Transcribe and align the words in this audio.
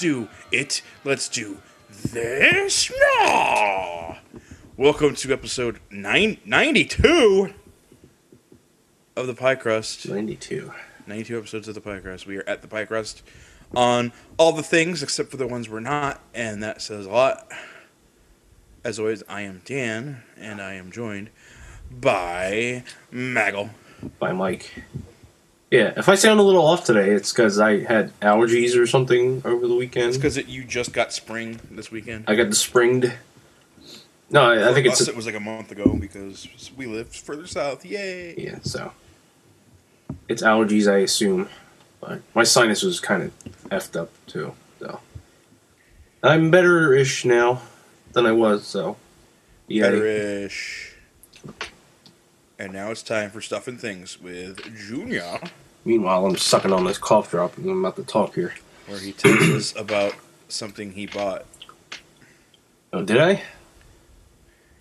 do 0.00 0.28
it. 0.50 0.80
Let's 1.04 1.28
do 1.28 1.58
this. 1.90 2.90
Welcome 4.74 5.14
to 5.14 5.30
episode 5.30 5.78
nine, 5.90 6.38
92 6.46 7.52
of 9.14 9.26
the 9.26 9.34
Pie 9.34 9.56
Crust. 9.56 10.08
92. 10.08 10.72
92 11.06 11.36
episodes 11.36 11.68
of 11.68 11.74
the 11.74 11.82
Pie 11.82 11.98
Crust. 11.98 12.26
We 12.26 12.38
are 12.38 12.48
at 12.48 12.62
the 12.62 12.68
Pie 12.68 12.86
Crust 12.86 13.22
on 13.76 14.12
all 14.38 14.52
the 14.52 14.62
things 14.62 15.02
except 15.02 15.30
for 15.30 15.36
the 15.36 15.46
ones 15.46 15.68
we're 15.68 15.80
not, 15.80 16.22
and 16.32 16.62
that 16.62 16.80
says 16.80 17.04
a 17.04 17.10
lot. 17.10 17.52
As 18.82 18.98
always, 18.98 19.22
I 19.28 19.42
am 19.42 19.60
Dan, 19.66 20.22
and 20.38 20.62
I 20.62 20.74
am 20.74 20.90
joined 20.90 21.28
by 21.90 22.84
Maggle. 23.12 23.68
By 24.18 24.32
Mike. 24.32 24.82
Yeah, 25.70 25.92
if 25.96 26.08
I 26.08 26.16
sound 26.16 26.40
a 26.40 26.42
little 26.42 26.66
off 26.66 26.84
today, 26.84 27.10
it's 27.10 27.32
because 27.32 27.60
I 27.60 27.84
had 27.84 28.18
allergies 28.20 28.76
or 28.76 28.88
something 28.88 29.40
over 29.44 29.68
the 29.68 29.74
weekend. 29.74 30.08
It's 30.08 30.16
because 30.16 30.36
you 30.36 30.64
just 30.64 30.92
got 30.92 31.12
spring 31.12 31.60
this 31.70 31.92
weekend. 31.92 32.24
I 32.26 32.34
got 32.34 32.50
the 32.50 32.56
springed. 32.56 33.12
No, 34.30 34.50
I, 34.50 34.70
I 34.70 34.74
think 34.74 34.86
it's. 34.86 35.00
us, 35.00 35.06
it 35.06 35.14
was 35.14 35.26
like 35.26 35.36
a 35.36 35.40
month 35.40 35.70
ago 35.70 35.96
because 35.98 36.48
we 36.76 36.86
live 36.86 37.14
further 37.14 37.46
south. 37.46 37.84
Yay! 37.84 38.34
yeah, 38.36 38.58
so. 38.62 38.92
It's 40.28 40.42
allergies, 40.42 40.90
I 40.90 40.98
assume. 40.98 41.48
But 42.00 42.22
my 42.34 42.42
sinus 42.42 42.82
was 42.82 42.98
kind 42.98 43.22
of 43.22 43.32
effed 43.70 43.94
up, 43.96 44.10
too. 44.26 44.54
So. 44.80 45.00
I'm 46.22 46.50
better 46.50 46.94
ish 46.94 47.24
now 47.24 47.62
than 48.12 48.26
I 48.26 48.32
was, 48.32 48.66
so. 48.66 48.96
Yeah. 49.68 49.90
Betterish. 49.90 50.94
And 52.60 52.74
now 52.74 52.90
it's 52.90 53.02
time 53.02 53.30
for 53.30 53.40
stuff 53.40 53.68
and 53.68 53.80
things 53.80 54.20
with 54.20 54.60
Junior, 54.76 55.40
Meanwhile, 55.86 56.26
I'm 56.26 56.36
sucking 56.36 56.74
on 56.74 56.84
this 56.84 56.98
cough 56.98 57.30
drop 57.30 57.56
and 57.56 57.70
I'm 57.70 57.82
about 57.82 57.96
to 57.96 58.04
talk 58.04 58.34
here. 58.34 58.52
where 58.86 58.98
he 58.98 59.12
tells 59.12 59.40
us 59.48 59.76
about 59.76 60.14
something 60.50 60.92
he 60.92 61.06
bought. 61.06 61.46
Oh, 62.92 63.02
did 63.02 63.16
I? 63.16 63.42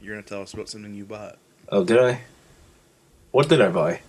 You're 0.01 0.13
gonna 0.15 0.27
tell 0.27 0.41
us 0.41 0.53
about 0.53 0.67
something 0.67 0.93
you 0.93 1.05
bought. 1.05 1.37
Oh, 1.69 1.85
did 1.85 1.99
I? 1.99 2.21
What 3.31 3.47
did 3.47 3.61
I 3.61 3.69
buy? 3.69 4.01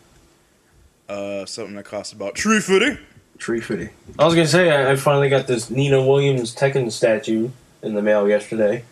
Uh, 1.08 1.46
something 1.46 1.76
that 1.76 1.84
costs 1.84 2.12
about 2.12 2.34
tree 2.34 2.58
footy. 2.58 2.98
Tree 3.38 3.60
footy. 3.60 3.90
I 4.18 4.24
was 4.24 4.34
gonna 4.34 4.48
say 4.48 4.72
I, 4.72 4.90
I 4.90 4.96
finally 4.96 5.28
got 5.28 5.46
this 5.46 5.70
Nina 5.70 6.04
Williams 6.04 6.56
Tekken 6.56 6.90
statue 6.90 7.50
in 7.82 7.94
the 7.94 8.02
mail 8.02 8.28
yesterday. 8.28 8.82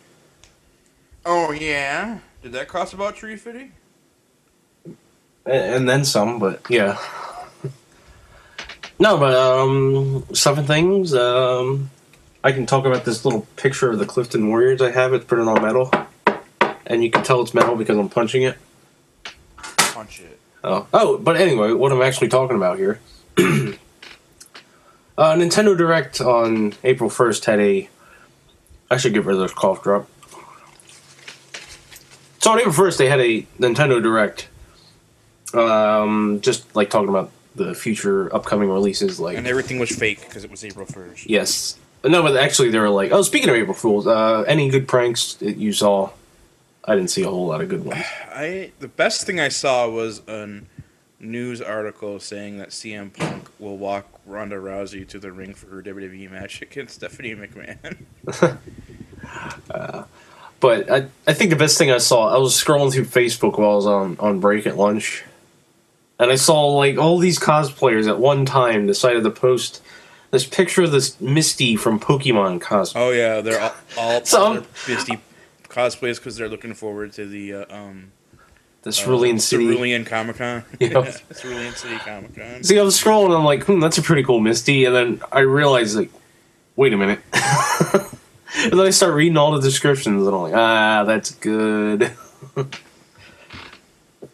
Oh 1.26 1.50
yeah. 1.50 2.20
Did 2.44 2.52
that 2.52 2.68
cost 2.68 2.94
about 2.94 3.16
tree 3.16 3.34
footy? 3.34 3.72
And, 5.48 5.88
then 5.88 6.04
some, 6.04 6.38
but 6.38 6.62
yeah. 6.68 6.98
no, 8.98 9.16
but 9.18 9.34
um, 9.34 10.24
seven 10.34 10.66
things. 10.66 11.14
Um, 11.14 11.90
I 12.44 12.52
can 12.52 12.66
talk 12.66 12.84
about 12.84 13.04
this 13.04 13.24
little 13.24 13.46
picture 13.56 13.90
of 13.90 13.98
the 13.98 14.06
Clifton 14.06 14.48
Warriors 14.48 14.80
I 14.80 14.90
have. 14.90 15.12
It's 15.12 15.24
printed 15.24 15.48
on 15.48 15.62
metal, 15.62 15.90
and 16.86 17.02
you 17.02 17.10
can 17.10 17.22
tell 17.24 17.40
it's 17.40 17.54
metal 17.54 17.76
because 17.76 17.98
I'm 17.98 18.08
punching 18.08 18.42
it. 18.42 18.56
Punch 19.56 20.20
it. 20.20 20.38
Oh, 20.62 20.86
oh, 20.92 21.18
but 21.18 21.36
anyway, 21.36 21.72
what 21.72 21.92
I'm 21.92 22.02
actually 22.02 22.28
talking 22.28 22.56
about 22.56 22.78
here. 22.78 23.00
uh, 23.38 23.74
Nintendo 25.18 25.76
Direct 25.76 26.20
on 26.20 26.74
April 26.84 27.10
1st 27.10 27.44
had 27.44 27.60
a. 27.60 27.88
I 28.90 28.96
should 28.96 29.12
get 29.14 29.24
rid 29.24 29.36
of 29.36 29.42
this 29.42 29.52
cough 29.52 29.82
drop. 29.82 30.08
So 32.40 32.52
on 32.52 32.60
April 32.60 32.74
1st, 32.74 32.96
they 32.98 33.08
had 33.08 33.20
a 33.20 33.42
Nintendo 33.58 34.02
Direct. 34.02 34.48
Um, 35.54 36.40
just 36.42 36.74
like 36.76 36.90
talking 36.90 37.08
about 37.08 37.30
the 37.54 37.74
future 37.74 38.34
upcoming 38.34 38.70
releases, 38.70 39.18
like 39.18 39.36
And 39.36 39.46
everything 39.46 39.78
was 39.78 39.90
fake 39.90 40.20
because 40.20 40.44
it 40.44 40.50
was 40.50 40.64
April 40.64 40.86
first. 40.86 41.28
yes, 41.28 41.78
no, 42.04 42.22
but 42.22 42.36
actually 42.36 42.70
they 42.70 42.78
were 42.78 42.90
like, 42.90 43.10
oh, 43.12 43.22
speaking 43.22 43.48
of 43.48 43.56
April 43.56 43.74
Fools, 43.74 44.06
uh, 44.06 44.42
any 44.46 44.68
good 44.70 44.86
pranks 44.86 45.34
that 45.34 45.56
you 45.56 45.72
saw? 45.72 46.10
I 46.84 46.94
didn't 46.94 47.10
see 47.10 47.22
a 47.22 47.28
whole 47.28 47.46
lot 47.46 47.60
of 47.60 47.68
good 47.68 47.84
ones. 47.84 48.04
I 48.32 48.72
the 48.78 48.88
best 48.88 49.26
thing 49.26 49.40
I 49.40 49.48
saw 49.48 49.88
was 49.88 50.22
a 50.28 50.60
news 51.20 51.60
article 51.60 52.20
saying 52.20 52.58
that 52.58 52.68
CM 52.68 53.12
Punk 53.12 53.48
will 53.58 53.76
walk 53.76 54.06
Ronda 54.24 54.56
Rousey 54.56 55.06
to 55.08 55.18
the 55.18 55.32
ring 55.32 55.54
for 55.54 55.66
her 55.68 55.82
WWE 55.82 56.30
match 56.30 56.62
against 56.68 56.96
Stephanie 56.96 57.34
McMahon. 57.34 58.56
But 60.60 60.90
I, 60.90 61.06
I 61.26 61.34
think 61.34 61.50
the 61.50 61.56
best 61.56 61.78
thing 61.78 61.92
I 61.92 61.98
saw, 61.98 62.34
I 62.34 62.38
was 62.38 62.52
scrolling 62.52 62.92
through 62.92 63.04
Facebook 63.04 63.58
while 63.58 63.72
I 63.72 63.74
was 63.76 63.86
on, 63.86 64.16
on 64.18 64.40
break 64.40 64.66
at 64.66 64.76
lunch, 64.76 65.24
and 66.18 66.30
I 66.30 66.36
saw 66.36 66.66
like 66.68 66.98
all 66.98 67.18
these 67.18 67.38
cosplayers 67.38 68.08
at 68.08 68.18
one 68.18 68.44
time 68.44 68.86
decided 68.86 69.22
to 69.24 69.30
post 69.30 69.82
this 70.30 70.46
picture 70.46 70.82
of 70.82 70.92
this 70.92 71.20
Misty 71.20 71.76
from 71.76 71.98
Pokemon 71.98 72.60
cosplay. 72.60 72.92
Oh 72.96 73.10
yeah, 73.10 73.40
they're 73.40 73.60
all, 73.60 73.74
all, 73.96 74.20
their 74.54 74.62
Misty 74.88 75.20
cosplays 75.64 76.16
because 76.16 76.36
they're 76.36 76.48
looking 76.48 76.74
forward 76.74 77.12
to 77.14 77.26
the 77.26 77.54
uh, 77.54 77.64
um 77.74 78.12
the 78.82 78.92
Cerulean 78.92 79.36
uh, 79.36 79.40
City. 79.40 79.66
Cerulean 79.66 80.04
Comic 80.04 80.36
Con. 80.36 80.64
Yeah. 80.80 81.10
Cerulean 81.40 81.72
City 81.72 81.96
Comic 81.98 82.34
Con. 82.34 82.62
See, 82.62 82.78
I 82.78 82.82
was 82.82 83.00
scrolling, 83.00 83.26
and 83.26 83.34
I'm 83.34 83.44
like, 83.44 83.64
hmm, 83.64 83.80
that's 83.80 83.98
a 83.98 84.02
pretty 84.02 84.22
cool 84.22 84.40
Misty, 84.40 84.84
and 84.84 84.94
then 84.94 85.22
I 85.32 85.40
realized 85.40 85.96
like, 85.96 86.10
wait 86.76 86.92
a 86.92 86.96
minute. 86.96 87.20
and 87.32 88.72
then 88.72 88.80
I 88.80 88.90
start 88.90 89.14
reading 89.14 89.36
all 89.36 89.52
the 89.52 89.60
descriptions, 89.60 90.26
and 90.26 90.34
I'm 90.34 90.42
like, 90.42 90.54
ah, 90.54 91.04
that's 91.04 91.32
good. 91.32 92.12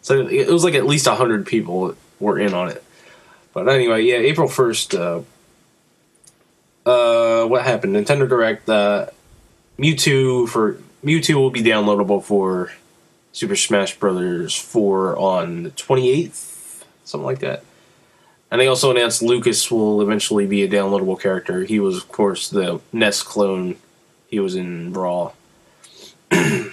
So 0.05 0.27
it 0.27 0.47
was 0.49 0.63
like 0.63 0.75
at 0.75 0.85
least 0.85 1.07
hundred 1.07 1.47
people 1.47 1.95
were 2.19 2.37
in 2.37 2.53
on 2.53 2.69
it. 2.69 2.83
But 3.55 3.67
anyway, 3.67 4.03
yeah, 4.03 4.17
April 4.17 4.47
first. 4.47 4.93
Uh, 4.93 5.21
uh, 6.85 7.45
what 7.45 7.63
happened? 7.63 7.95
Nintendo 7.95 8.29
Direct. 8.29 8.69
Uh, 8.69 9.07
Mewtwo 9.79 10.47
for 10.47 10.77
Mewtwo 11.03 11.33
will 11.37 11.49
be 11.49 11.63
downloadable 11.63 12.23
for 12.23 12.71
Super 13.31 13.55
Smash 13.55 13.97
Brothers 13.97 14.55
four 14.55 15.17
on 15.17 15.63
the 15.63 15.71
twenty 15.71 16.11
eighth, 16.11 16.85
something 17.03 17.25
like 17.25 17.39
that. 17.39 17.63
And 18.51 18.61
they 18.61 18.67
also 18.67 18.91
announced 18.91 19.23
Lucas 19.23 19.71
will 19.71 20.03
eventually 20.03 20.45
be 20.45 20.61
a 20.61 20.69
downloadable 20.69 21.19
character. 21.19 21.63
He 21.63 21.79
was, 21.79 21.97
of 21.97 22.09
course, 22.09 22.47
the 22.47 22.79
Ness 22.93 23.23
clone. 23.23 23.77
He 24.27 24.39
was 24.39 24.55
in 24.55 24.93
Brawl. 24.93 25.35
and 26.31 26.71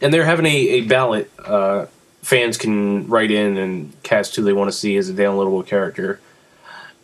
they're 0.00 0.26
having 0.26 0.44
a, 0.44 0.50
a 0.50 0.80
ballot. 0.82 1.30
Uh, 1.42 1.86
fans 2.26 2.58
can 2.58 3.06
write 3.06 3.30
in 3.30 3.56
and 3.56 4.02
cast 4.02 4.34
who 4.34 4.42
they 4.42 4.52
want 4.52 4.68
to 4.68 4.76
see 4.76 4.96
as 4.96 5.08
a 5.08 5.12
downloadable 5.12 5.64
character. 5.64 6.18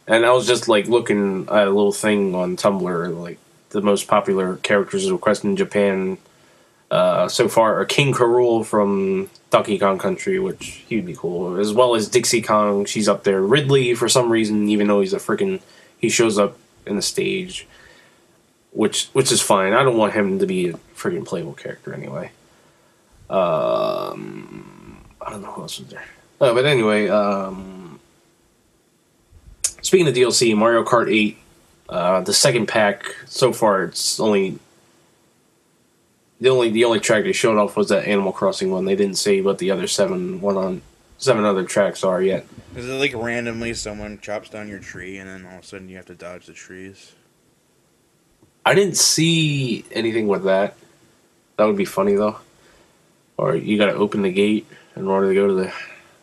And 0.09 0.27
I 0.27 0.33
was 0.33 0.49
just 0.49 0.66
like 0.66 0.88
looking 0.88 1.49
at 1.49 1.69
a 1.69 1.71
little 1.71 1.93
thing 1.93 2.34
on 2.34 2.56
Tumblr, 2.56 3.22
like 3.22 3.38
the 3.71 3.81
most 3.81 4.09
popular 4.09 4.56
characters 4.56 5.09
requested 5.09 5.50
in 5.50 5.56
Japan 5.56 6.19
uh, 6.91 7.28
so 7.28 7.49
far 7.49 7.81
are 7.81 7.84
King 7.84 8.12
K. 8.12 8.19
Rool 8.19 8.66
from 8.66 9.31
Donkey 9.50 9.78
Kong 9.78 9.97
Country, 9.97 10.41
which 10.41 10.83
he'd 10.88 11.06
be 11.06 11.15
cool, 11.15 11.56
as 11.56 11.72
well 11.72 11.94
as 11.94 12.09
Dixie 12.09 12.43
Kong. 12.43 12.84
She's 12.84 13.09
up 13.09 13.22
there. 13.22 13.41
Ridley, 13.41 13.94
for 13.94 14.09
some 14.09 14.28
reason, 14.28 14.69
even 14.69 14.89
though 14.89 15.03
he's 15.03 15.15
a 15.15 15.19
freaking, 15.19 15.60
he 15.99 16.09
shows 16.09 16.37
up 16.37 16.59
in 16.84 16.97
the 16.97 17.03
stage, 17.03 17.69
which 18.72 19.06
which 19.12 19.31
is 19.31 19.41
fine. 19.41 19.72
I 19.72 19.84
don't 19.84 19.97
want 19.97 20.15
him 20.15 20.41
to 20.41 20.47
be 20.47 20.71
a 20.71 20.72
freaking 20.97 21.25
playable 21.25 21.54
character 21.54 21.94
anyway. 21.94 22.33
Um, 23.31 24.81
I 25.25 25.31
don't 25.31 25.43
know 25.43 25.53
who 25.53 25.62
else 25.62 25.78
was 25.78 25.88
there. 25.88 26.05
Uh, 26.41 26.53
but 26.55 26.66
anyway, 26.66 27.09
um, 27.09 28.00
speaking 29.81 30.09
of 30.09 30.15
DLC, 30.15 30.56
Mario 30.56 30.84
Kart 30.84 31.12
8, 31.12 31.38
uh, 31.88 32.21
the 32.22 32.34
second 32.34 32.66
pack 32.66 33.15
so 33.27 33.53
far, 33.53 33.84
it's 33.84 34.19
only 34.19 34.59
the 36.41 36.49
only 36.49 36.71
the 36.71 36.84
only 36.84 36.99
track 36.99 37.22
they 37.22 37.33
showed 37.33 37.57
off 37.57 37.77
was 37.77 37.91
that 37.91 38.09
Animal 38.09 38.33
Crossing 38.33 38.72
one. 38.72 38.84
They 38.84 38.97
didn't 38.97 39.16
say 39.16 39.41
what 39.41 39.59
the 39.59 39.71
other 39.71 39.86
seven 39.86 40.41
one 40.41 40.57
on 40.57 40.83
seven 41.19 41.45
other 41.45 41.65
tracks 41.65 42.03
are 42.03 42.21
yet. 42.21 42.45
Is 42.75 42.89
it 42.89 42.92
like 42.95 43.15
randomly 43.15 43.75
someone 43.75 44.18
chops 44.18 44.48
down 44.48 44.68
your 44.68 44.80
tree 44.80 45.18
and 45.18 45.28
then 45.28 45.47
all 45.47 45.59
of 45.59 45.65
a 45.65 45.66
sudden 45.66 45.89
you 45.89 45.97
have 45.97 46.07
to 46.07 46.16
dodge 46.16 46.47
the 46.47 46.53
trees? 46.53 47.13
I 48.66 48.75
didn't 48.75 48.97
see 48.97 49.84
anything 49.92 50.27
with 50.27 50.45
that. 50.45 50.77
That 51.57 51.66
would 51.66 51.77
be 51.77 51.84
funny 51.84 52.16
though. 52.16 52.39
Or 53.36 53.54
you 53.54 53.78
got 53.78 53.86
to 53.86 53.95
open 53.95 54.22
the 54.22 54.33
gate 54.33 54.66
in 54.97 55.09
order 55.09 55.28
to 55.28 55.34
go 55.34 55.47
to 55.47 55.54
the 55.54 55.72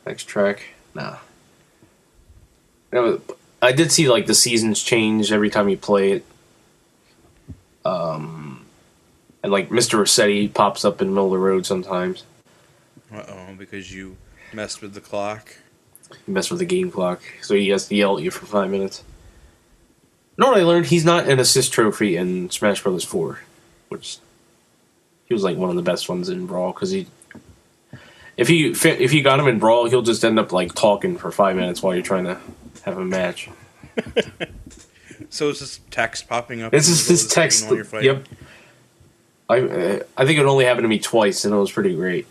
next 0.05 0.25
track. 0.25 0.63
Nah. 0.93 1.17
No, 2.91 3.21
I 3.61 3.71
did 3.71 3.91
see 3.91 4.09
like 4.09 4.25
the 4.25 4.33
seasons 4.33 4.81
change 4.81 5.31
every 5.31 5.49
time 5.49 5.69
you 5.69 5.77
play 5.77 6.13
it. 6.13 6.25
Um, 7.85 8.65
and 9.43 9.51
like 9.51 9.69
Mr. 9.69 9.99
Resetti 9.99 10.53
pops 10.53 10.83
up 10.83 11.01
in 11.01 11.07
the 11.07 11.13
middle 11.13 11.27
of 11.27 11.31
the 11.31 11.37
road 11.37 11.65
sometimes. 11.65 12.23
Uh 13.13 13.23
oh, 13.27 13.55
because 13.57 13.93
you 13.93 14.17
messed 14.53 14.81
with 14.81 14.93
the 14.93 15.01
clock. 15.01 15.55
You 16.27 16.33
mess 16.33 16.49
with 16.49 16.59
the 16.59 16.65
game 16.65 16.91
clock, 16.91 17.21
so 17.41 17.55
he 17.55 17.69
has 17.69 17.87
to 17.87 17.95
yell 17.95 18.17
at 18.17 18.23
you 18.23 18.31
for 18.31 18.45
five 18.45 18.69
minutes. 18.69 19.03
You 20.37 20.43
know 20.45 20.51
what 20.51 20.59
I 20.59 20.63
learned? 20.63 20.87
He's 20.87 21.05
not 21.05 21.27
an 21.27 21.39
assist 21.39 21.73
trophy 21.73 22.15
in 22.15 22.49
Smash 22.49 22.81
Brothers 22.81 23.03
Four, 23.03 23.41
which 23.89 24.17
he 25.25 25.33
was 25.33 25.43
like 25.43 25.57
one 25.57 25.69
of 25.69 25.75
the 25.75 25.81
best 25.81 26.09
ones 26.09 26.29
in 26.29 26.47
Brawl 26.47 26.71
because 26.71 26.91
he, 26.91 27.07
if 28.39 28.49
you 28.49 28.71
if 28.71 29.13
you 29.13 29.21
got 29.21 29.39
him 29.39 29.47
in 29.47 29.59
Brawl, 29.59 29.89
he'll 29.89 30.01
just 30.01 30.23
end 30.23 30.39
up 30.39 30.51
like 30.51 30.73
talking 30.73 31.17
for 31.17 31.31
five 31.31 31.55
minutes 31.55 31.83
while 31.83 31.93
you're 31.93 32.03
trying 32.03 32.23
to 32.23 32.37
have 32.83 32.97
a 32.97 33.05
match. 33.05 33.49
So 35.29 35.49
it's 35.49 35.59
just 35.59 35.89
text 35.91 36.27
popping 36.27 36.61
up. 36.61 36.73
It's 36.73 36.87
just 36.87 37.07
this 37.07 37.23
of 37.23 37.29
the 37.29 37.51
screen 37.51 37.83
text. 37.83 38.03
Yep. 38.03 38.25
I 39.47 39.59
uh, 39.59 39.99
I 40.17 40.25
think 40.25 40.39
it 40.39 40.45
only 40.45 40.65
happened 40.65 40.85
to 40.85 40.89
me 40.89 40.99
twice, 40.99 41.45
and 41.45 41.53
it 41.53 41.57
was 41.57 41.71
pretty 41.71 41.95
great 41.95 42.25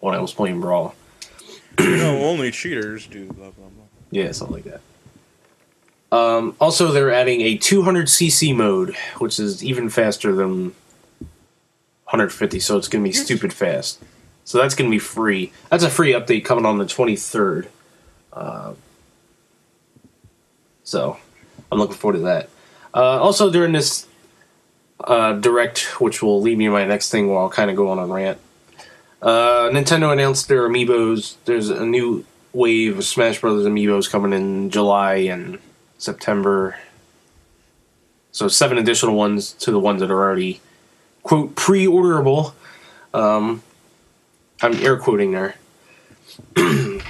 when 0.00 0.14
I 0.14 0.20
was 0.20 0.32
playing 0.32 0.60
Brawl. 0.60 0.94
You 1.78 1.96
know, 1.96 2.24
only 2.24 2.50
cheaters 2.50 3.06
do 3.06 3.26
blah 3.26 3.50
blah 3.50 3.68
blah. 3.68 3.84
Yeah, 4.10 4.32
something 4.32 4.56
like 4.56 4.64
that. 4.64 4.80
Um, 6.12 6.56
also, 6.60 6.92
they're 6.92 7.12
adding 7.12 7.40
a 7.40 7.56
200cc 7.56 8.54
mode, 8.54 8.96
which 9.18 9.38
is 9.38 9.64
even 9.64 9.88
faster 9.88 10.34
than 10.34 10.74
150, 12.04 12.58
so 12.60 12.76
it's 12.76 12.88
going 12.88 13.04
to 13.04 13.08
be 13.08 13.12
stupid 13.12 13.52
fast. 13.52 14.02
So 14.50 14.58
that's 14.58 14.74
going 14.74 14.90
to 14.90 14.92
be 14.92 14.98
free. 14.98 15.52
That's 15.68 15.84
a 15.84 15.88
free 15.88 16.12
update 16.12 16.44
coming 16.44 16.66
on 16.66 16.76
the 16.76 16.84
23rd. 16.84 17.68
Uh, 18.32 18.74
so 20.82 21.18
I'm 21.70 21.78
looking 21.78 21.94
forward 21.94 22.16
to 22.16 22.24
that. 22.24 22.48
Uh, 22.92 23.22
also, 23.22 23.52
during 23.52 23.70
this 23.70 24.08
uh, 25.04 25.34
direct, 25.34 26.00
which 26.00 26.20
will 26.20 26.40
lead 26.40 26.58
me 26.58 26.64
to 26.64 26.72
my 26.72 26.84
next 26.84 27.12
thing 27.12 27.28
while 27.28 27.44
I'll 27.44 27.48
kind 27.48 27.70
of 27.70 27.76
go 27.76 27.90
on 27.90 28.00
a 28.00 28.06
rant, 28.06 28.38
uh, 29.22 29.70
Nintendo 29.70 30.12
announced 30.12 30.48
their 30.48 30.68
amiibos. 30.68 31.36
There's 31.44 31.70
a 31.70 31.86
new 31.86 32.24
wave 32.52 32.98
of 32.98 33.04
Smash 33.04 33.40
Brothers 33.40 33.66
amiibos 33.66 34.10
coming 34.10 34.32
in 34.32 34.70
July 34.70 35.14
and 35.14 35.60
September. 35.98 36.76
So 38.32 38.48
seven 38.48 38.78
additional 38.78 39.14
ones 39.14 39.52
to 39.52 39.70
the 39.70 39.78
ones 39.78 40.00
that 40.00 40.10
are 40.10 40.20
already 40.20 40.60
quote 41.22 41.54
pre-orderable. 41.54 42.52
Um, 43.14 43.62
I'm 44.62 44.74
air 44.74 44.96
quoting 44.96 45.32
there. 45.32 45.54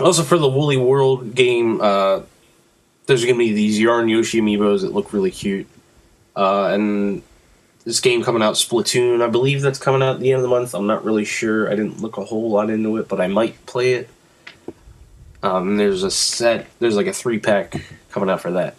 also 0.00 0.22
for 0.22 0.38
the 0.38 0.48
Woolly 0.48 0.76
World 0.76 1.34
game, 1.34 1.80
uh, 1.80 2.20
there's 3.06 3.24
going 3.24 3.34
to 3.34 3.38
be 3.38 3.52
these 3.52 3.78
Yarn 3.78 4.08
Yoshi 4.08 4.40
amiibos 4.40 4.82
that 4.82 4.92
look 4.92 5.12
really 5.12 5.30
cute, 5.30 5.66
uh, 6.36 6.66
and 6.66 7.22
this 7.84 8.00
game 8.00 8.22
coming 8.22 8.42
out 8.42 8.54
Splatoon. 8.54 9.22
I 9.22 9.28
believe 9.28 9.62
that's 9.62 9.78
coming 9.78 10.02
out 10.02 10.16
at 10.16 10.20
the 10.20 10.30
end 10.30 10.36
of 10.36 10.42
the 10.42 10.48
month. 10.48 10.74
I'm 10.74 10.86
not 10.86 11.04
really 11.04 11.24
sure. 11.24 11.70
I 11.70 11.74
didn't 11.74 12.00
look 12.00 12.16
a 12.16 12.24
whole 12.24 12.50
lot 12.50 12.70
into 12.70 12.96
it, 12.98 13.08
but 13.08 13.20
I 13.20 13.26
might 13.26 13.64
play 13.66 13.94
it. 13.94 14.08
Um, 15.42 15.76
there's 15.76 16.04
a 16.04 16.10
set. 16.10 16.66
There's 16.78 16.96
like 16.96 17.08
a 17.08 17.12
three 17.12 17.38
pack 17.38 17.74
coming 18.10 18.30
out 18.30 18.40
for 18.40 18.52
that. 18.52 18.76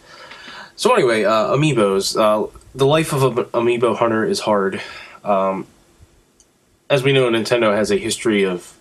So 0.76 0.94
anyway, 0.94 1.24
uh, 1.24 1.48
amiibos. 1.54 2.18
Uh, 2.18 2.50
the 2.74 2.86
life 2.86 3.12
of 3.12 3.22
an 3.22 3.44
amiibo 3.46 3.96
hunter 3.96 4.24
is 4.24 4.40
hard. 4.40 4.80
Um, 5.22 5.66
as 6.90 7.02
we 7.02 7.12
know, 7.12 7.28
Nintendo 7.30 7.74
has 7.74 7.90
a 7.90 7.96
history 7.96 8.44
of 8.44 8.76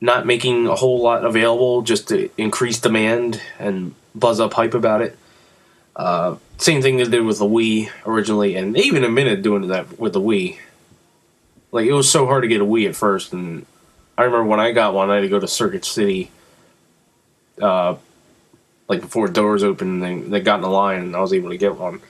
not 0.00 0.26
making 0.26 0.66
a 0.66 0.74
whole 0.74 1.00
lot 1.00 1.24
available 1.24 1.82
just 1.82 2.08
to 2.08 2.30
increase 2.36 2.78
demand 2.78 3.40
and 3.58 3.94
buzz 4.14 4.40
up 4.40 4.54
hype 4.54 4.74
about 4.74 5.02
it. 5.02 5.18
Uh, 5.94 6.36
same 6.58 6.82
thing 6.82 6.96
they 6.96 7.04
did 7.04 7.24
with 7.24 7.38
the 7.38 7.46
Wii 7.46 7.90
originally, 8.04 8.54
and 8.54 8.76
even 8.76 9.04
admitted 9.04 9.42
doing 9.42 9.68
that 9.68 9.98
with 9.98 10.12
the 10.12 10.20
Wii. 10.20 10.58
Like 11.72 11.86
it 11.86 11.92
was 11.92 12.10
so 12.10 12.26
hard 12.26 12.42
to 12.42 12.48
get 12.48 12.60
a 12.60 12.64
Wii 12.64 12.88
at 12.88 12.96
first, 12.96 13.32
and 13.32 13.66
I 14.16 14.24
remember 14.24 14.44
when 14.44 14.60
I 14.60 14.72
got 14.72 14.94
one, 14.94 15.10
I 15.10 15.16
had 15.16 15.20
to 15.22 15.28
go 15.28 15.40
to 15.40 15.48
Circuit 15.48 15.84
City. 15.84 16.30
Uh, 17.60 17.96
like 18.88 19.00
before 19.00 19.28
doors 19.28 19.64
opened, 19.64 20.02
they 20.02 20.18
they 20.18 20.40
got 20.40 20.56
in 20.56 20.62
the 20.62 20.68
line, 20.68 21.02
and 21.02 21.16
I 21.16 21.20
was 21.20 21.32
able 21.32 21.50
to 21.50 21.56
get 21.56 21.76
one 21.76 22.00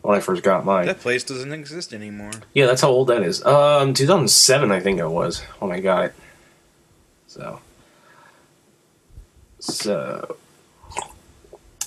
when 0.00 0.16
I 0.16 0.20
first 0.20 0.42
got 0.42 0.64
mine. 0.64 0.86
That 0.86 1.00
place 1.00 1.22
doesn't 1.22 1.52
exist 1.52 1.92
anymore. 1.92 2.32
Yeah, 2.54 2.66
that's 2.66 2.80
how 2.80 2.88
old 2.88 3.08
that 3.08 3.22
is. 3.22 3.44
Um, 3.44 3.94
2007, 3.94 4.72
I 4.72 4.80
think 4.80 4.98
it 4.98 5.06
was 5.06 5.40
when 5.58 5.70
I 5.70 5.80
got 5.80 6.06
it. 6.06 6.14
So, 7.26 7.60
so. 9.60 10.36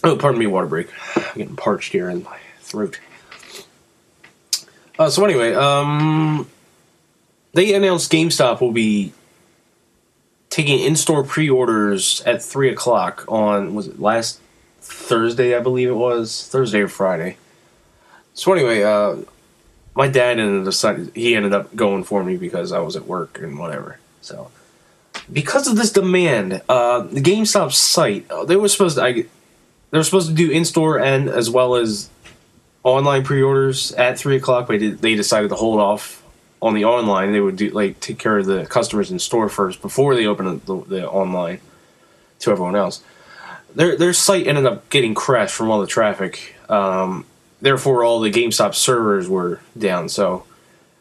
Oh, 0.03 0.15
pardon 0.15 0.39
me, 0.39 0.47
water 0.47 0.67
break. 0.67 0.87
I'm 1.15 1.23
getting 1.35 1.55
parched 1.55 1.91
here 1.91 2.09
in 2.09 2.23
my 2.23 2.37
throat. 2.59 2.99
Uh, 4.97 5.09
so 5.09 5.25
anyway, 5.25 5.53
um, 5.53 6.49
they 7.53 7.73
announced 7.73 8.11
GameStop 8.11 8.61
will 8.61 8.71
be 8.71 9.13
taking 10.49 10.79
in-store 10.79 11.23
pre-orders 11.23 12.21
at 12.25 12.41
three 12.41 12.69
o'clock 12.69 13.25
on 13.27 13.75
was 13.75 13.87
it 13.87 13.99
last 13.99 14.39
Thursday? 14.79 15.55
I 15.55 15.59
believe 15.59 15.89
it 15.89 15.95
was 15.95 16.47
Thursday 16.47 16.79
or 16.79 16.87
Friday. 16.87 17.37
So 18.35 18.53
anyway, 18.53 18.83
uh, 18.83 19.15
my 19.95 20.09
dad 20.09 20.39
ended 20.39 20.67
up 20.67 21.15
he 21.15 21.35
ended 21.35 21.53
up 21.53 21.75
going 21.75 22.03
for 22.03 22.23
me 22.23 22.37
because 22.37 22.71
I 22.71 22.79
was 22.79 22.95
at 22.95 23.05
work 23.05 23.39
and 23.41 23.57
whatever. 23.57 23.97
So 24.21 24.51
because 25.31 25.67
of 25.67 25.77
this 25.77 25.91
demand, 25.91 26.61
uh, 26.69 27.01
the 27.01 27.21
GameStop 27.21 27.71
site 27.71 28.29
uh, 28.29 28.45
they 28.45 28.57
were 28.57 28.67
supposed 28.67 28.97
to 28.97 29.03
I, 29.03 29.11
they 29.13 29.97
were 29.97 30.03
supposed 30.03 30.27
to 30.27 30.35
do 30.35 30.51
in 30.51 30.65
store 30.65 30.99
and 30.99 31.29
as 31.29 31.49
well 31.49 31.75
as 31.75 32.09
online 32.83 33.23
pre-orders 33.23 33.93
at 33.93 34.19
three 34.19 34.35
o'clock, 34.35 34.67
but 34.67 34.79
they, 34.79 34.89
they 34.89 35.15
decided 35.15 35.49
to 35.49 35.55
hold 35.55 35.79
off 35.79 36.21
on 36.61 36.73
the 36.73 36.83
online. 36.83 37.31
They 37.31 37.39
would 37.39 37.55
do 37.55 37.69
like 37.69 38.01
take 38.01 38.19
care 38.19 38.37
of 38.37 38.45
the 38.45 38.65
customers 38.65 39.11
in 39.11 39.19
store 39.19 39.47
first 39.47 39.81
before 39.81 40.13
they 40.13 40.25
open 40.25 40.61
the, 40.65 40.83
the 40.83 41.09
online 41.09 41.61
to 42.39 42.51
everyone 42.51 42.75
else. 42.75 43.01
Their 43.73 43.95
their 43.95 44.13
site 44.13 44.45
ended 44.45 44.65
up 44.65 44.89
getting 44.89 45.13
crashed 45.13 45.55
from 45.55 45.71
all 45.71 45.79
the 45.79 45.87
traffic. 45.87 46.55
Um, 46.69 47.25
therefore, 47.61 48.03
all 48.03 48.19
the 48.19 48.31
GameStop 48.31 48.75
servers 48.75 49.29
were 49.29 49.61
down. 49.77 50.09
So 50.09 50.45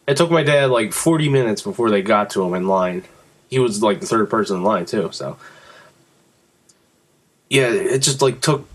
it 0.07 0.17
took 0.17 0.31
my 0.31 0.43
dad 0.43 0.69
like 0.69 0.93
forty 0.93 1.29
minutes 1.29 1.61
before 1.61 1.89
they 1.89 2.01
got 2.01 2.29
to 2.31 2.43
him 2.43 2.53
in 2.53 2.67
line. 2.67 3.03
He 3.49 3.59
was 3.59 3.81
like 3.81 3.99
the 3.99 4.07
third 4.07 4.29
person 4.29 4.57
in 4.57 4.63
line 4.63 4.85
too. 4.85 5.09
So 5.11 5.37
yeah, 7.49 7.69
it 7.69 7.99
just 7.99 8.21
like 8.21 8.41
took. 8.41 8.67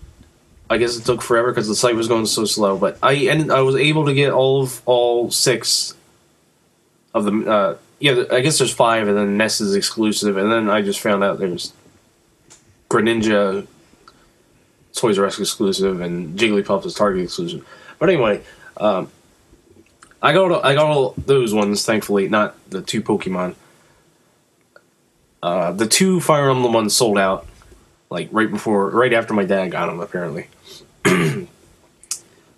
I 0.68 0.78
guess 0.78 0.96
it 0.96 1.04
took 1.04 1.20
forever 1.20 1.50
because 1.50 1.66
the 1.66 1.74
site 1.74 1.96
was 1.96 2.06
going 2.06 2.26
so 2.26 2.44
slow. 2.44 2.78
But 2.78 2.96
I 3.02 3.16
ended, 3.16 3.50
I 3.50 3.60
was 3.62 3.74
able 3.74 4.06
to 4.06 4.14
get 4.14 4.32
all 4.32 4.62
of 4.62 4.80
all 4.86 5.28
six 5.30 5.94
of 7.12 7.24
them. 7.24 7.48
Uh, 7.48 7.74
yeah, 7.98 8.22
I 8.30 8.40
guess 8.40 8.58
there's 8.58 8.72
five, 8.72 9.08
and 9.08 9.16
then 9.16 9.36
Ness 9.36 9.60
is 9.60 9.74
exclusive, 9.74 10.36
and 10.36 10.50
then 10.50 10.70
I 10.70 10.80
just 10.80 11.00
found 11.00 11.24
out 11.24 11.40
there's 11.40 11.72
Greninja, 12.88 13.66
Toys 14.94 15.18
R 15.18 15.26
Us 15.26 15.38
exclusive, 15.38 16.00
and 16.00 16.38
Jigglypuff 16.38 16.84
is 16.84 16.94
Target 16.94 17.24
exclusive. 17.24 17.66
But 17.98 18.08
anyway, 18.08 18.42
um, 18.76 19.10
I 20.22 20.32
got 20.32 20.50
all, 20.50 20.64
I 20.64 20.74
got 20.74 20.86
all 20.86 21.14
those 21.16 21.54
ones. 21.54 21.84
Thankfully, 21.84 22.28
not 22.28 22.56
the 22.70 22.82
two 22.82 23.02
Pokemon. 23.02 23.54
Uh, 25.42 25.72
the 25.72 25.86
two 25.86 26.20
Fire 26.20 26.50
Emblem 26.50 26.72
ones 26.72 26.94
sold 26.94 27.18
out, 27.18 27.46
like 28.10 28.28
right 28.32 28.50
before, 28.50 28.90
right 28.90 29.12
after 29.12 29.34
my 29.34 29.44
dad 29.44 29.70
got 29.70 29.86
them. 29.86 30.00
Apparently. 30.00 30.48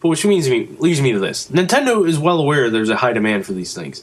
But 0.02 0.08
which 0.08 0.26
means 0.26 0.50
me 0.50 0.66
leads 0.78 1.00
me 1.00 1.12
to 1.12 1.20
this: 1.20 1.48
Nintendo 1.48 2.06
is 2.06 2.18
well 2.18 2.40
aware 2.40 2.68
there's 2.68 2.88
a 2.88 2.96
high 2.96 3.12
demand 3.12 3.46
for 3.46 3.52
these 3.52 3.72
things. 3.72 4.02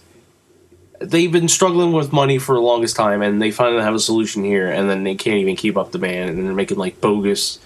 They've 1.02 1.32
been 1.32 1.50
struggling 1.50 1.92
with 1.92 2.14
money 2.14 2.40
for 2.40 2.56
the 2.56 2.62
longest 2.62 2.96
time, 2.96 3.22
and 3.22 3.42
they 3.42 3.52
finally 3.52 3.84
have 3.84 3.94
a 3.94 4.00
solution 4.00 4.46
here, 4.46 4.70
and 4.70 4.90
then 4.90 5.04
they 5.04 5.16
can't 5.16 5.38
even 5.38 5.58
keep 5.58 5.78
up 5.78 5.92
the 5.92 5.98
demand, 5.98 6.30
and 6.30 6.48
they're 6.48 6.54
making 6.54 6.78
like 6.78 7.02
bogus 7.02 7.60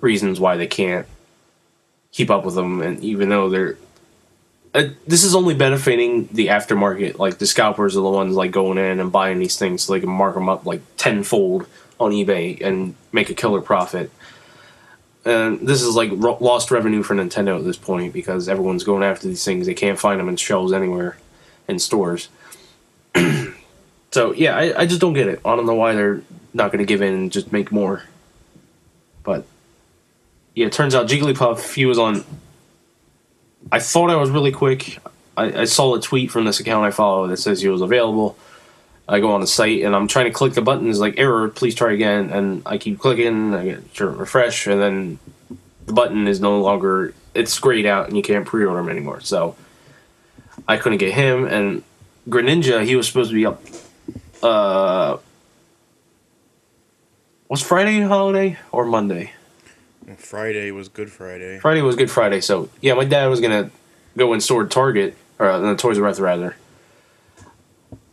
reasons 0.00 0.40
why 0.40 0.56
they 0.56 0.66
can't 0.66 1.06
keep 2.12 2.30
up 2.30 2.44
with 2.44 2.54
them, 2.54 2.80
and 2.82 3.02
even 3.02 3.28
though 3.28 3.48
they're 3.48 3.76
uh, 4.74 4.88
this 5.06 5.24
is 5.24 5.34
only 5.34 5.54
benefiting 5.54 6.28
the 6.28 6.48
aftermarket. 6.48 7.18
Like 7.18 7.38
the 7.38 7.46
scalpers 7.46 7.96
are 7.96 8.02
the 8.02 8.10
ones 8.10 8.36
like 8.36 8.50
going 8.50 8.78
in 8.78 9.00
and 9.00 9.10
buying 9.10 9.38
these 9.38 9.58
things 9.58 9.82
so 9.82 9.92
they 9.92 10.00
can 10.00 10.10
mark 10.10 10.34
them 10.34 10.48
up 10.48 10.66
like 10.66 10.82
tenfold 10.96 11.66
on 11.98 12.12
eBay 12.12 12.60
and 12.60 12.94
make 13.12 13.30
a 13.30 13.34
killer 13.34 13.60
profit. 13.60 14.10
And 15.24 15.66
this 15.66 15.82
is 15.82 15.96
like 15.96 16.10
ro- 16.12 16.38
lost 16.40 16.70
revenue 16.70 17.02
for 17.02 17.14
Nintendo 17.14 17.58
at 17.58 17.64
this 17.64 17.76
point 17.76 18.12
because 18.12 18.48
everyone's 18.48 18.84
going 18.84 19.02
after 19.02 19.26
these 19.26 19.44
things. 19.44 19.66
They 19.66 19.74
can't 19.74 19.98
find 19.98 20.20
them 20.20 20.28
in 20.28 20.36
shelves 20.36 20.72
anywhere 20.72 21.16
in 21.66 21.78
stores. 21.78 22.28
so 24.10 24.32
yeah, 24.32 24.56
I, 24.56 24.82
I 24.82 24.86
just 24.86 25.00
don't 25.00 25.14
get 25.14 25.28
it. 25.28 25.40
I 25.44 25.56
don't 25.56 25.66
know 25.66 25.74
why 25.74 25.94
they're 25.94 26.22
not 26.54 26.72
going 26.72 26.78
to 26.78 26.86
give 26.86 27.02
in 27.02 27.14
and 27.14 27.32
just 27.32 27.52
make 27.52 27.72
more. 27.72 28.04
But 29.22 29.44
yeah, 30.58 30.66
it 30.66 30.72
turns 30.72 30.94
out 30.94 31.06
Jigglypuff 31.06 31.74
he 31.74 31.86
was 31.86 31.98
on 31.98 32.24
I 33.70 33.80
thought 33.80 34.10
I 34.10 34.16
was 34.16 34.30
really 34.30 34.52
quick. 34.52 34.98
I, 35.36 35.62
I 35.62 35.64
saw 35.64 35.94
a 35.94 36.00
tweet 36.00 36.30
from 36.30 36.44
this 36.44 36.58
account 36.58 36.84
I 36.84 36.90
follow 36.90 37.26
that 37.28 37.36
says 37.36 37.60
he 37.60 37.68
was 37.68 37.80
available. 37.80 38.36
I 39.08 39.20
go 39.20 39.32
on 39.32 39.40
the 39.40 39.46
site 39.46 39.82
and 39.82 39.94
I'm 39.94 40.08
trying 40.08 40.26
to 40.26 40.32
click 40.32 40.54
the 40.54 40.62
button. 40.62 40.88
It's 40.88 40.98
like 40.98 41.14
error. 41.18 41.48
Please 41.48 41.74
try 41.74 41.92
again. 41.92 42.30
And 42.30 42.62
I 42.66 42.78
keep 42.78 42.98
clicking. 42.98 43.54
I 43.54 43.64
get 43.64 43.94
to 43.94 44.06
refresh, 44.08 44.66
and 44.66 44.80
then 44.80 45.18
the 45.86 45.92
button 45.92 46.26
is 46.26 46.40
no 46.40 46.60
longer. 46.60 47.14
It's 47.34 47.58
grayed 47.58 47.86
out, 47.86 48.08
and 48.08 48.16
you 48.16 48.22
can't 48.22 48.46
pre-order 48.46 48.80
them 48.80 48.90
anymore. 48.90 49.20
So 49.20 49.56
I 50.66 50.76
couldn't 50.76 50.98
get 50.98 51.14
him. 51.14 51.46
And 51.46 51.82
Greninja, 52.28 52.84
he 52.84 52.96
was 52.96 53.06
supposed 53.06 53.30
to 53.30 53.34
be 53.34 53.46
up. 53.46 53.62
Uh, 54.42 55.18
was 57.48 57.62
Friday 57.62 58.00
holiday 58.00 58.58
or 58.72 58.84
Monday? 58.84 59.32
Friday 60.16 60.70
was 60.70 60.88
Good 60.88 61.10
Friday. 61.10 61.58
Friday 61.58 61.82
was 61.82 61.96
Good 61.96 62.10
Friday, 62.10 62.40
so 62.40 62.70
yeah, 62.80 62.94
my 62.94 63.04
dad 63.04 63.26
was 63.26 63.40
gonna 63.40 63.70
go 64.16 64.32
in 64.32 64.40
store 64.40 64.66
Target 64.66 65.16
or 65.38 65.48
uh, 65.48 65.74
Toys 65.76 65.98
R 65.98 66.06
Us 66.06 66.18
rather, 66.20 66.56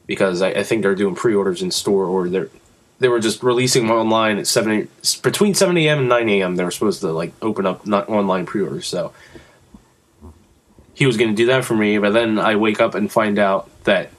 because 0.05 0.41
I, 0.41 0.49
I 0.49 0.63
think 0.63 0.81
they're 0.81 0.95
doing 0.95 1.15
pre-orders 1.15 1.61
in 1.61 1.71
store 1.71 2.05
or 2.05 2.29
they're 2.29 2.49
they 2.99 3.09
were 3.09 3.19
just 3.19 3.43
releasing 3.43 3.89
online 3.91 4.37
at 4.37 4.47
seven 4.47 4.87
between 5.21 5.53
seven 5.53 5.77
a.m. 5.77 5.99
and 5.99 6.09
nine 6.09 6.29
a.m. 6.29 6.55
They 6.55 6.63
were 6.63 6.71
supposed 6.71 7.01
to 7.01 7.11
like 7.11 7.33
open 7.41 7.65
up 7.65 7.85
not 7.85 8.07
online 8.07 8.45
pre-orders. 8.45 8.87
So 8.87 9.13
he 10.93 11.05
was 11.05 11.17
to 11.17 11.33
do 11.33 11.47
that 11.47 11.65
for 11.65 11.75
me, 11.75 11.97
but 11.97 12.13
then 12.13 12.39
I 12.39 12.55
wake 12.55 12.79
up 12.79 12.95
and 12.95 13.11
find 13.11 13.37
out 13.37 13.69
that 13.83 14.11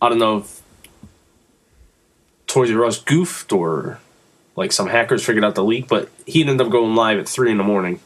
I 0.00 0.08
don't 0.08 0.18
know 0.18 0.38
if 0.38 0.62
Toys 2.48 2.72
R 2.72 2.84
Us 2.84 3.00
goofed 3.00 3.52
or 3.52 4.00
like 4.56 4.72
some 4.72 4.88
hackers 4.88 5.24
figured 5.24 5.44
out 5.44 5.54
the 5.54 5.64
leak, 5.64 5.88
but 5.88 6.10
he 6.26 6.40
ended 6.42 6.60
up 6.60 6.70
going 6.70 6.94
live 6.94 7.18
at 7.18 7.28
three 7.28 7.50
in 7.50 7.56
the 7.56 7.64
morning, 7.64 8.00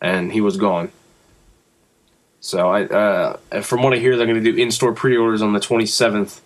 and 0.00 0.32
he 0.32 0.40
was 0.40 0.56
gone. 0.56 0.90
So 2.40 2.70
I, 2.70 2.84
uh, 2.84 3.62
from 3.62 3.82
what 3.82 3.92
I 3.92 3.96
hear, 3.96 4.16
they're 4.16 4.26
going 4.26 4.42
to 4.42 4.52
do 4.52 4.56
in-store 4.56 4.92
pre-orders 4.92 5.42
on 5.42 5.52
the 5.52 5.60
twenty 5.60 5.86
seventh, 5.86 6.40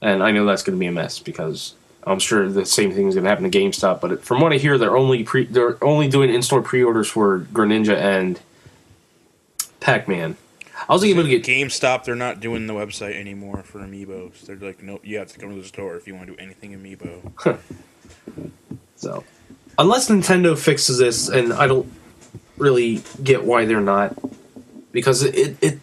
and 0.00 0.22
I 0.22 0.30
know 0.30 0.46
that's 0.46 0.62
going 0.62 0.78
to 0.78 0.80
be 0.80 0.86
a 0.86 0.92
mess 0.92 1.18
because 1.18 1.74
I'm 2.06 2.18
sure 2.18 2.48
the 2.48 2.64
same 2.64 2.92
thing 2.92 3.08
is 3.08 3.14
going 3.14 3.24
to 3.24 3.30
happen 3.30 3.50
to 3.50 3.58
GameStop. 3.58 4.00
But 4.00 4.24
from 4.24 4.40
what 4.40 4.52
I 4.52 4.56
hear, 4.56 4.78
they're 4.78 4.96
only 4.96 5.24
pre 5.24 5.44
they're 5.44 5.82
only 5.84 6.08
doing 6.08 6.32
in-store 6.32 6.62
pre-orders 6.62 7.08
for 7.08 7.40
Greninja 7.40 7.96
and 7.96 8.40
Pac-Man. 9.80 10.38
I 10.88 10.92
was 10.92 11.04
even 11.04 11.20
able 11.20 11.30
to 11.30 11.38
get 11.38 11.44
GameStop. 11.44 12.04
They're 12.04 12.14
not 12.14 12.40
doing 12.40 12.66
the 12.66 12.74
website 12.74 13.14
anymore 13.14 13.62
for 13.62 13.80
amiibos. 13.80 14.42
They're 14.42 14.56
like, 14.56 14.82
nope, 14.82 15.00
you 15.04 15.18
have 15.18 15.28
to 15.28 15.38
come 15.38 15.50
to 15.50 15.60
the 15.60 15.66
store 15.66 15.96
if 15.96 16.06
you 16.06 16.14
want 16.14 16.26
to 16.26 16.34
do 16.34 16.40
anything 16.40 16.72
amiibo. 16.72 17.58
so, 18.96 19.24
unless 19.78 20.08
Nintendo 20.08 20.58
fixes 20.58 20.98
this, 20.98 21.28
and 21.28 21.52
I 21.52 21.66
don't 21.66 21.90
really 22.56 23.02
get 23.22 23.44
why 23.44 23.64
they're 23.64 23.80
not, 23.80 24.16
because 24.92 25.22
it 25.22 25.56
it 25.60 25.78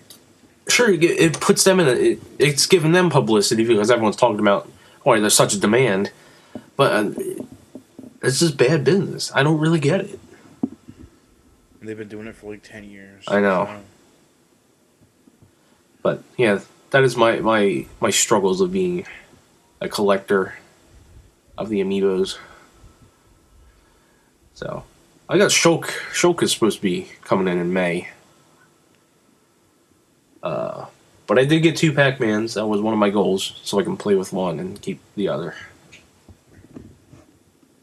sure 0.67 0.91
it 0.91 1.39
puts 1.39 1.63
them 1.63 1.79
in 1.79 1.87
a, 1.87 1.91
it, 1.91 2.19
it's 2.39 2.65
giving 2.65 2.91
them 2.91 3.09
publicity 3.09 3.65
because 3.65 3.89
everyone's 3.89 4.15
talking 4.15 4.39
about 4.39 4.69
why 5.03 5.19
there's 5.19 5.33
such 5.33 5.53
a 5.53 5.59
demand, 5.59 6.11
but 6.75 6.91
uh, 6.91 7.11
it's 8.21 8.39
just 8.39 8.57
bad 8.57 8.83
business. 8.83 9.31
I 9.33 9.43
don't 9.43 9.59
really 9.59 9.79
get 9.79 10.01
it. 10.01 10.19
And 11.79 11.89
they've 11.89 11.97
been 11.97 12.07
doing 12.07 12.27
it 12.27 12.35
for 12.35 12.51
like 12.51 12.63
ten 12.63 12.83
years. 12.83 13.23
I 13.27 13.39
know. 13.39 13.65
So. 13.65 13.81
But 16.01 16.23
yeah, 16.37 16.59
that 16.91 17.03
is 17.03 17.15
my 17.15 17.39
my 17.39 17.85
my 17.99 18.09
struggles 18.09 18.61
of 18.61 18.71
being 18.71 19.05
a 19.79 19.89
collector 19.89 20.55
of 21.57 21.69
the 21.69 21.81
amiibos. 21.81 22.37
So 24.53 24.83
I 25.29 25.37
got 25.37 25.51
Shulk. 25.51 25.85
Shulk 26.11 26.43
is 26.43 26.51
supposed 26.51 26.77
to 26.77 26.81
be 26.83 27.09
coming 27.23 27.47
in 27.47 27.59
in 27.59 27.73
May. 27.73 28.09
Uh, 30.43 30.85
but 31.27 31.37
I 31.37 31.45
did 31.45 31.61
get 31.61 31.77
two 31.77 31.93
Pac 31.93 32.19
Mans. 32.19 32.55
That 32.55 32.65
was 32.65 32.81
one 32.81 32.93
of 32.93 32.99
my 32.99 33.09
goals, 33.09 33.59
so 33.63 33.79
I 33.79 33.83
can 33.83 33.95
play 33.95 34.15
with 34.15 34.33
one 34.33 34.59
and 34.59 34.81
keep 34.81 34.99
the 35.15 35.29
other. 35.29 35.55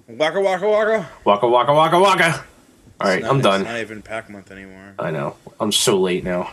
Waka 0.08 0.40
waka 0.40 0.68
waka. 0.68 1.08
Waka 1.24 1.48
waka 1.48 1.72
waka 1.72 2.00
waka. 2.00 2.44
All 3.00 3.08
right, 3.08 3.24
I'm 3.24 3.40
done. 3.40 3.60
It's 3.60 3.70
not 3.70 3.80
even 3.80 4.02
Pack 4.02 4.28
Month 4.28 4.50
anymore. 4.50 4.94
I 4.98 5.10
know. 5.12 5.36
I'm 5.60 5.70
so 5.70 5.98
late 6.00 6.24
now. 6.24 6.52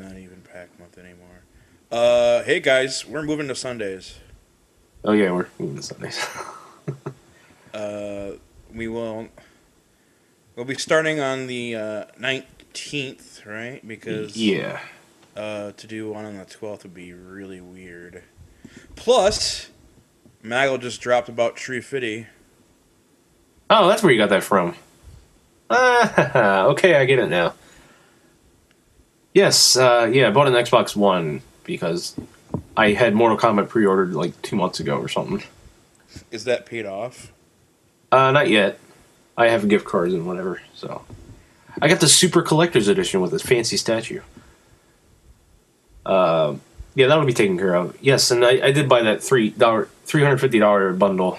Not 0.00 0.16
even 0.16 0.40
Pack 0.50 0.80
Month 0.80 0.96
anymore. 0.96 1.42
Uh, 1.92 2.42
hey 2.44 2.58
guys, 2.58 3.04
we're 3.06 3.22
moving 3.22 3.48
to 3.48 3.54
Sundays. 3.54 4.18
Oh 5.04 5.12
yeah, 5.12 5.30
we're 5.30 5.48
moving 5.58 5.76
to 5.76 5.82
Sundays. 5.82 6.26
uh, 7.74 8.30
we 8.74 8.88
will. 8.88 9.28
We'll 10.56 10.64
be 10.64 10.76
starting 10.76 11.20
on 11.20 11.48
the 11.48 12.06
nineteenth, 12.18 13.42
uh, 13.46 13.50
right? 13.50 13.86
Because 13.86 14.38
yeah, 14.38 14.80
uh, 15.36 15.72
to 15.72 15.86
do 15.86 16.10
one 16.12 16.24
on 16.24 16.38
the 16.38 16.46
twelfth 16.46 16.84
would 16.84 16.94
be 16.94 17.12
really 17.12 17.60
weird. 17.60 18.22
Plus, 18.96 19.68
Maggle 20.42 20.80
just 20.80 21.02
dropped 21.02 21.28
about 21.28 21.56
Tree 21.56 21.82
Fitty. 21.82 22.26
Oh, 23.68 23.86
that's 23.86 24.02
where 24.02 24.10
you 24.10 24.18
got 24.18 24.30
that 24.30 24.44
from. 24.44 24.74
Ah, 25.68 26.62
okay, 26.68 26.94
I 26.94 27.04
get 27.04 27.18
it 27.18 27.28
now. 27.28 27.49
Yes, 29.32 29.76
uh, 29.76 30.10
yeah, 30.12 30.28
I 30.28 30.30
bought 30.30 30.48
an 30.48 30.54
Xbox 30.54 30.96
One 30.96 31.42
because 31.64 32.16
I 32.76 32.92
had 32.92 33.14
Mortal 33.14 33.38
Kombat 33.38 33.68
pre-ordered 33.68 34.14
like 34.14 34.40
two 34.42 34.56
months 34.56 34.80
ago 34.80 34.98
or 34.98 35.08
something. 35.08 35.42
Is 36.30 36.44
that 36.44 36.66
paid 36.66 36.86
off? 36.86 37.32
Uh, 38.10 38.32
not 38.32 38.48
yet. 38.48 38.78
I 39.36 39.48
have 39.48 39.68
gift 39.68 39.84
cards 39.84 40.12
and 40.12 40.26
whatever, 40.26 40.60
so 40.74 41.04
I 41.80 41.88
got 41.88 42.00
the 42.00 42.08
Super 42.08 42.42
Collector's 42.42 42.88
Edition 42.88 43.20
with 43.20 43.30
this 43.30 43.42
fancy 43.42 43.76
statue. 43.76 44.20
Uh, 46.04 46.56
yeah, 46.94 47.06
that'll 47.06 47.24
be 47.24 47.32
taken 47.32 47.56
care 47.56 47.74
of. 47.74 47.96
Yes, 48.00 48.30
and 48.30 48.44
I, 48.44 48.66
I 48.66 48.72
did 48.72 48.88
buy 48.88 49.02
that 49.02 49.22
three 49.22 49.50
dollar, 49.50 49.88
three 50.04 50.22
hundred 50.22 50.38
fifty 50.38 50.58
dollar 50.58 50.92
bundle. 50.92 51.38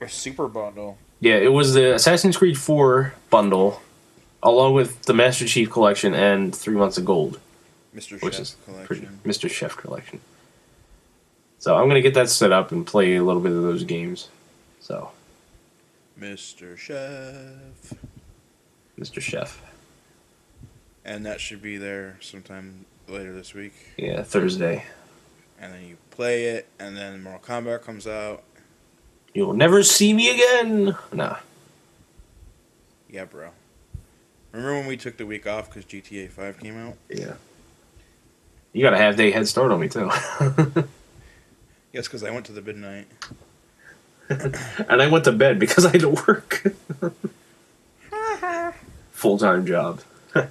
A 0.00 0.08
super 0.08 0.48
bundle. 0.48 0.98
Yeah, 1.20 1.36
it 1.36 1.52
was 1.52 1.74
the 1.74 1.94
Assassin's 1.94 2.36
Creed 2.36 2.58
4 2.58 3.14
bundle, 3.30 3.80
along 4.42 4.74
with 4.74 5.02
the 5.02 5.14
Master 5.14 5.46
Chief 5.46 5.70
Collection 5.70 6.14
and 6.14 6.54
Three 6.54 6.76
Months 6.76 6.98
of 6.98 7.04
Gold. 7.04 7.38
Mr. 7.94 8.20
Which 8.22 8.34
Chef 8.34 8.42
is 8.42 8.56
collection. 8.64 9.20
Mr. 9.24 9.50
Chef 9.50 9.76
Collection. 9.76 10.20
So 11.58 11.76
I'm 11.76 11.88
gonna 11.88 12.00
get 12.00 12.14
that 12.14 12.28
set 12.28 12.52
up 12.52 12.72
and 12.72 12.86
play 12.86 13.16
a 13.16 13.22
little 13.22 13.42
bit 13.42 13.52
of 13.52 13.62
those 13.62 13.84
games. 13.84 14.28
So. 14.80 15.10
Mr. 16.18 16.76
Chef. 16.76 17.94
Mr. 18.98 19.20
Chef. 19.20 19.60
And 21.04 21.26
that 21.26 21.40
should 21.40 21.62
be 21.62 21.76
there 21.78 22.18
sometime 22.20 22.86
later 23.08 23.32
this 23.32 23.54
week. 23.54 23.74
Yeah, 23.96 24.22
Thursday. 24.22 24.84
And 25.60 25.72
then 25.74 25.84
you 25.86 25.96
play 26.10 26.46
it, 26.46 26.68
and 26.78 26.96
then 26.96 27.22
Mortal 27.22 27.40
Kombat 27.40 27.82
comes 27.82 28.06
out, 28.06 28.42
You'll 29.34 29.54
never 29.54 29.82
see 29.82 30.12
me 30.12 30.30
again. 30.30 30.96
Nah. 31.12 31.36
Yeah, 33.08 33.24
bro. 33.24 33.50
Remember 34.52 34.74
when 34.74 34.86
we 34.86 34.96
took 34.96 35.16
the 35.16 35.26
week 35.26 35.46
off 35.46 35.68
because 35.68 35.84
GTA 35.84 36.30
5 36.30 36.60
came 36.60 36.76
out? 36.78 36.96
Yeah. 37.08 37.34
You 38.72 38.82
got 38.82 38.92
a 38.94 38.98
half 38.98 39.16
day 39.16 39.30
head 39.30 39.48
start 39.48 39.72
on 39.72 39.80
me, 39.80 39.88
too. 39.88 40.10
yes, 41.92 42.06
because 42.06 42.22
I 42.22 42.30
went 42.30 42.46
to 42.46 42.52
the 42.52 42.62
midnight. 42.62 43.06
and 44.28 45.02
I 45.02 45.08
went 45.08 45.24
to 45.24 45.32
bed 45.32 45.58
because 45.58 45.84
I 45.84 45.90
had 45.90 46.02
to 46.02 46.10
work. 46.10 46.64
Full 49.12 49.38
time 49.38 49.66
job. 49.66 50.00
that 50.32 50.50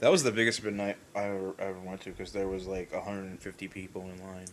was 0.00 0.22
the 0.22 0.32
biggest 0.32 0.62
midnight 0.64 0.96
I 1.14 1.24
ever, 1.24 1.54
ever 1.58 1.78
went 1.80 2.02
to 2.02 2.10
because 2.10 2.32
there 2.32 2.48
was 2.48 2.66
like 2.66 2.92
150 2.92 3.68
people 3.68 4.02
in 4.02 4.26
line. 4.26 4.46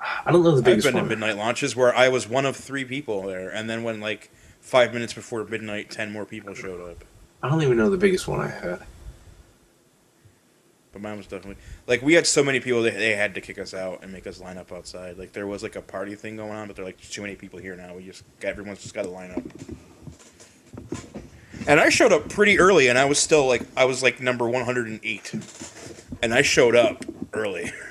I 0.00 0.30
don't 0.30 0.44
know 0.44 0.54
the 0.54 0.62
biggest 0.62 0.86
I've 0.86 0.92
been 0.92 1.02
one. 1.02 1.10
to 1.10 1.16
midnight 1.16 1.36
launches 1.36 1.74
where 1.74 1.94
I 1.94 2.08
was 2.08 2.28
one 2.28 2.46
of 2.46 2.56
three 2.56 2.84
people 2.84 3.22
there, 3.22 3.48
and 3.48 3.68
then 3.68 3.82
when 3.82 4.00
like 4.00 4.30
five 4.68 4.92
minutes 4.92 5.14
before 5.14 5.44
midnight, 5.44 5.90
ten 5.90 6.12
more 6.12 6.26
people 6.26 6.54
showed 6.54 6.90
up. 6.90 7.04
I 7.42 7.48
don't 7.48 7.62
even 7.62 7.78
know 7.78 7.88
the 7.88 7.96
biggest 7.96 8.28
one 8.28 8.40
I 8.40 8.48
had. 8.48 8.82
But 10.92 11.02
mine 11.02 11.16
was 11.16 11.26
definitely 11.26 11.62
like 11.86 12.02
we 12.02 12.14
had 12.14 12.26
so 12.26 12.44
many 12.44 12.60
people 12.60 12.82
that 12.82 12.94
they 12.94 13.14
had 13.14 13.34
to 13.34 13.40
kick 13.40 13.58
us 13.58 13.72
out 13.72 14.02
and 14.02 14.12
make 14.12 14.26
us 14.26 14.40
line 14.40 14.58
up 14.58 14.70
outside. 14.70 15.16
Like 15.16 15.32
there 15.32 15.46
was 15.46 15.62
like 15.62 15.76
a 15.76 15.80
party 15.80 16.14
thing 16.14 16.36
going 16.36 16.52
on, 16.52 16.66
but 16.66 16.76
they're 16.76 16.84
like 16.84 17.00
too 17.00 17.22
many 17.22 17.34
people 17.34 17.58
here 17.58 17.76
now. 17.76 17.94
We 17.94 18.04
just 18.04 18.24
everyone's 18.42 18.82
just 18.82 18.94
got 18.94 19.04
to 19.04 19.10
line 19.10 19.30
up. 19.30 19.42
And 21.66 21.80
I 21.80 21.88
showed 21.88 22.12
up 22.12 22.28
pretty 22.28 22.58
early, 22.58 22.88
and 22.88 22.98
I 22.98 23.04
was 23.06 23.18
still 23.18 23.46
like 23.46 23.62
I 23.76 23.86
was 23.86 24.02
like 24.02 24.20
number 24.20 24.48
one 24.48 24.64
hundred 24.64 24.88
and 24.88 25.00
eight, 25.02 25.32
and 26.22 26.34
I 26.34 26.42
showed 26.42 26.76
up 26.76 27.04
early. 27.32 27.72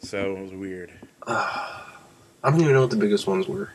So 0.00 0.36
it 0.36 0.42
was 0.42 0.52
weird. 0.52 0.90
Uh, 1.26 1.82
I 2.44 2.50
don't 2.50 2.60
even 2.62 2.72
know 2.72 2.80
what 2.80 2.88
the 2.88 2.96
biggest 2.96 3.26
ones 3.26 3.46
were. 3.46 3.72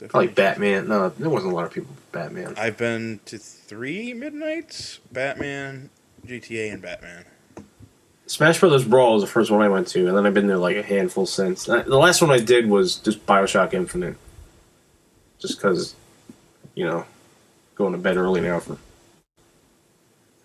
Yeah. 0.00 0.08
Like 0.14 0.34
Batman. 0.34 0.88
No, 0.88 1.08
there 1.10 1.30
wasn't 1.30 1.52
a 1.52 1.56
lot 1.56 1.66
of 1.66 1.72
people. 1.72 1.94
Batman. 2.12 2.54
I've 2.56 2.76
been 2.76 3.20
to 3.26 3.38
three 3.38 4.14
midnights: 4.14 5.00
Batman, 5.12 5.90
GTA, 6.26 6.72
and 6.72 6.82
Batman. 6.82 7.24
Smash 8.26 8.60
Brothers 8.60 8.84
Brawl 8.84 9.14
was 9.14 9.24
the 9.24 9.28
first 9.28 9.50
one 9.50 9.60
I 9.60 9.68
went 9.68 9.88
to, 9.88 10.06
and 10.06 10.16
then 10.16 10.24
I've 10.24 10.34
been 10.34 10.46
there 10.46 10.56
like 10.56 10.76
a 10.76 10.84
handful 10.84 11.26
since. 11.26 11.64
The 11.64 11.82
last 11.84 12.22
one 12.22 12.30
I 12.30 12.38
did 12.38 12.68
was 12.68 12.96
just 12.96 13.26
Bioshock 13.26 13.74
Infinite, 13.74 14.16
just 15.40 15.58
because, 15.58 15.96
you 16.76 16.86
know, 16.86 17.04
going 17.74 17.90
to 17.90 17.98
bed 17.98 18.16
early 18.16 18.40
now 18.40 18.60
for 18.60 18.78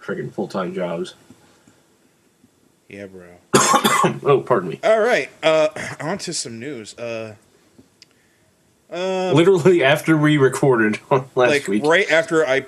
freaking 0.02 0.32
full 0.32 0.48
time 0.48 0.74
jobs. 0.74 1.14
Yeah, 2.90 3.06
bro. 3.06 3.28
oh, 4.24 4.44
pardon 4.46 4.70
me. 4.70 4.80
All 4.84 5.00
right. 5.00 5.30
Uh, 5.44 5.70
on 6.00 6.18
to 6.20 6.34
some 6.34 6.60
news. 6.60 6.98
Uh, 6.98 7.36
uh, 8.92 9.32
Literally 9.34 9.84
after 9.84 10.16
we 10.18 10.38
recorded 10.38 11.00
last 11.12 11.36
like, 11.36 11.68
week. 11.68 11.84
right 11.84 12.10
after 12.12 12.46
I, 12.46 12.66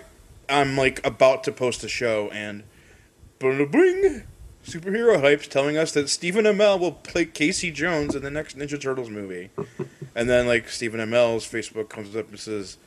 I'm 0.49 0.77
like 0.77 1.05
about 1.05 1.43
to 1.45 1.51
post 1.51 1.83
a 1.83 1.87
show, 1.87 2.29
and 2.29 2.63
bling, 3.39 4.23
superhero 4.65 5.21
hypes 5.21 5.47
telling 5.47 5.77
us 5.77 5.91
that 5.93 6.09
Stephen 6.09 6.45
Amell 6.45 6.79
will 6.79 6.93
play 6.93 7.25
Casey 7.25 7.71
Jones 7.71 8.15
in 8.15 8.23
the 8.23 8.31
next 8.31 8.57
Ninja 8.57 8.79
Turtles 8.79 9.09
movie, 9.09 9.49
and 10.15 10.29
then 10.29 10.47
like 10.47 10.69
Stephen 10.69 10.99
Amell's 10.99 11.45
Facebook 11.45 11.89
comes 11.89 12.15
up 12.15 12.29
and 12.29 12.39
says, 12.39 12.77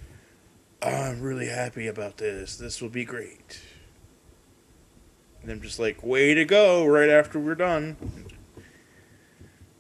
"I'm 0.82 1.20
really 1.20 1.48
happy 1.48 1.86
about 1.86 2.16
this. 2.18 2.56
This 2.56 2.82
will 2.82 2.88
be 2.88 3.04
great." 3.04 3.60
And 5.42 5.50
I'm 5.50 5.62
just 5.62 5.78
like, 5.78 6.02
way 6.02 6.34
to 6.34 6.44
go! 6.44 6.84
Right 6.84 7.08
after 7.08 7.38
we're 7.38 7.54
done. 7.54 7.96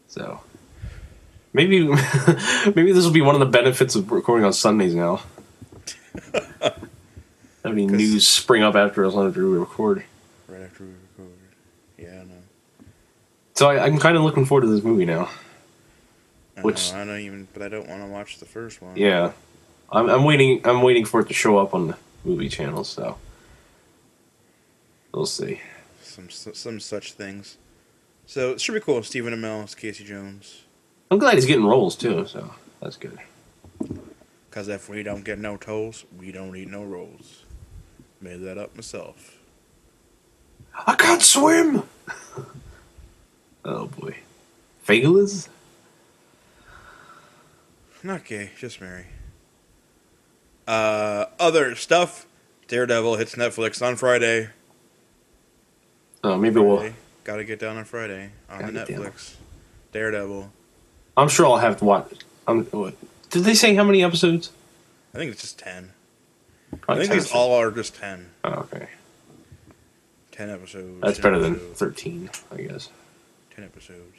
So 0.06 0.40
maybe 1.52 1.86
maybe 2.74 2.92
this 2.92 3.04
will 3.04 3.12
be 3.12 3.20
one 3.20 3.34
of 3.34 3.40
the 3.40 3.46
benefits 3.46 3.94
of 3.94 4.10
recording 4.10 4.44
on 4.44 4.52
Sundays 4.52 4.94
now. 4.94 5.22
Have 6.62 7.72
any 7.72 7.86
'Cause- 7.86 7.96
news 7.96 8.26
spring 8.28 8.62
up 8.62 8.74
after 8.74 9.04
us 9.04 9.14
after 9.14 9.48
we 9.48 9.58
record. 9.58 10.04
Right 10.48 10.62
after 10.62 10.84
we 10.84 10.90
record. 10.90 11.36
Yeah, 11.98 12.20
I 12.20 12.24
know. 12.24 12.34
So 13.54 13.68
I, 13.68 13.84
I'm 13.84 13.98
kind 13.98 14.16
of 14.16 14.22
looking 14.22 14.46
forward 14.46 14.62
to 14.62 14.68
this 14.68 14.82
movie 14.82 15.04
now. 15.04 15.28
I 16.56 16.62
Which- 16.62 16.92
know, 16.92 17.00
I 17.00 17.04
don't 17.04 17.20
even, 17.20 17.48
but 17.52 17.62
I 17.62 17.68
don't 17.68 17.88
want 17.88 18.02
to 18.02 18.08
watch 18.08 18.38
the 18.38 18.46
first 18.46 18.80
one. 18.82 18.96
Yeah, 18.96 19.32
I'm, 19.92 20.08
I'm 20.08 20.24
waiting. 20.24 20.60
I'm 20.66 20.82
waiting 20.82 21.04
for 21.04 21.20
it 21.20 21.28
to 21.28 21.34
show 21.34 21.58
up 21.58 21.74
on 21.74 21.88
the 21.88 21.96
movie 22.24 22.48
channel. 22.48 22.82
So 22.84 23.18
we'll 25.12 25.26
see. 25.26 25.60
Some 26.02 26.28
some 26.30 26.80
such 26.80 27.12
things. 27.12 27.56
So 28.26 28.52
it 28.52 28.60
should 28.60 28.74
be 28.74 28.80
cool. 28.80 29.02
Stephen 29.02 29.34
Amell 29.34 29.64
as 29.64 29.74
Casey 29.74 30.04
Jones. 30.04 30.62
I'm 31.10 31.18
glad 31.18 31.34
he's 31.34 31.46
getting 31.46 31.64
rolls 31.66 31.96
too. 31.96 32.26
So 32.26 32.52
that's 32.80 32.96
good. 32.96 33.18
Cause 34.50 34.68
if 34.68 34.88
we 34.88 35.02
don't 35.02 35.24
get 35.24 35.38
no 35.38 35.56
tolls, 35.56 36.04
we 36.18 36.32
don't 36.32 36.56
eat 36.56 36.68
no 36.68 36.82
rolls. 36.82 37.44
Made 38.20 38.40
that 38.42 38.58
up 38.58 38.74
myself. 38.74 39.38
I 40.86 40.94
can't 40.94 41.22
swim. 41.22 41.84
oh 43.64 43.86
boy, 43.86 44.16
Fageless. 44.86 45.48
Not 48.02 48.24
gay, 48.24 48.50
just 48.58 48.80
Mary. 48.80 49.06
Uh, 50.66 51.26
other 51.38 51.74
stuff. 51.74 52.26
Daredevil 52.68 53.16
hits 53.16 53.34
Netflix 53.34 53.84
on 53.84 53.96
Friday. 53.96 54.50
Oh, 56.22 56.36
maybe 56.36 56.60
we'll. 56.60 56.92
Gotta 57.24 57.44
get 57.44 57.58
down 57.58 57.76
on 57.76 57.84
Friday 57.84 58.30
on 58.48 58.66
the 58.66 58.72
Gotta 58.72 58.92
down. 58.92 59.02
Netflix. 59.04 59.34
Daredevil. 59.92 60.50
I'm 61.20 61.28
sure 61.28 61.46
I'll 61.46 61.58
have 61.58 61.78
to 61.78 61.84
watch. 61.84 62.12
Um. 62.46 62.66
Did 63.30 63.44
they 63.44 63.54
say 63.54 63.74
how 63.74 63.84
many 63.84 64.02
episodes? 64.02 64.50
I 65.14 65.18
think 65.18 65.32
it's 65.32 65.42
just 65.42 65.58
ten. 65.58 65.90
I 66.88 66.94
think 66.96 67.08
10 67.08 67.16
these 67.18 67.32
all 67.32 67.52
are 67.54 67.70
just 67.70 67.94
ten. 67.96 68.30
Oh, 68.44 68.66
okay, 68.72 68.86
Ten 70.30 70.50
episodes. 70.50 71.00
that's 71.02 71.18
10 71.18 71.22
better 71.22 71.38
than 71.38 71.56
thirteen, 71.74 72.30
I 72.52 72.62
guess. 72.62 72.88
ten 73.54 73.64
episodes. 73.64 74.16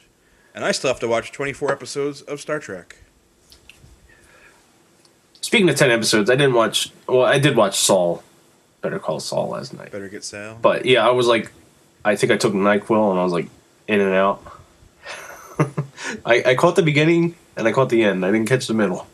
And 0.54 0.64
I 0.64 0.72
still 0.72 0.88
have 0.88 1.00
to 1.00 1.08
watch 1.08 1.32
twenty-four 1.32 1.72
episodes 1.72 2.22
of 2.22 2.40
Star 2.40 2.58
Trek. 2.58 2.96
Speaking 5.40 5.68
of 5.68 5.76
ten 5.76 5.90
episodes, 5.90 6.30
I 6.30 6.36
didn't 6.36 6.54
watch. 6.54 6.90
Well, 7.08 7.22
I 7.24 7.38
did 7.38 7.56
watch 7.56 7.76
Saul. 7.78 8.22
Better 8.80 8.98
Call 8.98 9.20
Saul 9.20 9.48
last 9.50 9.72
night. 9.74 9.92
Better 9.92 10.08
get 10.08 10.24
Sal. 10.24 10.58
But 10.60 10.84
yeah, 10.86 11.06
I 11.06 11.10
was 11.10 11.26
like, 11.26 11.50
I 12.04 12.16
think 12.16 12.32
I 12.32 12.36
took 12.36 12.52
Nyquil 12.52 13.10
and 13.12 13.18
I 13.20 13.24
was 13.24 13.32
like 13.32 13.46
in 13.88 14.00
and 14.00 14.12
out. 14.14 14.42
I, 16.24 16.42
I 16.46 16.54
caught 16.54 16.76
the 16.76 16.82
beginning 16.82 17.34
and 17.56 17.66
I 17.68 17.72
caught 17.72 17.88
the 17.88 18.02
end. 18.04 18.24
I 18.24 18.30
didn't 18.30 18.48
catch 18.48 18.66
the 18.66 18.74
middle. 18.74 19.06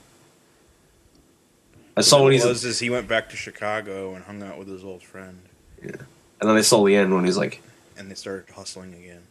I 1.96 2.00
saw 2.02 2.18
what 2.18 2.24
when 2.24 2.32
he's 2.34 2.44
was 2.44 2.64
is 2.64 2.78
he 2.78 2.90
went 2.90 3.08
back 3.08 3.28
to 3.30 3.36
Chicago 3.36 4.14
and 4.14 4.24
hung 4.24 4.42
out 4.42 4.56
with 4.58 4.68
his 4.68 4.84
old 4.84 5.02
friend, 5.02 5.40
Yeah, 5.82 5.96
and 6.40 6.48
then 6.48 6.56
I 6.56 6.60
saw 6.60 6.84
the 6.84 6.94
end 6.94 7.12
when 7.12 7.24
he's 7.24 7.36
like, 7.36 7.60
and 7.96 8.08
they 8.08 8.14
started 8.14 8.52
hustling 8.54 8.94
again. 8.94 9.22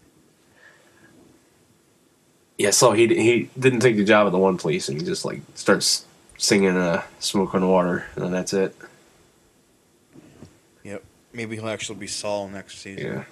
yeah, 2.58 2.72
so 2.72 2.92
he 2.92 3.08
he 3.08 3.50
didn't 3.58 3.80
take 3.80 3.96
the 3.96 4.04
job 4.04 4.28
at 4.28 4.32
the 4.32 4.38
one 4.38 4.58
place 4.58 4.90
and 4.90 5.00
he 5.00 5.06
just 5.06 5.24
like 5.24 5.42
starts 5.56 6.06
singing 6.38 6.76
uh, 6.76 7.04
"Smoke 7.20 7.56
on 7.56 7.68
Water" 7.68 8.06
and 8.16 8.26
then 8.26 8.32
that's 8.32 8.52
it. 8.54 8.76
Yep. 10.84 11.04
Maybe 11.34 11.56
he'll 11.56 11.70
actually 11.70 12.00
be 12.00 12.08
Saul 12.08 12.50
next 12.50 12.80
season. 12.80 13.24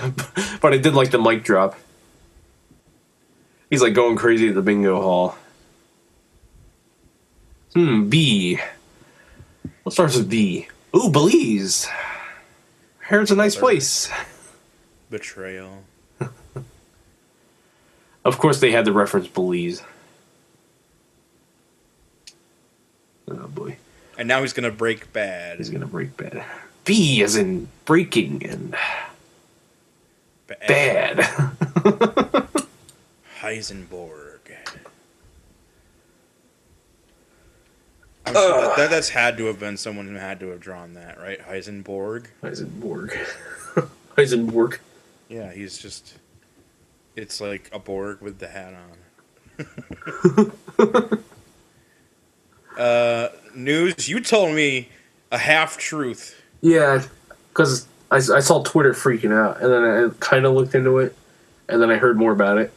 Yeah. 0.00 0.10
but 0.60 0.72
I 0.72 0.78
did 0.78 0.94
like 0.94 1.10
the 1.10 1.18
mic 1.18 1.42
drop. 1.42 1.74
He's 3.74 3.82
like 3.82 3.92
going 3.92 4.14
crazy 4.14 4.48
at 4.48 4.54
the 4.54 4.62
bingo 4.62 5.02
hall. 5.02 5.36
Hmm, 7.74 8.08
B. 8.08 8.60
What 9.82 9.92
starts 9.92 10.16
with 10.16 10.30
B? 10.30 10.68
Ooh, 10.94 11.10
Belize. 11.10 11.88
Here's 13.08 13.32
a 13.32 13.34
nice 13.34 13.56
place. 13.56 14.08
Betrayal. 15.10 15.82
Of 18.24 18.38
course, 18.38 18.60
they 18.60 18.70
had 18.70 18.84
the 18.84 18.92
reference 18.92 19.26
Belize. 19.26 19.82
Oh 23.28 23.48
boy, 23.48 23.76
And 24.16 24.28
now 24.28 24.40
he's 24.42 24.52
gonna 24.52 24.70
break 24.70 25.12
bad. 25.12 25.58
he's 25.58 25.68
gonna 25.70 25.84
break 25.88 26.16
bad. 26.16 26.44
B 26.84 27.20
as 27.24 27.34
in 27.34 27.66
breaking 27.86 28.46
and 28.46 28.76
bad. 30.46 31.16
Heisenberg. 31.18 32.20
I'm 38.26 38.34
sure 38.34 38.60
that, 38.60 38.76
that, 38.76 38.90
that's 38.90 39.10
had 39.10 39.36
to 39.36 39.46
have 39.46 39.60
been 39.60 39.76
someone 39.76 40.08
who 40.08 40.14
had 40.14 40.40
to 40.40 40.48
have 40.48 40.60
drawn 40.60 40.94
that, 40.94 41.18
right? 41.18 41.38
Heisenberg. 41.40 42.26
Heisenberg. 42.42 43.16
Heisenberg. 44.16 44.78
Yeah, 45.26 45.52
he's 45.52 45.78
just. 45.78 46.18
It's 47.16 47.40
like 47.40 47.70
a 47.72 47.78
Borg 47.78 48.20
with 48.20 48.38
the 48.38 48.46
hat 48.46 48.74
on. 49.58 51.18
uh, 52.78 53.28
news. 53.54 54.06
You 54.06 54.20
told 54.20 54.54
me 54.54 54.90
a 55.32 55.38
half 55.38 55.78
truth. 55.78 56.40
Yeah, 56.60 57.02
because 57.48 57.86
I, 58.10 58.16
I 58.16 58.40
saw 58.40 58.62
Twitter 58.62 58.92
freaking 58.92 59.32
out, 59.32 59.62
and 59.62 59.72
then 59.72 59.82
I 59.82 60.10
kind 60.20 60.44
of 60.44 60.52
looked 60.52 60.74
into 60.74 60.98
it, 60.98 61.16
and 61.68 61.80
then 61.80 61.90
I 61.90 61.96
heard 61.96 62.18
more 62.18 62.32
about 62.32 62.58
it. 62.58 62.72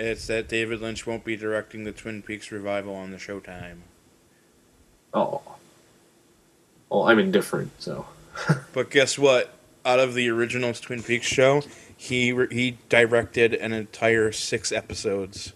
It's 0.00 0.26
that 0.28 0.48
David 0.48 0.80
Lynch 0.80 1.06
won't 1.06 1.24
be 1.24 1.36
directing 1.36 1.84
the 1.84 1.92
Twin 1.92 2.22
Peaks 2.22 2.50
revival 2.50 2.94
on 2.94 3.10
the 3.10 3.18
Showtime. 3.18 3.80
Oh. 5.12 5.42
Well, 6.88 7.08
I'm 7.08 7.18
indifferent, 7.18 7.72
so. 7.78 8.06
But 8.72 8.90
guess 8.90 9.18
what? 9.18 9.52
Out 9.84 9.98
of 9.98 10.14
the 10.14 10.28
original 10.30 10.72
Twin 10.72 11.02
Peaks 11.02 11.26
show, 11.26 11.62
he 11.96 12.32
re- 12.32 12.48
he 12.50 12.78
directed 12.88 13.52
an 13.54 13.72
entire 13.72 14.32
six 14.32 14.72
episodes. 14.72 15.52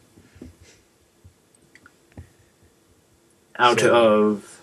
Out 3.59 3.81
So- 3.81 3.95
of. 4.33 4.61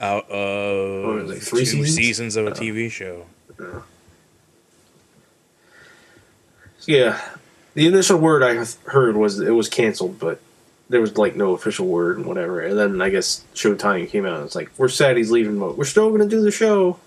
out 0.00 0.28
of 0.30 1.04
What 1.04 1.14
was 1.26 1.30
it, 1.30 1.40
three 1.42 1.64
two 1.66 1.86
seasons? 1.86 2.34
of 2.36 2.46
a 2.46 2.50
Oh. 2.50 2.54
TV 2.54 2.90
show. 2.90 3.26
Yeah. 6.86 7.20
The 7.74 7.86
initial 7.86 8.18
word 8.18 8.42
I 8.42 8.64
heard 8.90 9.16
was 9.16 9.40
it 9.40 9.50
was 9.50 9.68
canceled, 9.68 10.18
but 10.18 10.40
there 10.88 11.00
was 11.00 11.16
like 11.16 11.36
no 11.36 11.52
official 11.54 11.86
word 11.86 12.18
and 12.18 12.26
whatever. 12.26 12.60
And 12.60 12.78
then 12.78 13.00
I 13.00 13.08
guess 13.08 13.44
Showtime 13.54 14.08
came 14.10 14.26
out 14.26 14.36
and 14.36 14.44
it's 14.44 14.54
like, 14.54 14.70
we're 14.76 14.88
sad 14.88 15.16
he's 15.16 15.30
leaving, 15.30 15.58
but 15.58 15.78
we're 15.78 15.84
still 15.84 16.08
going 16.10 16.20
to 16.20 16.28
do 16.28 16.42
the 16.42 16.50
show. 16.50 16.98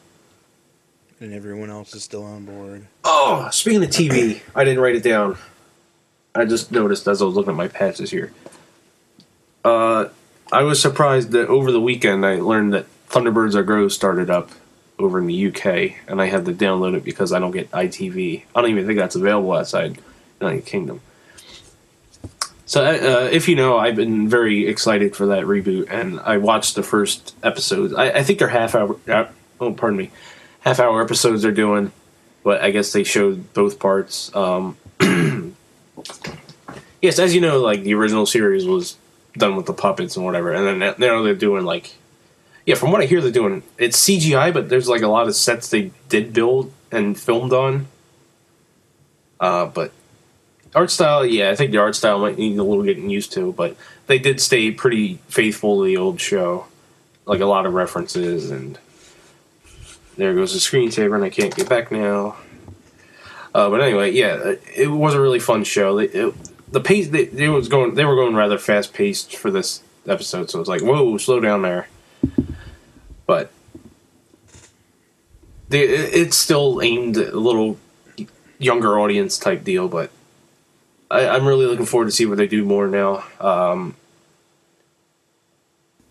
And 1.20 1.34
everyone 1.34 1.70
else 1.70 1.94
is 1.94 2.04
still 2.04 2.24
on 2.24 2.46
board. 2.46 2.88
Oh, 3.04 3.48
speaking 3.52 3.84
of 3.84 3.90
TV, 3.90 4.42
I 4.56 4.64
didn't 4.64 4.82
write 4.82 4.96
it 4.96 5.04
down. 5.04 5.38
I 6.34 6.46
just 6.46 6.72
noticed 6.72 7.08
as 7.08 7.22
I 7.22 7.26
was 7.26 7.36
looking 7.36 7.52
at 7.52 7.58
my 7.58 7.68
patches 7.68 8.12
here. 8.12 8.34
Uh, 9.64 10.10
I 10.52 10.64
was 10.64 10.82
surprised 10.82 11.32
that 11.32 11.48
over 11.48 11.72
the 11.72 11.80
weekend 11.80 12.26
I 12.26 12.36
learned 12.36 12.74
that 12.74 12.88
Thunderbirds 13.10 13.56
Are 13.56 13.64
Go 13.64 13.88
started 13.88 14.30
up 14.30 14.50
over 15.00 15.20
in 15.20 15.28
the 15.28 15.48
UK, 15.48 15.96
and 16.08 16.22
I 16.22 16.26
had 16.26 16.46
to 16.46 16.54
download 16.54 16.96
it 16.96 17.04
because 17.04 17.32
I 17.32 17.40
don't 17.40 17.52
get 17.52 17.72
ITV. 17.72 18.44
I 18.54 18.62
don't 18.62 18.72
even 18.72 18.86
think 18.86 19.00
that's 19.00 19.16
available 19.16 19.54
outside 19.54 19.98
United 20.40 20.66
Kingdom. 20.66 21.02
So, 22.68 22.84
uh, 22.84 23.30
if 23.32 23.48
you 23.48 23.56
know, 23.56 23.78
I've 23.78 23.96
been 23.96 24.28
very 24.28 24.68
excited 24.68 25.16
for 25.16 25.28
that 25.28 25.44
reboot, 25.44 25.92
and 25.92 26.20
I 26.20 26.38
watched 26.38 26.76
the 26.76 26.82
first 26.82 27.36
episodes. 27.44 27.94
I, 27.94 28.10
I 28.10 28.24
think 28.24 28.40
they're 28.40 28.48
half 28.48 28.74
hour. 28.74 28.98
Uh, 29.08 29.26
oh, 29.62 29.72
pardon 29.72 29.98
me, 29.98 30.12
half 30.62 30.80
hour 30.80 31.02
episodes 31.02 31.44
they're 31.44 31.52
doing, 31.52 31.92
but 32.44 32.62
I 32.62 32.72
guess 32.72 32.92
they 32.92 33.04
showed 33.04 33.54
both 33.54 33.78
parts. 33.78 34.36
Um, 34.36 34.78
yes, 37.02 37.20
as 37.20 37.36
you 37.36 37.42
know, 37.42 37.60
like 37.60 37.84
the 37.84 37.94
original 37.94 38.26
series 38.26 38.66
was 38.66 38.98
done 39.38 39.56
with 39.56 39.68
the 39.68 39.74
puppets 39.74 40.16
and 40.16 40.26
whatever, 40.26 40.52
and 40.52 40.82
then 40.82 40.96
now 40.98 41.22
they're 41.22 41.36
doing 41.36 41.66
like, 41.66 41.94
yeah, 42.66 42.74
from 42.74 42.92
what 42.92 43.00
I 43.00 43.06
hear, 43.06 43.22
they're 43.22 43.32
doing 43.32 43.62
it's 43.78 44.04
CGI, 44.04 44.52
but 44.52 44.70
there's 44.70 44.90
like 44.90 45.04
a 45.04 45.08
lot 45.08 45.28
of 45.28 45.36
sets 45.36 45.70
they 45.70 45.92
did 46.10 46.34
build 46.34 46.74
and 46.92 47.20
filmed 47.20 47.54
on. 47.54 47.86
Uh, 49.40 49.68
but 49.68 49.92
art 50.76 50.92
style, 50.92 51.26
yeah, 51.26 51.50
I 51.50 51.56
think 51.56 51.72
the 51.72 51.78
art 51.78 51.96
style 51.96 52.20
might 52.20 52.38
need 52.38 52.58
a 52.58 52.64
little 52.64 52.84
getting 52.84 53.10
used 53.10 53.32
to, 53.34 53.54
but 53.54 53.76
they 54.08 54.20
did 54.20 54.40
stay 54.40 54.72
pretty 54.72 55.20
faithful 55.28 55.80
to 55.80 55.86
the 55.86 55.98
old 55.98 56.22
show, 56.22 56.68
like 57.26 57.40
a 57.40 57.46
lot 57.46 57.66
of 57.66 57.74
references 57.74 58.52
and. 58.52 58.78
There 60.18 60.34
goes 60.34 60.54
the 60.54 60.60
screensaver, 60.60 61.16
and 61.16 61.26
I 61.26 61.30
can't 61.30 61.54
get 61.54 61.68
back 61.68 61.92
now. 61.92 62.38
Uh, 63.54 63.70
but 63.70 63.82
anyway, 63.82 64.12
yeah, 64.12 64.54
it 64.74 64.88
was 64.88 65.14
a 65.14 65.20
really 65.20 65.40
fun 65.40 65.66
show. 65.66 65.98
It, 65.98 66.16
it, 66.16 66.34
the 66.72 66.80
pace 66.80 67.10
they, 67.10 67.26
they 67.26 67.50
was 67.50 67.68
going, 67.68 67.96
they 67.96 68.06
were 68.06 68.16
going 68.16 68.34
rather 68.34 68.58
fast 68.58 68.94
paced 68.94 69.36
for 69.36 69.52
this 69.52 69.84
episode, 70.08 70.50
so 70.50 70.62
it's 70.62 70.70
like, 70.70 70.82
whoa, 70.82 71.18
slow 71.18 71.42
down 71.42 71.64
there. 71.64 71.90
But 73.26 73.52
they, 75.68 75.82
it's 75.82 76.38
still 76.38 76.82
aimed 76.82 77.18
a 77.18 77.38
little 77.38 77.78
younger 78.58 78.98
audience 79.00 79.38
type 79.38 79.64
deal, 79.64 79.90
but 79.90 80.12
I, 81.16 81.30
I'm 81.30 81.48
really 81.48 81.66
looking 81.66 81.86
forward 81.86 82.06
to 82.06 82.12
see 82.12 82.26
what 82.26 82.38
they 82.38 82.48
do 82.48 82.66
more 82.66 82.88
now. 82.88 83.24
Um, 83.40 83.96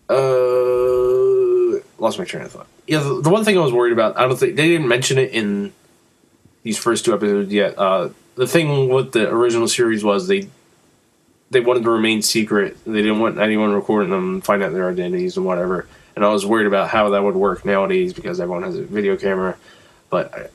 uh, 0.09 1.79
lost 1.99 2.17
my 2.17 2.25
train 2.25 2.43
of 2.43 2.51
thought. 2.51 2.67
Yeah, 2.87 2.99
the, 2.99 3.21
the 3.21 3.29
one 3.29 3.43
thing 3.43 3.57
I 3.57 3.61
was 3.61 3.71
worried 3.71 3.93
about, 3.93 4.17
I 4.17 4.27
don't 4.27 4.37
think 4.37 4.55
they 4.55 4.67
didn't 4.67 4.87
mention 4.87 5.17
it 5.17 5.31
in 5.31 5.73
these 6.63 6.77
first 6.77 7.05
two 7.05 7.13
episodes 7.13 7.53
yet. 7.53 7.77
Uh, 7.77 8.09
the 8.35 8.47
thing 8.47 8.89
with 8.89 9.11
the 9.11 9.29
original 9.29 9.67
series 9.67 10.03
was 10.03 10.27
they 10.27 10.49
they 11.51 11.59
wanted 11.59 11.83
to 11.83 11.91
remain 11.91 12.23
secret. 12.23 12.75
They 12.85 13.03
didn't 13.03 13.19
want 13.19 13.37
anyone 13.37 13.73
recording 13.73 14.09
them, 14.09 14.41
find 14.41 14.63
out 14.63 14.73
their 14.73 14.89
identities 14.89 15.37
and 15.37 15.45
whatever. 15.45 15.87
And 16.15 16.25
I 16.25 16.29
was 16.29 16.45
worried 16.45 16.65
about 16.65 16.89
how 16.89 17.09
that 17.11 17.23
would 17.23 17.35
work 17.35 17.63
nowadays 17.63 18.13
because 18.13 18.39
everyone 18.39 18.63
has 18.63 18.77
a 18.77 18.83
video 18.83 19.15
camera. 19.15 19.55
But 20.09 20.51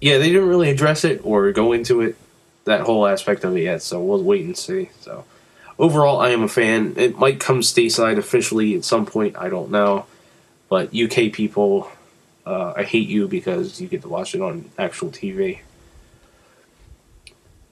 yeah, 0.00 0.18
they 0.18 0.32
didn't 0.32 0.48
really 0.48 0.70
address 0.70 1.04
it 1.04 1.20
or 1.24 1.52
go 1.52 1.72
into 1.72 2.00
it 2.00 2.16
that 2.64 2.82
whole 2.82 3.06
aspect 3.06 3.44
of 3.44 3.56
it 3.56 3.62
yet. 3.62 3.82
So 3.82 4.02
we'll 4.02 4.22
wait 4.22 4.44
and 4.44 4.56
see. 4.56 4.90
So 5.00 5.24
overall, 5.78 6.20
I 6.20 6.30
am 6.30 6.42
a 6.42 6.48
fan. 6.48 6.94
It 6.96 7.18
might 7.18 7.40
come 7.40 7.60
stateside 7.60 8.18
officially 8.18 8.74
at 8.74 8.84
some 8.84 9.06
point. 9.06 9.36
I 9.36 9.48
don't 9.48 9.70
know. 9.70 10.06
But 10.68 10.94
UK 10.94 11.32
people, 11.32 11.90
uh, 12.46 12.72
I 12.76 12.84
hate 12.84 13.08
you 13.08 13.28
because 13.28 13.80
you 13.80 13.88
get 13.88 14.02
to 14.02 14.08
watch 14.08 14.34
it 14.34 14.40
on 14.40 14.70
actual 14.78 15.10
TV. 15.10 15.60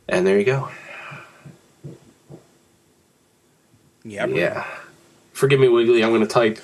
And 0.09 0.27
there 0.27 0.39
you 0.39 0.45
go. 0.45 0.69
Yeah. 4.05 4.27
Yeah. 4.27 4.67
Forgive 5.33 5.61
me, 5.61 5.69
Wiggly. 5.69 6.03
I'm 6.03 6.11
going 6.11 6.21
to 6.23 6.27
type 6.27 6.59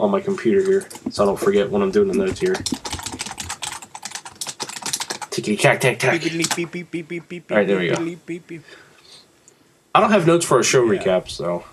on 0.00 0.10
my 0.10 0.20
computer 0.20 0.62
here 0.62 0.88
so 1.10 1.22
I 1.22 1.26
don't 1.26 1.38
forget 1.38 1.70
when 1.70 1.80
I'm 1.80 1.90
doing 1.90 2.08
the 2.08 2.14
notes 2.14 2.40
here. 2.40 2.56
Tickety 5.32 5.58
tack 5.58 5.80
tack 5.80 5.98
tack. 5.98 6.22
All 6.22 7.56
right, 7.56 7.66
there 7.66 7.78
we 7.78 7.88
go. 7.88 7.94
I 9.94 10.00
don't 10.00 10.10
have 10.10 10.26
notes 10.26 10.44
for 10.44 10.58
a 10.58 10.62
show 10.62 10.90
Yeah. 10.90 11.02
recap, 11.02 11.28
so. 11.30 11.64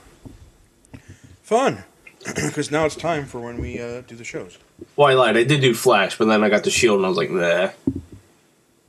Fun. 1.43 1.83
Because 2.35 2.69
now 2.69 2.85
it's 2.85 2.95
time 2.97 3.25
for 3.25 3.39
when 3.39 3.61
we 3.61 3.79
uh, 3.79 4.01
do 4.01 4.15
the 4.15 4.23
shows. 4.25 4.57
Well, 4.97 5.07
I 5.07 5.13
lied. 5.13 5.37
I 5.37 5.43
did 5.45 5.61
do 5.61 5.73
Flash, 5.73 6.17
but 6.17 6.27
then 6.27 6.43
I 6.43 6.49
got 6.49 6.63
the 6.65 6.69
Shield 6.69 6.97
and 6.97 7.05
I 7.05 7.09
was 7.09 7.17
like, 7.17 7.29
nah. 7.31 7.69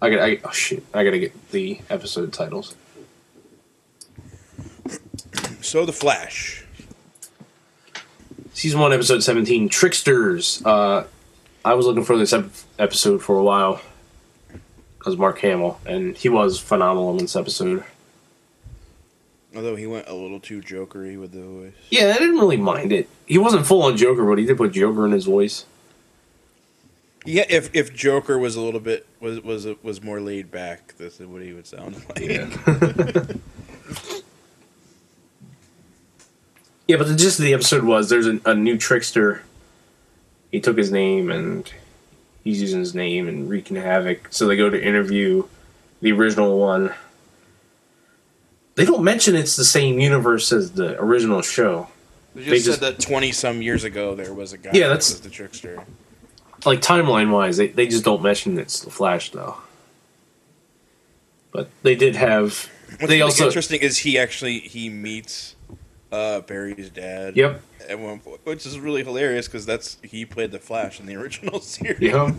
I 0.02 0.10
got. 0.10 0.20
I, 0.20 0.40
oh 0.44 0.50
shit! 0.50 0.82
I 0.92 1.04
gotta 1.04 1.18
get 1.20 1.50
the 1.52 1.80
episode 1.90 2.32
titles. 2.32 2.74
So, 5.62 5.84
The 5.84 5.92
Flash. 5.92 6.64
Season 8.54 8.80
one, 8.80 8.92
episode 8.92 9.22
seventeen, 9.22 9.68
Tricksters. 9.68 10.62
Uh, 10.64 11.04
I 11.64 11.74
was 11.74 11.86
looking 11.86 12.02
for 12.04 12.16
this 12.16 12.32
ep- 12.32 12.50
episode 12.78 13.22
for 13.22 13.36
a 13.38 13.42
while 13.42 13.80
because 15.00 15.16
Mark 15.16 15.40
Hamill, 15.40 15.80
and 15.86 16.14
he 16.16 16.28
was 16.28 16.60
phenomenal 16.60 17.10
in 17.12 17.16
this 17.16 17.34
episode. 17.34 17.82
Although 19.56 19.74
he 19.74 19.86
went 19.86 20.06
a 20.06 20.14
little 20.14 20.38
too 20.38 20.60
jokery 20.60 21.18
with 21.18 21.32
the 21.32 21.40
voice. 21.40 21.72
Yeah, 21.88 22.12
I 22.14 22.18
didn't 22.18 22.38
really 22.38 22.58
mind 22.58 22.92
it. 22.92 23.08
He 23.26 23.38
wasn't 23.38 23.66
full 23.66 23.82
on 23.82 23.96
Joker, 23.96 24.24
but 24.24 24.38
he 24.38 24.46
did 24.46 24.56
put 24.56 24.72
Joker 24.72 25.04
in 25.04 25.10
his 25.10 25.24
voice. 25.24 25.64
Yeah, 27.24 27.46
if 27.48 27.74
if 27.74 27.92
Joker 27.92 28.38
was 28.38 28.54
a 28.54 28.60
little 28.60 28.78
bit 28.78 29.06
was 29.18 29.40
was 29.40 29.66
was 29.82 30.02
more 30.02 30.20
laid 30.20 30.50
back, 30.50 30.94
this 30.98 31.18
is 31.20 31.26
what 31.26 31.42
he 31.42 31.52
would 31.52 31.66
sound 31.66 31.96
like. 32.16 33.36
Yeah, 36.90 36.96
but 36.96 37.06
the 37.06 37.14
gist 37.14 37.38
of 37.38 37.44
the 37.44 37.54
episode 37.54 37.84
was 37.84 38.08
there's 38.08 38.26
a, 38.26 38.40
a 38.44 38.52
new 38.52 38.76
trickster. 38.76 39.44
He 40.50 40.58
took 40.58 40.76
his 40.76 40.90
name 40.90 41.30
and 41.30 41.72
he's 42.44 42.60
using 42.60 42.80
his 42.80 42.94
name 42.94 43.28
and 43.28 43.48
wreaking 43.48 43.76
havoc. 43.76 44.28
So 44.30 44.46
they 44.46 44.56
go 44.56 44.70
to 44.70 44.82
interview 44.82 45.44
the 46.00 46.12
original 46.12 46.58
one. 46.58 46.94
They 48.76 48.84
don't 48.84 49.04
mention 49.04 49.34
it's 49.34 49.56
the 49.56 49.64
same 49.64 49.98
universe 50.00 50.52
as 50.52 50.72
the 50.72 50.98
original 51.00 51.42
show. 51.42 51.88
They 52.34 52.44
just 52.44 52.50
They 52.66 52.72
said 52.72 52.80
that 52.80 53.00
twenty 53.00 53.32
some 53.32 53.60
years 53.60 53.84
ago 53.84 54.14
there 54.14 54.32
was 54.32 54.52
a 54.52 54.58
guy. 54.58 54.70
Yeah, 54.72 54.88
that 54.88 54.94
that's- 54.94 55.10
was 55.10 55.20
the 55.20 55.30
trickster. 55.30 55.82
Like 56.66 56.80
timeline 56.82 57.30
wise, 57.30 57.56
they, 57.56 57.68
they 57.68 57.88
just 57.88 58.04
don't 58.04 58.22
mention 58.22 58.58
it's 58.58 58.80
the 58.80 58.90
Flash 58.90 59.30
though. 59.32 59.56
But 61.52 61.70
they 61.82 61.94
did 61.94 62.16
have. 62.16 62.68
What's 62.98 63.06
they 63.06 63.20
also. 63.22 63.46
interesting 63.46 63.80
is 63.80 63.98
he 63.98 64.18
actually 64.18 64.60
he 64.60 64.88
meets 64.88 65.56
uh, 66.12 66.40
Barry's 66.40 66.90
dad. 66.90 67.36
Yep. 67.36 67.62
At 67.88 67.98
one 67.98 68.20
point, 68.20 68.40
which 68.44 68.66
is 68.66 68.78
really 68.78 69.02
hilarious 69.02 69.46
because 69.46 69.66
that's 69.66 69.96
he 70.02 70.24
played 70.24 70.52
the 70.52 70.58
Flash 70.58 71.00
in 71.00 71.06
the 71.06 71.16
original 71.16 71.60
series. 71.60 72.00
Yeah. 72.00 72.32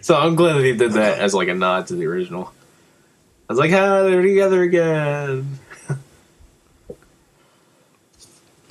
So 0.00 0.16
I'm 0.16 0.34
glad 0.34 0.54
that 0.54 0.60
they 0.60 0.76
did 0.76 0.92
that 0.92 1.18
as 1.18 1.34
like 1.34 1.48
a 1.48 1.54
nod 1.54 1.86
to 1.88 1.94
the 1.94 2.06
original. 2.06 2.52
I 3.48 3.52
was 3.52 3.58
like, 3.58 3.72
ah, 3.72 4.02
they're 4.02 4.22
together 4.22 4.62
again. 4.62 5.58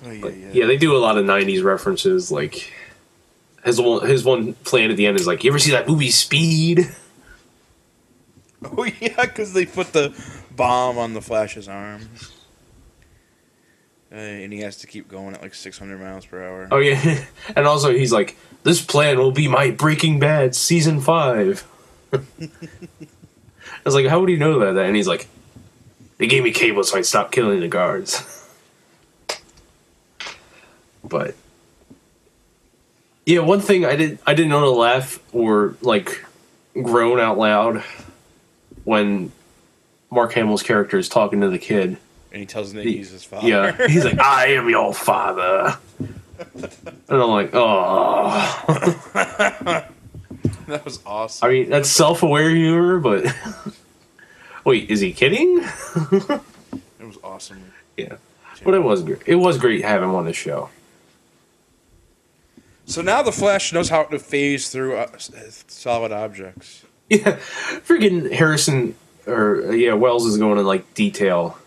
Oh, 0.05 0.11
yeah, 0.11 0.27
yeah. 0.27 0.49
yeah, 0.51 0.65
they 0.65 0.77
do 0.77 0.95
a 0.95 0.99
lot 0.99 1.17
of 1.17 1.25
'90s 1.25 1.63
references. 1.63 2.31
Like 2.31 2.73
his 3.63 3.79
one, 3.79 4.05
his 4.05 4.25
one 4.25 4.53
plan 4.53 4.91
at 4.91 4.97
the 4.97 5.05
end 5.05 5.17
is 5.17 5.27
like, 5.27 5.43
"You 5.43 5.51
ever 5.51 5.59
see 5.59 5.71
that 5.71 5.87
movie 5.87 6.09
Speed?" 6.09 6.89
Oh 8.63 8.83
yeah, 8.99 9.21
because 9.21 9.53
they 9.53 9.65
put 9.65 9.93
the 9.93 10.13
bomb 10.55 10.97
on 10.97 11.13
the 11.13 11.21
Flash's 11.21 11.67
arm, 11.67 12.09
uh, 14.13 14.17
and 14.17 14.53
he 14.53 14.59
has 14.59 14.77
to 14.77 14.87
keep 14.87 15.07
going 15.07 15.33
at 15.33 15.41
like 15.41 15.55
600 15.55 15.99
miles 15.99 16.25
per 16.25 16.43
hour. 16.43 16.67
Oh 16.71 16.77
yeah, 16.77 17.23
and 17.55 17.65
also 17.65 17.91
he's 17.91 18.13
like, 18.13 18.37
"This 18.63 18.83
plan 18.83 19.17
will 19.17 19.31
be 19.31 19.47
my 19.47 19.71
Breaking 19.71 20.19
Bad 20.19 20.55
season 20.55 21.01
5. 21.01 21.67
I 22.13 22.19
was 23.83 23.95
like, 23.95 24.05
"How 24.05 24.19
would 24.19 24.29
he 24.29 24.35
know 24.37 24.59
that?" 24.59 24.85
And 24.85 24.95
he's 24.95 25.07
like, 25.07 25.27
"They 26.17 26.27
gave 26.27 26.43
me 26.43 26.51
cable 26.51 26.83
so 26.83 26.97
I'd 26.97 27.07
stop 27.07 27.31
killing 27.31 27.59
the 27.59 27.67
guards." 27.67 28.47
but 31.03 31.35
yeah, 33.25 33.39
one 33.39 33.61
thing 33.61 33.83
I 33.83 33.95
didn't 33.95 34.21
I 34.27 34.35
didn't 34.35 34.51
know 34.51 34.61
to 34.61 34.69
laugh 34.69 35.19
or 35.33 35.75
like 35.81 36.23
groan 36.75 37.19
out 37.19 37.39
loud 37.39 37.83
when 38.83 39.31
Mark 40.11 40.33
Hamill's 40.33 40.63
character 40.63 40.99
is 40.99 41.09
talking 41.09 41.41
to 41.41 41.49
the 41.49 41.57
kid. 41.57 41.97
And 42.33 42.39
he 42.39 42.47
tells 42.47 42.71
him 42.71 42.77
that 42.77 42.85
he's 42.85 43.11
his 43.11 43.23
father. 43.23 43.47
Yeah, 43.47 43.87
he's 43.87 44.03
like, 44.03 44.19
"I 44.19 44.47
am 44.47 44.67
your 44.67 44.91
father," 44.91 45.77
and 46.55 46.71
I'm 47.09 47.29
like, 47.29 47.51
"Oh." 47.53 48.65
that 50.67 50.83
was 50.83 50.99
awesome. 51.05 51.47
I 51.47 51.51
mean, 51.51 51.69
that's 51.69 51.89
self-aware 51.89 52.49
humor, 52.49 52.97
but 52.99 53.25
wait, 54.65 54.89
is 54.89 54.99
he 54.99 55.13
kidding? 55.13 55.59
It 55.59 57.05
was 57.05 57.19
awesome. 57.23 57.71
Yeah, 57.97 58.15
but 58.63 58.73
it 58.73 58.83
was 58.83 59.03
great. 59.03 59.21
It 59.27 59.35
was 59.35 59.59
great 59.59 59.85
having 59.85 60.09
him 60.09 60.15
on 60.15 60.25
the 60.25 60.33
show. 60.33 60.69
So 62.85 63.03
now 63.03 63.21
the 63.21 63.31
Flash 63.31 63.71
knows 63.71 63.89
how 63.89 64.03
to 64.05 64.17
phase 64.17 64.69
through 64.69 64.97
uh, 64.97 65.07
solid 65.67 66.11
objects. 66.11 66.83
Yeah, 67.09 67.37
freaking 67.85 68.33
Harrison 68.33 68.95
or 69.27 69.67
uh, 69.67 69.71
yeah, 69.71 69.93
Wells 69.93 70.25
is 70.25 70.37
going 70.37 70.57
in 70.57 70.65
like 70.65 70.95
detail 70.95 71.59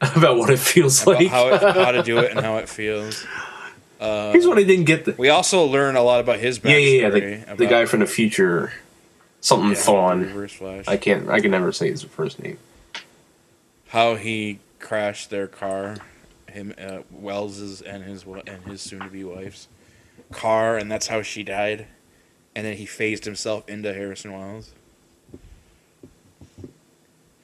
about 0.16 0.36
what 0.38 0.50
it 0.50 0.58
feels 0.58 1.02
About 1.02 1.14
like. 1.16 1.28
how, 1.28 1.48
it, 1.48 1.62
how 1.76 1.92
to 1.92 2.02
do 2.02 2.18
it 2.18 2.30
and 2.32 2.40
how 2.40 2.56
it 2.58 2.68
feels. 2.68 3.24
Uh, 4.00 4.32
Here's 4.32 4.46
what 4.46 4.58
I 4.58 4.64
didn't 4.64 4.84
get. 4.84 5.04
The, 5.06 5.12
we 5.16 5.28
also 5.30 5.64
learn 5.64 5.96
a 5.96 6.02
lot 6.02 6.20
about 6.20 6.38
his 6.40 6.58
yeah, 6.62 6.72
backstory. 6.72 7.00
yeah, 7.00 7.28
yeah. 7.28 7.44
The, 7.50 7.56
the 7.56 7.66
guy 7.66 7.84
from 7.86 8.00
the 8.00 8.06
future, 8.06 8.72
something 9.40 9.70
yeah, 9.70 9.76
Thawne. 9.76 10.50
Flash. 10.50 10.84
I 10.88 10.96
can't. 10.96 11.28
I 11.28 11.40
can 11.40 11.50
never 11.52 11.72
say 11.72 11.90
his 11.90 12.02
first 12.02 12.42
name. 12.42 12.58
how 13.88 14.16
he 14.16 14.58
crashed 14.80 15.30
their 15.30 15.46
car, 15.46 15.96
him 16.50 16.74
uh, 16.78 16.98
Wells's 17.10 17.80
and 17.80 18.04
his 18.04 18.24
and 18.46 18.62
his 18.66 18.82
soon-to-be 18.82 19.24
wife's 19.24 19.68
car, 20.32 20.76
and 20.76 20.90
that's 20.90 21.06
how 21.06 21.22
she 21.22 21.42
died. 21.42 21.86
And 22.56 22.66
then 22.66 22.76
he 22.76 22.86
phased 22.86 23.24
himself 23.24 23.68
into 23.68 23.92
Harrison 23.94 24.32
Wells. 24.32 24.72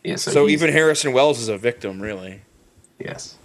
Yeah, 0.04 0.16
so, 0.16 0.30
So, 0.30 0.48
even 0.48 0.72
Harrison 0.72 1.12
Wells 1.12 1.38
is 1.40 1.48
a 1.48 1.58
victim, 1.58 2.00
really. 2.00 2.40
yes, 2.98 3.36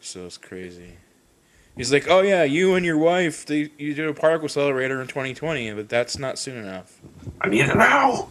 So 0.00 0.26
it's 0.26 0.36
crazy. 0.38 0.94
He's 1.76 1.92
like, 1.92 2.06
"Oh 2.08 2.20
yeah, 2.20 2.44
you 2.44 2.74
and 2.74 2.86
your 2.86 2.98
wife, 2.98 3.46
they, 3.46 3.70
you 3.78 3.94
did 3.94 4.06
a 4.06 4.14
particle 4.14 4.44
accelerator 4.44 5.00
in 5.00 5.08
2020, 5.08 5.72
but 5.72 5.88
that's 5.88 6.18
not 6.18 6.38
soon 6.38 6.56
enough." 6.56 7.00
I 7.40 7.48
need 7.48 7.62
it 7.64 7.74
now. 7.76 8.28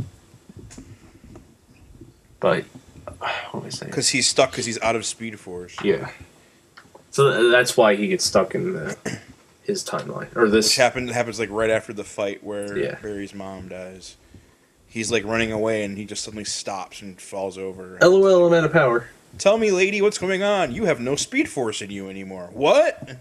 But 2.39 2.63
what 3.51 3.61
am 3.61 3.63
I 3.65 3.69
saying? 3.69 3.89
Because 3.89 4.09
he's 4.09 4.27
stuck 4.27 4.51
because 4.51 4.65
he's 4.65 4.79
out 4.81 4.95
of 4.95 5.05
Speed 5.05 5.39
Force. 5.39 5.75
Yeah. 5.83 6.09
So 7.11 7.49
that's 7.51 7.75
why 7.75 7.95
he 7.95 8.07
gets 8.07 8.23
stuck 8.23 8.55
in 8.55 8.73
the, 8.73 8.97
his 9.63 9.83
timeline 9.83 10.33
or 10.35 10.43
Which 10.43 10.51
this. 10.51 10.77
happened 10.77 11.09
happens 11.09 11.37
like 11.39 11.49
right 11.51 11.69
after 11.69 11.91
the 11.93 12.03
fight 12.03 12.43
where 12.43 12.77
Yeah. 12.77 12.95
Barry's 13.01 13.33
mom 13.33 13.67
dies. 13.67 14.15
He's 14.93 15.11
like 15.11 15.25
running 15.25 15.51
away 15.51 15.83
and 15.83 15.97
he 15.97 16.05
just 16.05 16.23
suddenly 16.23 16.43
stops 16.43 17.01
and 17.01 17.19
falls 17.19 17.57
over. 17.57 17.97
LOL, 17.99 18.45
I'm 18.45 18.53
out 18.53 18.63
of 18.63 18.71
power. 18.71 19.07
Tell 19.39 19.57
me, 19.57 19.71
lady, 19.71 20.03
what's 20.03 20.19
going 20.19 20.43
on? 20.43 20.71
You 20.71 20.85
have 20.85 20.99
no 20.99 21.15
Speed 21.15 21.49
Force 21.49 21.81
in 21.81 21.89
you 21.89 22.09
anymore. 22.09 22.51
What? 22.53 23.17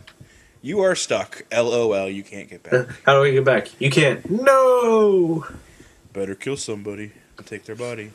You 0.61 0.81
are 0.81 0.95
stuck. 0.95 1.47
LOL. 1.51 2.11
You 2.11 2.23
can't 2.25 2.51
get 2.51 2.63
back. 2.63 2.89
How 3.07 3.15
do 3.15 3.23
we 3.23 3.33
get 3.33 3.47
back? 3.47 3.71
You 3.81 3.89
can't. 3.89 4.31
No. 4.31 5.47
Better 6.13 6.35
kill 6.35 6.59
somebody 6.59 7.13
and 7.39 7.47
take 7.47 7.65
their 7.65 7.75
body. 7.75 8.11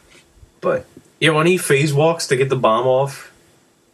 But 0.61 0.85
yeah, 1.19 1.31
when 1.31 1.47
he 1.47 1.57
phase 1.57 1.95
walks 1.95 2.27
to 2.27 2.35
get 2.35 2.49
the 2.49 2.55
bomb 2.55 2.85
off, 2.85 3.33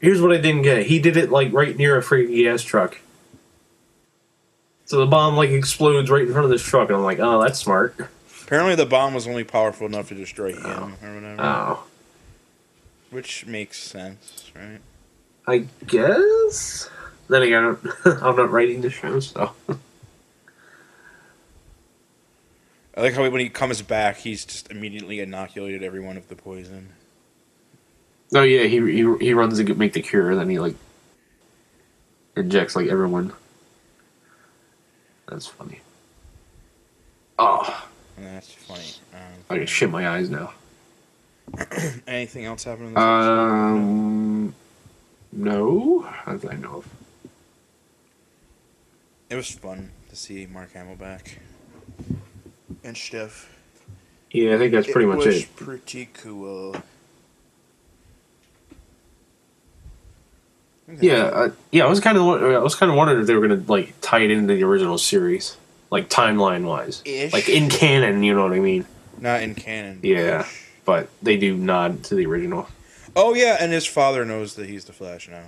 here's 0.01 0.21
what 0.21 0.33
I 0.33 0.41
didn't 0.41 0.63
get. 0.63 0.87
He 0.87 0.99
did 0.99 1.15
it 1.15 1.31
like 1.31 1.53
right 1.53 1.77
near 1.77 1.97
a 1.97 2.01
freaking 2.01 2.43
gas 2.43 2.63
truck. 2.63 2.99
So 4.83 4.99
the 4.99 5.05
bomb 5.05 5.37
like 5.37 5.51
explodes 5.51 6.09
right 6.09 6.23
in 6.27 6.33
front 6.33 6.43
of 6.43 6.51
this 6.51 6.61
truck, 6.61 6.89
and 6.89 6.97
I'm 6.97 7.03
like, 7.05 7.19
oh, 7.19 7.41
that's 7.41 7.59
smart. 7.59 7.95
Apparently, 8.45 8.75
the 8.75 8.85
bomb 8.85 9.13
was 9.13 9.27
only 9.27 9.43
powerful 9.43 9.87
enough 9.87 10.09
to 10.09 10.15
destroy 10.15 10.53
him 10.53 10.65
or 10.65 11.07
oh. 11.07 11.15
whatever, 11.15 11.41
Oh, 11.41 11.83
which 13.09 13.45
makes 13.45 13.79
sense, 13.79 14.51
right? 14.55 14.79
I 15.47 15.65
guess. 15.87 16.89
Then 17.29 17.43
again, 17.43 17.77
I'm 18.05 18.35
not 18.35 18.51
writing 18.51 18.81
the 18.81 18.89
show, 18.89 19.19
so 19.21 19.53
I 22.95 23.01
like 23.01 23.13
how 23.13 23.27
when 23.29 23.39
he 23.39 23.49
comes 23.49 23.81
back, 23.81 24.17
he's 24.17 24.45
just 24.45 24.69
immediately 24.69 25.19
inoculated 25.21 25.81
everyone 25.83 26.17
of 26.17 26.27
the 26.27 26.35
poison. 26.35 26.89
oh 28.35 28.43
yeah, 28.43 28.63
he 28.63 28.79
he 28.91 29.15
he 29.19 29.33
runs 29.33 29.57
to 29.57 29.73
make 29.75 29.93
the 29.93 30.01
cure, 30.01 30.31
and 30.31 30.39
then 30.39 30.49
he 30.49 30.59
like 30.59 30.75
injects 32.35 32.75
like 32.75 32.87
everyone. 32.87 33.31
That's 35.27 35.47
funny. 35.47 35.79
Oh, 37.39 37.87
that's 38.17 38.51
funny. 38.53 38.83
I 39.13 39.53
Um, 39.53 39.57
can 39.59 39.67
shit 39.67 39.89
my 39.89 40.07
eyes 40.09 40.29
now. 40.29 40.53
anything 42.07 42.45
else 42.45 42.63
happen 42.63 42.87
in 42.87 42.93
this? 42.93 43.01
Um, 43.03 44.55
no, 45.31 46.07
as 46.25 46.45
I 46.45 46.55
know 46.55 46.77
of. 46.77 46.87
It 49.29 49.35
was 49.35 49.49
fun 49.49 49.91
to 50.09 50.15
see 50.15 50.45
Mark 50.45 50.73
Hamill 50.73 50.95
back. 50.95 51.39
And 52.83 52.95
Steph. 52.95 53.49
Yeah, 54.31 54.55
I 54.55 54.57
think 54.57 54.71
that's 54.73 54.91
pretty 54.91 55.07
much 55.07 55.25
was 55.25 55.43
it. 55.43 55.55
pretty 55.55 56.09
cool. 56.13 56.75
Yeah, 60.99 61.13
uh, 61.23 61.51
yeah. 61.71 61.85
I 61.85 61.87
was 61.89 61.99
kind 61.99 62.17
of, 62.17 62.23
I 62.43 62.57
was 62.59 62.75
kind 62.75 62.91
of 62.91 62.97
wondering 62.97 63.21
if 63.21 63.27
they 63.27 63.33
were 63.35 63.47
gonna 63.47 63.63
like 63.67 63.93
tie 64.01 64.19
it 64.19 64.31
into 64.31 64.53
the 64.53 64.63
original 64.63 64.97
series, 64.97 65.55
like 65.93 66.09
timeline 66.09 66.65
wise, 66.65 67.03
Ish. 67.05 67.31
like 67.31 67.47
in 67.47 67.69
canon. 67.69 68.23
You 68.23 68.33
know 68.33 68.41
what 68.41 68.53
I 68.53 68.59
mean? 68.59 68.85
Not 69.19 69.43
in 69.43 69.53
canon. 69.53 69.99
Yeah. 70.01 70.47
But 70.85 71.07
they 71.21 71.37
do 71.37 71.55
nod 71.55 72.03
to 72.05 72.15
the 72.15 72.25
original. 72.25 72.67
Oh 73.15 73.35
yeah, 73.35 73.57
and 73.59 73.71
his 73.71 73.85
father 73.85 74.25
knows 74.25 74.55
that 74.55 74.67
he's 74.67 74.85
the 74.85 74.91
Flash 74.91 75.29
now. 75.29 75.43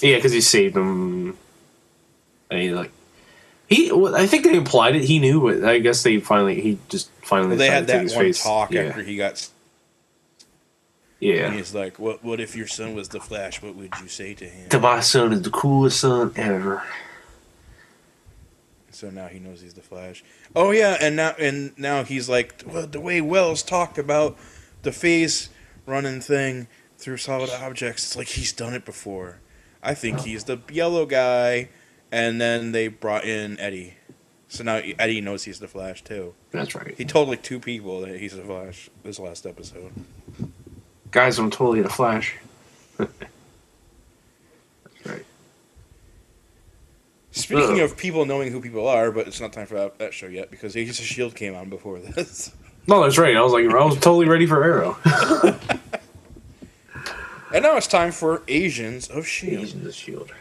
Yeah, 0.00 0.16
because 0.16 0.32
he 0.32 0.40
saved 0.40 0.74
him, 0.74 1.36
and 2.50 2.60
he 2.60 2.70
like 2.70 2.90
he. 3.68 3.92
well, 3.92 4.16
I 4.16 4.26
think 4.26 4.44
they 4.44 4.56
implied 4.56 4.96
it. 4.96 5.04
He 5.04 5.18
knew, 5.18 5.42
but 5.42 5.68
I 5.68 5.78
guess 5.78 6.02
they 6.02 6.20
finally 6.20 6.62
he 6.62 6.78
just 6.88 7.10
finally 7.22 7.50
Well, 7.50 7.58
they 7.58 7.68
had 7.68 7.86
that 7.88 7.98
one 7.98 8.08
face. 8.08 8.42
talk 8.42 8.72
yeah. 8.72 8.84
after 8.84 9.02
he 9.02 9.18
got. 9.18 9.46
yeah. 11.20 11.48
And 11.48 11.54
he's 11.54 11.74
like, 11.74 11.98
"What? 11.98 12.24
What 12.24 12.40
if 12.40 12.56
your 12.56 12.66
son 12.66 12.94
was 12.94 13.10
the 13.10 13.20
Flash? 13.20 13.60
What 13.60 13.76
would 13.76 13.92
you 14.00 14.08
say 14.08 14.32
to 14.32 14.46
him?" 14.46 14.70
To 14.70 14.80
my 14.80 15.00
son 15.00 15.34
is 15.34 15.42
the 15.42 15.50
coolest 15.50 16.00
son 16.00 16.32
ever. 16.34 16.82
So 18.94 19.10
now 19.10 19.26
he 19.26 19.38
knows 19.38 19.60
he's 19.60 19.74
the 19.74 19.82
Flash. 19.82 20.22
Oh 20.54 20.70
yeah, 20.70 20.96
and 21.00 21.16
now 21.16 21.34
and 21.38 21.76
now 21.78 22.04
he's 22.04 22.28
like, 22.28 22.62
well, 22.66 22.86
the 22.86 23.00
way 23.00 23.20
Wells 23.20 23.62
talked 23.62 23.98
about 23.98 24.36
the 24.82 24.92
phase 24.92 25.48
running 25.86 26.20
thing 26.20 26.68
through 26.98 27.16
solid 27.16 27.50
objects, 27.50 28.04
it's 28.04 28.16
like 28.16 28.28
he's 28.28 28.52
done 28.52 28.72
it 28.72 28.84
before. 28.84 29.40
I 29.82 29.94
think 29.94 30.20
he's 30.20 30.44
the 30.44 30.58
yellow 30.70 31.04
guy, 31.06 31.68
and 32.10 32.40
then 32.40 32.72
they 32.72 32.88
brought 32.88 33.24
in 33.24 33.58
Eddie. 33.58 33.94
So 34.48 34.62
now 34.62 34.80
Eddie 34.98 35.20
knows 35.20 35.44
he's 35.44 35.58
the 35.58 35.68
Flash 35.68 36.02
too. 36.04 36.34
That's 36.52 36.74
right. 36.74 36.94
He 36.96 37.04
told 37.04 37.28
like 37.28 37.42
two 37.42 37.58
people 37.58 38.00
that 38.02 38.18
he's 38.20 38.36
the 38.36 38.42
Flash 38.42 38.88
this 39.02 39.18
last 39.18 39.44
episode. 39.46 39.92
Guys, 41.10 41.38
I'm 41.38 41.50
totally 41.50 41.82
the 41.82 41.90
Flash. 41.90 42.36
That's 42.96 43.10
right. 45.04 45.24
Speaking 47.36 47.80
Ugh. 47.80 47.90
of 47.90 47.96
people 47.96 48.24
knowing 48.24 48.52
who 48.52 48.60
people 48.60 48.86
are, 48.86 49.10
but 49.10 49.26
it's 49.26 49.40
not 49.40 49.52
time 49.52 49.66
for 49.66 49.74
that, 49.74 49.98
that 49.98 50.14
show 50.14 50.26
yet 50.26 50.52
because 50.52 50.76
Agents 50.76 51.00
of 51.00 51.04
Shield 51.04 51.34
came 51.34 51.54
on 51.54 51.68
before 51.68 51.98
this. 51.98 52.54
No, 52.86 53.02
that's 53.02 53.16
right. 53.16 53.34
I 53.34 53.40
was 53.40 53.54
like, 53.54 53.64
I 53.64 53.82
was 53.82 53.94
totally 53.94 54.28
ready 54.28 54.44
for 54.44 54.62
Arrow. 54.62 54.98
And 57.54 57.62
now 57.62 57.76
it's 57.76 57.86
time 57.86 58.10
for 58.10 58.42
Asians 58.48 59.06
of 59.06 59.28
Shield. 59.28 59.62
Agents 59.62 59.86
of 59.86 59.94
Shield. 59.94 60.32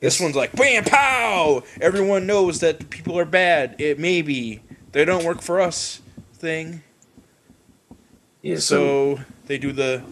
This 0.00 0.18
one's 0.18 0.34
like 0.34 0.52
bam 0.52 0.84
pow. 0.84 1.62
Everyone 1.82 2.26
knows 2.26 2.60
that 2.60 2.88
people 2.88 3.18
are 3.18 3.26
bad. 3.26 3.76
It 3.78 3.98
may 3.98 4.22
be 4.22 4.62
they 4.92 5.04
don't 5.04 5.22
work 5.22 5.42
for 5.42 5.60
us 5.60 6.00
thing. 6.32 6.82
Yeah. 8.40 8.56
So, 8.56 9.16
So 9.16 9.22
they 9.48 9.58
do 9.58 9.72
the 9.72 10.02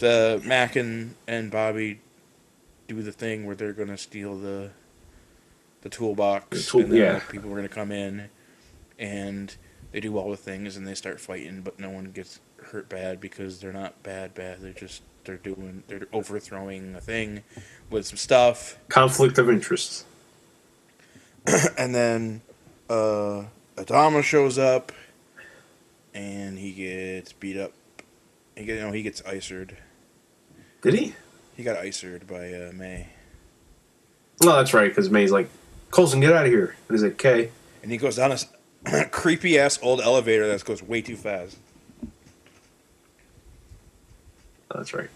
the 0.00 0.42
Mack 0.44 0.76
and, 0.76 1.14
and 1.26 1.50
Bobbi 1.50 1.96
do 2.88 3.02
the 3.02 3.12
thing 3.12 3.46
where 3.46 3.56
they're 3.56 3.72
gonna 3.72 3.98
steal 3.98 4.36
the 4.36 4.70
the 5.82 5.88
toolbox. 5.88 6.48
The 6.50 6.70
tool- 6.70 6.80
and 6.82 6.92
then 6.92 7.00
yeah. 7.00 7.20
people 7.30 7.52
are 7.52 7.56
gonna 7.56 7.68
come 7.68 7.92
in 7.92 8.30
and 8.98 9.54
they 9.92 10.00
do 10.00 10.16
all 10.16 10.30
the 10.30 10.36
things 10.36 10.76
and 10.76 10.86
they 10.86 10.94
start 10.94 11.20
fighting, 11.20 11.60
but 11.62 11.78
no 11.78 11.90
one 11.90 12.06
gets 12.06 12.40
hurt 12.56 12.88
bad 12.88 13.20
because 13.20 13.60
they're 13.60 13.72
not 13.72 14.02
bad 14.02 14.34
bad. 14.34 14.60
They're 14.60 14.72
just 14.72 15.02
they're 15.24 15.36
doing 15.36 15.82
they're 15.88 16.06
overthrowing 16.12 16.94
a 16.94 17.00
thing 17.00 17.42
with 17.90 18.06
some 18.06 18.16
stuff. 18.16 18.78
conflict 18.88 19.38
of 19.38 19.48
interest. 19.50 20.06
and 21.78 21.94
then 21.94 22.40
uh, 22.88 23.44
Adama 23.76 24.22
shows 24.22 24.58
up, 24.58 24.92
and 26.12 26.58
he 26.58 26.72
gets 26.72 27.32
beat 27.32 27.58
up. 27.58 27.72
He 28.56 28.64
get, 28.64 28.76
you 28.76 28.82
know, 28.82 28.92
he 28.92 29.02
gets 29.02 29.22
icered. 29.26 29.76
Did 30.82 30.94
he? 30.94 31.14
He 31.56 31.62
got 31.62 31.76
icered 31.78 32.26
by 32.26 32.52
uh, 32.52 32.72
May, 32.74 33.06
No, 34.42 34.56
that's 34.56 34.74
right. 34.74 34.88
Because 34.88 35.08
May's 35.10 35.30
like, 35.30 35.48
Coulson, 35.90 36.20
get 36.20 36.32
out 36.32 36.46
of 36.46 36.50
here. 36.52 36.74
And 36.88 36.94
he's 36.96 37.02
like, 37.02 37.12
okay. 37.12 37.50
and 37.82 37.92
he 37.92 37.96
goes 37.98 38.16
down 38.16 38.30
this 38.30 38.46
creepy 39.12 39.58
ass 39.58 39.78
old 39.82 40.00
elevator 40.00 40.46
that 40.48 40.64
goes 40.64 40.82
way 40.82 41.00
too 41.00 41.16
fast. 41.16 41.56
That's 44.74 44.92
right. 44.92 45.08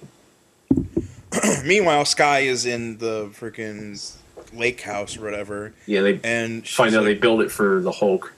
Meanwhile, 1.65 2.05
Skye 2.05 2.41
is 2.41 2.65
in 2.67 2.99
the 2.99 3.27
freaking 3.33 4.17
lake 4.53 4.81
house 4.81 5.17
or 5.17 5.23
whatever, 5.25 5.75
Yeah, 5.87 6.03
they 6.03 6.21
and 6.23 6.67
find 6.67 6.95
out 6.95 7.03
they 7.03 7.11
like, 7.15 7.21
build 7.21 7.41
it 7.43 7.51
for 7.51 7.81
the 7.81 7.91
Hulk. 7.93 8.33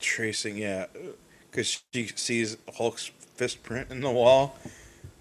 tracing, 0.00 0.56
yeah, 0.56 0.86
because 1.50 1.82
she 1.94 2.08
sees 2.08 2.56
Hulk's 2.76 3.06
fist 3.36 3.62
print 3.62 3.90
in 3.90 4.00
the 4.00 4.10
wall. 4.10 4.56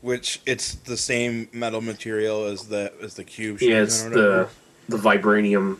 Which 0.06 0.40
it's 0.46 0.76
the 0.76 0.98
same 0.98 1.50
metal 1.52 1.82
material 1.82 2.46
as 2.46 2.68
the 2.68 2.94
as 3.02 3.16
the 3.16 3.24
cube. 3.24 3.60
Yeah, 3.60 3.82
it's 3.82 4.04
in 4.04 4.14
or 4.14 4.16
whatever. 4.16 4.50
the 4.88 4.98
the 4.98 5.02
vibranium 5.02 5.78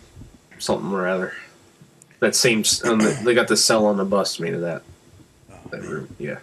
something 0.58 0.92
or 0.92 1.08
other. 1.08 1.34
That 2.22 2.34
same. 2.36 2.64
the, 2.64 3.20
they 3.24 3.36
got 3.36 3.48
the 3.48 3.56
cell 3.56 3.86
on 3.86 3.98
the 3.98 4.06
bus 4.06 4.40
made 4.40 4.56
of 4.56 4.62
that. 4.62 4.82
Oh, 5.52 5.56
That 5.70 5.82
man. 5.84 5.92
room. 5.92 6.16
Yeah. 6.18 6.40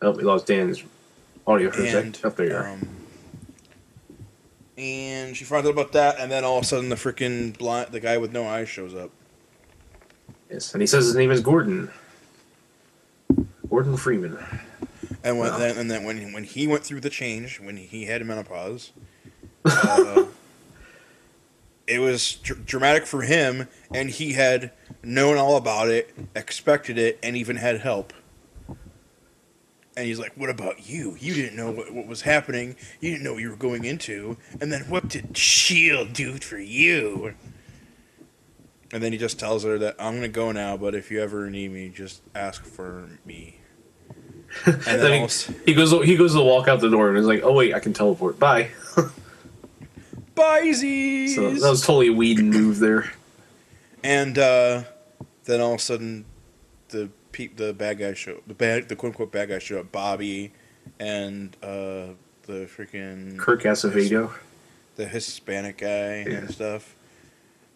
Oh, 0.00 0.10
we 0.10 0.24
lost 0.24 0.46
Dan's 0.48 0.82
audio 1.46 1.70
for 1.70 1.82
a 1.82 1.86
and. 1.86 2.18
Up 2.24 2.34
there. 2.34 2.46
you 2.48 2.56
are. 2.56 2.68
um, 2.70 2.88
and 4.76 5.36
she 5.36 5.44
finds 5.44 5.68
out 5.68 5.74
about 5.74 5.92
that, 5.92 6.18
and 6.18 6.28
then 6.32 6.44
all 6.44 6.58
of 6.58 6.64
a 6.64 6.66
sudden 6.66 6.88
the 6.88 6.96
freaking 6.96 7.56
blind, 7.56 7.92
the 7.92 8.00
guy 8.00 8.18
with 8.18 8.32
no 8.32 8.44
eyes 8.48 8.68
shows 8.68 8.94
up. 8.96 9.10
yes, 10.50 10.72
and 10.72 10.82
he 10.82 10.86
says 10.88 11.04
his 11.06 11.14
name 11.14 11.30
is 11.30 11.40
Gordon. 11.40 11.88
Gordon 13.72 13.96
Freeman. 13.96 14.36
And 15.24 15.38
when 15.38 15.48
Wow. 15.48 15.58
then 15.58 15.78
and 15.78 15.90
then 15.90 16.04
when 16.04 16.34
when 16.34 16.44
he 16.44 16.66
went 16.66 16.84
through 16.84 17.00
the 17.00 17.08
change, 17.08 17.58
when 17.58 17.78
he 17.78 18.04
had 18.04 18.24
menopause, 18.26 18.92
uh, 19.64 20.26
it 21.86 21.98
was 21.98 22.34
dr- 22.34 22.66
dramatic 22.66 23.06
for 23.06 23.22
him, 23.22 23.68
and 23.94 24.10
he 24.10 24.34
had 24.34 24.72
known 25.02 25.38
all 25.38 25.56
about 25.56 25.88
it, 25.88 26.14
expected 26.36 26.98
it, 26.98 27.18
and 27.22 27.34
even 27.34 27.56
had 27.56 27.80
help. 27.80 28.12
And 29.96 30.06
he's 30.06 30.18
like, 30.18 30.32
"What 30.36 30.50
about 30.50 30.86
you? 30.86 31.16
You 31.18 31.32
didn't 31.32 31.56
know 31.56 31.70
what, 31.70 31.94
what 31.94 32.06
was 32.06 32.22
happening. 32.22 32.76
You 33.00 33.12
didn't 33.12 33.24
know 33.24 33.32
what 33.32 33.42
you 33.42 33.48
were 33.48 33.56
going 33.56 33.86
into. 33.86 34.36
And 34.60 34.70
then 34.70 34.82
what 34.90 35.08
did 35.08 35.34
Shield 35.34 36.12
do 36.12 36.36
for 36.36 36.58
you?" 36.58 37.36
And 38.92 39.02
then 39.02 39.12
he 39.12 39.18
just 39.18 39.38
tells 39.38 39.64
her 39.64 39.78
that 39.78 39.96
I'm 39.98 40.16
gonna 40.16 40.28
go 40.28 40.52
now, 40.52 40.76
but 40.76 40.94
if 40.94 41.10
you 41.10 41.22
ever 41.22 41.48
need 41.48 41.72
me, 41.72 41.88
just 41.88 42.20
ask 42.34 42.66
for 42.66 43.08
me. 43.24 43.60
And 44.66 44.74
then, 44.84 45.00
Then 45.00 45.22
also, 45.22 45.52
he, 45.52 45.58
he 45.66 45.74
goes. 45.74 45.90
He 46.04 46.16
goes 46.16 46.34
to 46.34 46.42
walk 46.42 46.68
out 46.68 46.80
the 46.80 46.90
door 46.90 47.08
and 47.08 47.16
is 47.18 47.26
like, 47.26 47.42
"Oh 47.42 47.52
wait, 47.52 47.74
I 47.74 47.80
can 47.80 47.92
teleport. 47.92 48.38
Bye." 48.38 48.70
Bye-sies! 50.34 51.34
So 51.34 51.50
that 51.50 51.70
was 51.70 51.82
totally 51.82 52.08
a 52.08 52.12
Whedon 52.12 52.50
move 52.50 52.78
there. 52.78 53.12
And 54.02 54.38
uh, 54.38 54.84
then 55.44 55.60
all 55.60 55.74
of 55.74 55.80
a 55.80 55.82
sudden, 55.82 56.24
the 56.88 57.10
pe- 57.32 57.48
the 57.48 57.72
bad 57.72 57.98
guys 57.98 58.18
show 58.18 58.40
the 58.46 58.54
bad 58.54 58.88
the 58.88 58.96
quote 58.96 59.10
unquote 59.12 59.32
bad 59.32 59.48
guys 59.50 59.62
show 59.62 59.80
up. 59.80 59.92
Bobbi 59.92 60.50
and 60.98 61.54
uh, 61.62 62.14
the 62.46 62.68
freaking 62.76 63.38
Kirk 63.38 63.62
Acevedo. 63.62 64.32
the 64.96 65.06
Hispanic 65.06 65.78
guy 65.78 66.24
Yeah. 66.26 66.38
and 66.38 66.50
stuff. 66.50 66.94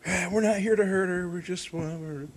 "Ah, 0.06 0.28
We're 0.32 0.40
not 0.40 0.58
here 0.58 0.76
to 0.76 0.84
hurt 0.84 1.08
her. 1.08 1.28
We 1.28 1.42
just 1.42 1.72
want 1.72 1.88
to 1.88 2.28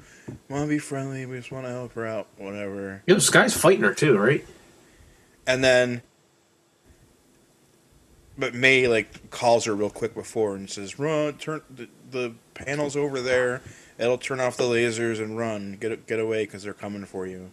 want 0.49 0.63
to 0.63 0.67
be 0.67 0.79
friendly. 0.79 1.25
We 1.25 1.37
just 1.37 1.51
want 1.51 1.65
to 1.65 1.71
help 1.71 1.93
her 1.93 2.05
out, 2.05 2.27
whatever. 2.37 3.03
Yo, 3.05 3.15
this 3.15 3.29
guy's 3.29 3.55
fighting 3.55 3.83
her 3.83 3.93
too, 3.93 4.17
right? 4.17 4.45
And 5.45 5.63
then, 5.63 6.01
but 8.37 8.53
May 8.53 8.87
like 8.87 9.29
calls 9.29 9.65
her 9.65 9.75
real 9.75 9.89
quick 9.89 10.13
before 10.13 10.55
and 10.55 10.69
says, 10.69 10.99
"Run, 10.99 11.33
turn 11.33 11.61
the, 11.69 11.89
the 12.11 12.33
panels 12.53 12.95
over 12.95 13.21
there. 13.21 13.61
It'll 13.97 14.17
turn 14.17 14.39
off 14.39 14.57
the 14.57 14.63
lasers 14.63 15.19
and 15.19 15.37
run. 15.37 15.77
Get 15.79 16.07
get 16.07 16.19
away 16.19 16.45
because 16.45 16.63
they're 16.63 16.73
coming 16.73 17.05
for 17.05 17.27
you." 17.27 17.51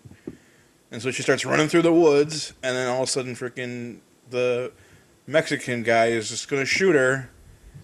And 0.91 1.03
so 1.03 1.11
she 1.11 1.23
starts 1.23 1.45
running 1.45 1.69
through 1.69 1.83
the 1.83 1.93
woods, 1.93 2.53
and 2.63 2.77
then 2.77 2.89
all 2.89 3.03
of 3.03 3.09
a 3.09 3.13
sudden, 3.13 3.35
freaking 3.35 3.99
the 4.31 4.73
Mexican 5.27 5.83
guy 5.83 6.07
is 6.07 6.29
just 6.29 6.49
gonna 6.49 6.65
shoot 6.65 6.95
her. 6.95 7.31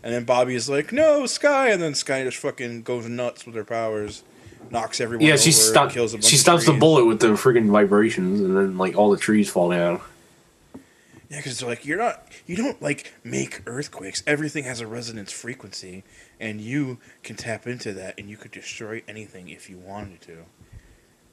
And 0.02 0.12
then 0.12 0.26
Bobbi's 0.26 0.68
like, 0.68 0.92
"No, 0.92 1.26
Skye!" 1.26 1.68
And 1.68 1.80
then 1.80 1.94
Skye 1.94 2.24
just 2.24 2.38
fucking 2.38 2.82
goes 2.82 3.08
nuts 3.08 3.46
with 3.46 3.54
her 3.54 3.64
powers, 3.64 4.24
knocks 4.70 5.00
everyone. 5.00 5.26
Yeah, 5.26 5.36
she 5.36 5.52
stops. 5.52 5.94
Kills 5.94 6.14
a 6.14 6.16
bunch 6.16 6.26
She 6.26 6.36
stops 6.36 6.66
the 6.66 6.72
bullet 6.72 7.04
with 7.04 7.20
the 7.20 7.28
freaking 7.28 7.70
vibrations, 7.70 8.40
and 8.40 8.56
then 8.56 8.78
like 8.78 8.96
all 8.96 9.10
the 9.10 9.16
trees 9.16 9.48
fall 9.48 9.70
down. 9.70 10.00
Yeah, 11.32 11.38
because 11.38 11.58
they're 11.58 11.68
like, 11.68 11.86
you're 11.86 11.96
not, 11.96 12.26
you 12.46 12.56
don't 12.56 12.82
like 12.82 13.14
make 13.24 13.62
earthquakes. 13.64 14.22
Everything 14.26 14.64
has 14.64 14.80
a 14.82 14.86
resonance 14.86 15.32
frequency, 15.32 16.04
and 16.38 16.60
you 16.60 16.98
can 17.22 17.36
tap 17.36 17.66
into 17.66 17.94
that, 17.94 18.18
and 18.18 18.28
you 18.28 18.36
could 18.36 18.50
destroy 18.50 19.02
anything 19.08 19.48
if 19.48 19.70
you 19.70 19.78
wanted 19.78 20.20
to. 20.22 20.44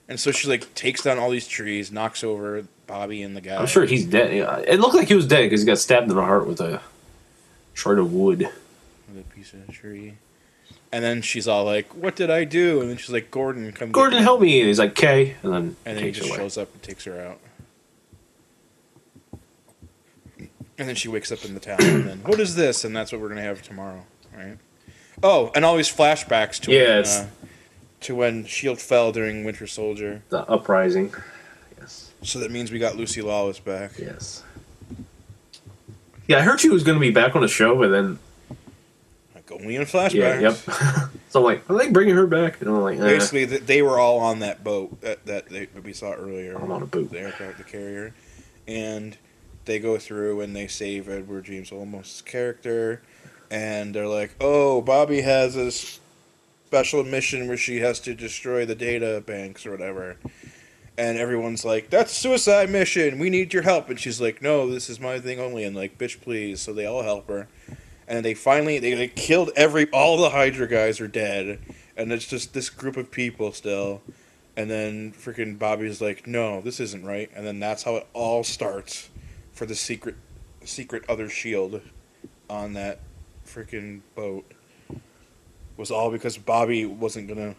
And 0.08 0.18
so 0.18 0.32
she 0.32 0.48
like 0.48 0.74
takes 0.74 1.04
down 1.04 1.20
all 1.20 1.30
these 1.30 1.48
trees, 1.50 1.92
knocks 1.92 2.24
over 2.24 2.66
Bobbi 2.88 3.26
and 3.26 3.36
the 3.36 3.42
guy. 3.42 3.58
I'm 3.58 3.68
sure 3.68 3.86
he's 3.86 4.06
dead. 4.06 4.34
Yeah, 4.34 4.60
it 4.60 4.80
looked 4.80 4.96
like 4.96 5.10
he 5.10 5.16
was 5.16 5.28
dead 5.28 5.44
because 5.44 5.62
he 5.62 5.68
got 5.68 5.80
stabbed 5.80 6.10
in 6.10 6.16
the 6.16 6.22
heart 6.24 6.48
with 6.48 6.62
a 6.62 6.82
shard 7.80 7.98
of 8.00 8.12
wood. 8.14 8.40
with 9.08 9.26
a 9.26 9.34
piece 9.36 9.54
of 9.54 9.68
tree. 9.72 10.16
And 10.92 11.04
then 11.04 11.22
she's 11.22 11.48
all 11.48 11.66
like, 11.66 11.94
"What 11.96 12.16
did 12.16 12.30
I 12.30 12.44
do?" 12.44 12.82
And 12.82 12.90
then 12.90 12.98
she's 12.98 13.10
like, 13.12 13.32
"Gordon, 13.32 13.72
come." 13.72 13.92
Gordon, 13.92 14.20
me." 14.20 14.24
help 14.24 14.42
me! 14.42 14.60
And 14.60 14.68
he's 14.68 14.80
like, 14.80 14.92
"Okay," 14.92 15.36
and 15.44 15.54
then 15.54 15.76
And 15.86 15.98
then 15.98 16.04
he 16.04 16.12
just 16.12 16.30
away. 16.30 16.38
shows 16.38 16.58
up 16.58 16.72
and 16.74 16.82
takes 16.84 17.06
her 17.06 17.20
out. 17.22 17.40
And 20.78 20.88
then 20.88 20.96
she 20.96 21.08
wakes 21.10 21.32
up 21.32 21.44
in 21.44 21.54
the 21.54 21.60
town, 21.60 21.78
and 21.82 22.06
then 22.08 22.20
what 22.24 22.40
is 22.40 22.56
this? 22.56 22.86
And 22.86 22.96
that's 22.96 23.12
what 23.12 23.20
we're 23.22 23.28
gonna 23.30 23.42
have 23.42 23.62
tomorrow, 23.62 24.04
right? 24.36 24.58
Oh, 25.22 25.52
and 25.54 25.66
all 25.66 25.76
these 25.76 25.94
flashbacks 25.94 26.60
to 26.62 26.72
Yeah, 26.72 27.02
when, 27.02 27.06
uh, 27.06 27.28
to 28.02 28.16
when 28.16 28.46
Shield 28.46 28.80
fell 28.80 29.12
during 29.12 29.44
Winter 29.44 29.68
Soldier. 29.68 30.22
the 30.30 30.40
uprising. 30.50 31.14
Yes, 31.80 32.12
So 32.24 32.40
that 32.40 32.50
means 32.52 32.72
we 32.72 32.80
got 32.80 32.96
Lucy 32.96 33.22
Lawless 33.22 33.60
back. 33.60 33.92
yes. 34.00 34.44
Yeah, 36.30 36.38
I 36.38 36.42
heard 36.42 36.60
she 36.62 36.70
was 36.70 36.84
going 36.84 36.96
to 36.96 37.00
be 37.02 37.10
back 37.12 37.36
on 37.36 37.42
the 37.42 37.48
show, 37.48 37.76
but 37.76 37.88
then 37.90 38.20
Like 39.34 39.52
only 39.52 39.76
in 39.76 39.82
flashbacks. 39.82 40.14
yeah, 40.14 40.40
yep. 40.40 40.54
so 41.30 41.40
I'm 41.40 41.44
like, 41.44 41.68
are 41.70 41.78
they 41.78 41.90
bringing 41.90 42.16
her 42.16 42.28
back? 42.28 42.62
And 42.62 42.70
I'm 42.70 42.82
like, 42.82 43.00
eh, 43.00 43.04
Basically, 43.04 43.48
th- 43.48 43.64
they 43.66 43.82
were 43.82 44.00
all 44.00 44.20
on 44.20 44.40
that 44.40 44.64
boat 44.64 45.02
that 45.02 45.26
that, 45.26 45.50
they, 45.50 45.66
that 45.66 45.84
we 45.84 45.92
saw 45.92 46.14
earlier. 46.14 46.56
I'm 46.56 46.72
on 46.72 46.84
a 46.84 46.86
boat. 46.86 47.10
the 47.10 47.20
aircraft, 47.20 47.58
the 47.58 47.64
carrier, 47.64 48.14
and 48.68 49.18
they 49.66 49.80
go 49.80 49.98
through 49.98 50.42
and 50.42 50.56
they 50.56 50.68
save 50.68 51.10
Edward 51.10 51.46
James 51.46 51.72
Olmos' 51.72 52.24
character, 52.24 53.02
and 53.50 53.94
they're 53.96 54.08
like, 54.08 54.36
"Oh, 54.40 54.84
Bobbi 54.86 55.24
has 55.24 55.56
this 55.56 56.00
special 56.68 57.04
mission 57.04 57.48
where 57.48 57.58
she 57.58 57.80
has 57.80 58.00
to 58.02 58.14
destroy 58.14 58.66
the 58.68 58.76
data 58.76 59.24
banks 59.26 59.66
or 59.66 59.72
whatever." 59.72 60.18
And 61.00 61.18
everyone's 61.18 61.64
like, 61.64 61.90
"That's 61.90 62.12
suicide 62.12 62.70
mission. 62.70 63.20
We 63.20 63.30
need 63.30 63.54
your 63.54 63.64
help." 63.64 63.90
And 63.90 63.98
she's 63.98 64.20
like, 64.20 64.42
"No, 64.42 64.70
this 64.70 64.90
is 64.90 65.00
my 65.00 65.18
thing 65.18 65.40
only." 65.40 65.64
And 65.64 65.74
like, 65.74 65.98
"Bitch, 65.98 66.20
please." 66.20 66.60
So 66.60 66.74
they 66.74 66.86
all 66.86 67.04
help 67.04 67.30
her, 67.30 67.48
and 68.06 68.26
they 68.26 68.34
finally 68.34 68.80
they, 68.80 68.94
they 68.96 69.08
killed 69.08 69.50
every 69.56 69.90
all 69.92 70.18
the 70.18 70.32
Hydra 70.32 70.68
guys 70.68 71.00
are 71.00 71.08
dead, 71.08 71.60
and 71.96 72.12
it's 72.12 72.28
just 72.28 72.54
this 72.54 72.70
group 72.70 72.98
of 72.98 73.12
people 73.12 73.54
still. 73.54 74.02
And 74.58 74.70
then 74.70 75.14
freaking 75.14 75.58
Bobbi's 75.58 76.02
like, 76.02 76.28
"No, 76.28 76.60
this 76.60 76.82
isn't 76.82 77.06
right." 77.06 77.32
And 77.34 77.48
then 77.48 77.62
that's 77.62 77.84
how 77.84 77.96
it 77.96 78.08
all 78.12 78.44
starts 78.44 79.10
for 79.54 79.66
the 79.66 79.76
secret, 79.76 80.16
secret 80.66 81.04
other 81.08 81.30
shield 81.30 81.80
on 82.50 82.74
that 82.74 83.00
freaking 83.48 84.02
boat. 84.16 84.52
Was 85.78 85.92
all 85.92 86.12
because 86.12 86.38
Bobbi 86.38 86.86
wasn't 86.86 87.30
gonna 87.30 87.56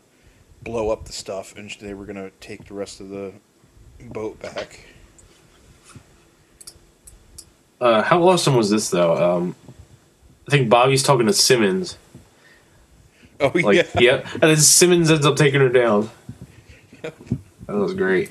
blow 0.62 0.90
up 0.90 1.04
the 1.04 1.12
stuff, 1.12 1.56
and 1.56 1.70
they 1.80 1.94
were 1.94 2.04
gonna 2.04 2.30
take 2.40 2.66
the 2.66 2.74
rest 2.74 3.00
of 3.00 3.08
the 3.10 3.32
boat 4.00 4.40
back. 4.40 4.80
uh, 7.80 8.02
how 8.02 8.22
awesome 8.28 8.54
was 8.56 8.70
this 8.70 8.90
though? 8.90 9.36
Um, 9.36 9.54
I 10.46 10.50
think 10.50 10.68
Bobbi's 10.70 11.02
talking 11.02 11.26
to 11.26 11.32
Simmons. 11.32 11.96
Oh 13.38 13.50
Like, 13.54 13.76
yeah, 13.76 14.00
yep. 14.00 14.26
And 14.34 14.42
then 14.42 14.56
Simmons 14.56 15.10
ends 15.10 15.24
up 15.24 15.36
taking 15.36 15.60
her 15.60 15.68
down. 15.68 16.10
Yep. 17.02 17.16
That 17.66 17.76
was 17.76 17.94
great. 17.94 18.30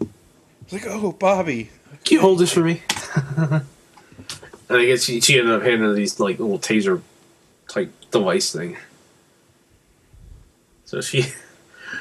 it's 0.00 0.72
like, 0.72 0.86
oh 0.86 1.12
Bobbi, 1.12 1.68
Can 2.04 2.16
you 2.16 2.20
hold 2.20 2.40
this 2.40 2.52
for 2.52 2.60
me? 2.60 2.82
and 3.36 3.62
I 4.68 4.84
guess 4.84 5.04
she, 5.04 5.20
she 5.20 5.38
ended 5.38 5.54
up 5.54 5.62
handing 5.62 5.80
her 5.82 5.92
these 5.92 6.20
like 6.20 6.38
little 6.38 6.58
taser 6.58 7.00
type 7.68 7.92
device 8.10 8.52
thing. 8.52 8.76
So 10.84 11.00
she 11.00 11.24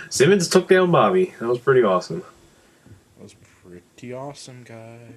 Simmons 0.10 0.48
took 0.48 0.68
down 0.68 0.92
Bobbi. 0.92 1.38
That 1.40 1.48
was 1.48 1.60
pretty 1.60 1.84
awesome. 1.84 2.24
that 3.18 3.24
was 3.24 3.36
pretty 3.64 4.14
awesome, 4.14 4.64
guys. 4.64 5.12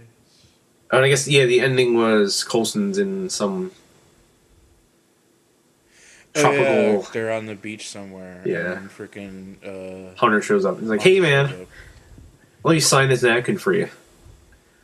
And 0.90 1.04
I 1.04 1.08
guess 1.08 1.26
yeah, 1.28 1.46
the 1.46 1.61
ending 1.61 1.94
was 1.96 2.44
Coulson's 2.44 2.98
in 2.98 3.30
some 3.30 3.72
tropical 6.35 6.64
Yeah, 6.64 7.02
they're 7.12 7.32
on 7.32 7.46
the 7.46 7.54
beach 7.54 7.88
somewhere. 7.88 8.42
Yeah. 8.44 8.72
and 8.78 8.90
freaking. 8.90 9.56
Uh, 9.64 10.14
hunter 10.16 10.42
shows 10.42 10.64
up. 10.64 10.80
He's 10.80 10.88
like, 10.88 11.00
"Hey 11.02 11.20
man, 11.20 11.66
let 12.64 12.72
me 12.74 12.80
sign 12.80 13.08
this 13.08 13.22
napkin 13.22 13.58
for 13.58 13.72
you." 13.72 13.88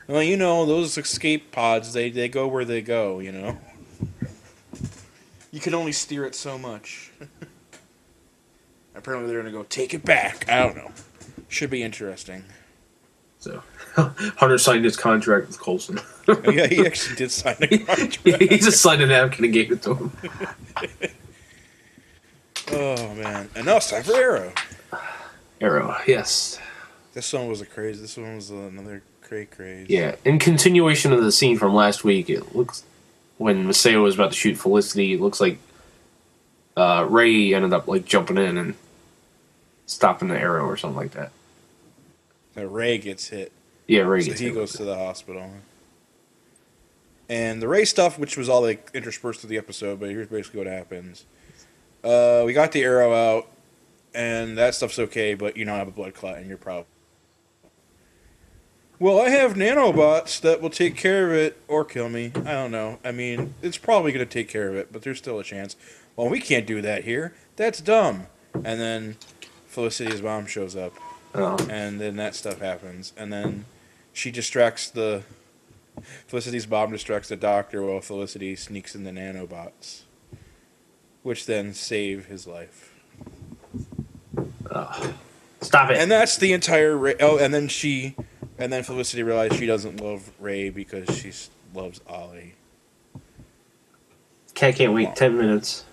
Well, 0.07 0.23
you 0.23 0.39
know, 0.39 0.65
those 0.65 0.97
escape 0.97 1.53
pods, 1.53 1.93
they, 1.93 2.09
they 2.09 2.31
go 2.31 2.49
where 2.49 2.65
they 2.65 2.81
go, 2.81 3.19
you 3.21 3.31
know? 3.33 3.59
You 5.51 5.61
can 5.61 5.73
only 5.75 5.93
steer 5.93 6.27
it 6.27 6.35
so 6.35 6.59
much. 6.59 7.11
Apparently, 8.99 9.31
they're 9.31 9.41
going 9.41 9.53
to 9.53 9.59
go, 9.59 9.65
take 9.65 9.95
it 9.95 10.05
back. 10.05 10.49
I 10.49 10.63
don't 10.63 10.77
know. 10.77 10.91
Should 11.49 11.71
be 11.71 11.83
interesting. 11.83 12.45
So 13.39 13.63
Hunter 13.95 14.59
signed 14.59 14.85
his 14.85 14.97
contract 14.97 15.47
with 15.47 15.61
Coulson. 15.61 16.01
Oh, 16.27 16.51
yeah, 16.51 16.67
he 16.67 16.85
actually 16.87 17.17
did 17.17 17.31
sign 17.31 17.57
a 17.61 17.79
contract. 17.79 18.25
he 18.25 18.59
just 18.59 18.83
signed 18.83 19.01
a 19.01 19.07
napkin 19.07 19.45
and 19.45 19.55
gave 19.55 19.73
it 19.73 19.83
to 19.83 19.95
him. 19.95 20.13
Oh, 22.73 23.15
man. 23.15 23.49
And 23.55 23.65
now 23.65 23.77
it's 23.77 23.91
time 23.91 24.03
for 24.03 24.15
Arrow. 24.15 24.53
Arrow, 25.61 25.97
yes. 26.07 26.59
This 27.15 27.33
one 27.33 27.49
was 27.49 27.61
a 27.61 27.67
crazy. 27.67 28.01
This 28.03 28.17
one 28.17 28.37
was 28.37 28.51
another 28.51 29.03
cray 29.23 29.47
craze. 29.47 29.89
Yeah, 29.89 30.17
in 30.25 30.39
continuation 30.39 31.13
of 31.13 31.23
the 31.23 31.33
scene 31.33 31.57
from 31.59 31.75
last 31.75 32.05
week, 32.05 32.29
it 32.29 32.55
looks 32.55 32.85
when 33.39 33.67
Maseo 33.67 34.03
was 34.03 34.17
about 34.17 34.33
to 34.33 34.37
shoot 34.37 34.57
Felicity, 34.57 35.15
it 35.15 35.21
looks 35.21 35.41
like 35.41 35.59
uh, 36.77 37.07
Ray 37.09 37.55
ended 37.55 37.73
up 37.73 37.89
like 37.89 38.05
jumping 38.05 38.37
in 38.37 38.59
and 38.59 38.75
stopping 39.89 40.29
the 40.29 40.39
arrow 40.39 40.65
or 40.67 40.77
something 40.77 40.97
like 40.97 41.13
that. 41.13 41.33
The 42.55 42.69
Ray 42.69 42.99
gets 42.99 43.29
hit. 43.29 43.51
Yeah, 43.87 44.03
Ray 44.03 44.21
So 44.21 44.29
gets 44.29 44.41
he 44.41 44.47
hit 44.47 44.55
goes 44.55 44.73
to 44.75 44.85
the 44.85 44.95
hospital. 44.95 45.51
And 47.29 47.61
the 47.61 47.69
Ray 47.69 47.85
stuff, 47.85 48.19
which 48.19 48.37
was 48.37 48.49
all 48.49 48.63
like 48.63 48.91
interspersed 48.95 49.41
through 49.41 49.51
the 49.51 49.59
episode, 49.59 49.99
but 49.99 50.11
here's 50.11 50.29
basically 50.29 50.59
what 50.59 50.67
happens. 50.67 51.25
Uh, 52.05 52.43
we 52.47 52.53
got 52.53 52.73
the 52.73 52.83
arrow 52.83 53.13
out, 53.13 53.49
and 54.15 54.57
that 54.57 54.75
stuff's 54.75 54.99
okay, 54.99 55.35
but 55.35 55.57
you 55.57 55.65
don't 55.65 55.77
have 55.77 55.89
a 55.89 55.93
blood 55.93 56.15
clot 56.15 56.39
and 56.39 56.49
you're 56.49 56.57
probably. 56.57 56.87
Well, 59.01 59.21
I 59.21 59.29
have 59.29 59.55
nanobots 59.55 60.41
that 60.41 60.61
will 60.61 60.71
take 60.71 60.97
care 60.97 61.29
of 61.29 61.33
it 61.33 61.61
or 61.69 61.85
kill 61.85 62.09
me. 62.09 62.33
I 62.35 62.53
don't 62.53 62.73
know. 62.73 62.99
I 63.05 63.13
mean, 63.13 63.55
it's 63.63 63.79
probably 63.79 64.11
going 64.11 64.27
to 64.27 64.33
take 64.33 64.49
care 64.49 64.69
of 64.69 64.75
it, 64.75 64.93
but 64.93 65.03
there's 65.03 65.19
still 65.19 65.39
a 65.39 65.45
chance. 65.45 65.77
Well, 66.17 66.29
we 66.29 66.41
can't 66.41 66.67
do 66.67 66.83
that 66.83 67.05
here. 67.05 67.33
That's 67.55 67.81
dumb. 67.81 68.27
And 68.55 68.81
then 68.81 69.17
Felicity's 69.79 70.21
mom 70.21 70.45
shows 70.45 70.75
up. 70.75 70.93
Oh, 71.37 71.57
and 71.71 72.01
then 72.01 72.17
that 72.17 72.35
stuff 72.35 72.59
happens, 72.59 73.13
and 73.17 73.33
then 73.33 73.65
she 74.13 74.33
distracts 74.33 74.91
the 74.91 75.23
Felicity's 76.27 76.67
mom 76.67 76.91
distracts 76.91 77.29
the 77.29 77.37
doctor 77.37 77.81
while 77.85 78.01
Felicity 78.01 78.57
sneaks 78.57 78.97
in 78.97 79.05
the 79.05 79.13
nanobots, 79.13 80.01
which 81.23 81.47
then 81.47 81.75
save 81.75 82.27
his 82.27 82.45
life. 82.45 82.93
oh. 84.69 85.15
Stop 85.61 85.91
it! 85.91 85.99
And 85.99 86.11
that's 86.11 86.37
the 86.37 86.53
entire. 86.53 86.97
Ray- 86.97 87.17
oh, 87.21 87.39
and 87.39 87.55
then 87.55 87.69
she, 87.69 88.17
and 88.59 88.73
then 88.73 88.83
Felicity 88.83 89.23
realizes 89.23 89.59
she 89.59 89.67
doesn't 89.67 90.01
love 90.01 90.33
Ray 90.41 90.71
because 90.71 91.17
she 91.17 91.31
loves 91.73 92.01
Ollie. 92.09 92.55
Cat 94.55 94.75
can't 94.75 94.93
wait 94.93 95.15
ten 95.15 95.39
minutes. 95.39 95.85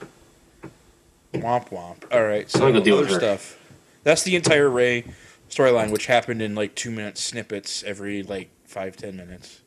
Womp 1.36 1.69
womp. 1.69 2.11
All 2.11 2.23
right, 2.23 2.49
so 2.49 2.65
I'm 2.65 2.73
gonna 2.73 2.83
deal 2.83 2.97
other 2.97 3.09
stuff. 3.09 3.59
That's 4.05 4.23
the 4.23 4.35
entire 4.35 4.69
Ray 4.69 5.03
storyline, 5.49 5.91
which 5.91 6.05
happened 6.05 6.41
in 6.41 6.53
like 6.55 6.75
two 6.75 6.91
minute 6.91 7.17
snippets 7.17 7.83
every 7.83 8.21
like 8.23 8.51
five 8.65 8.95
ten 8.95 9.17
minutes. 9.17 9.61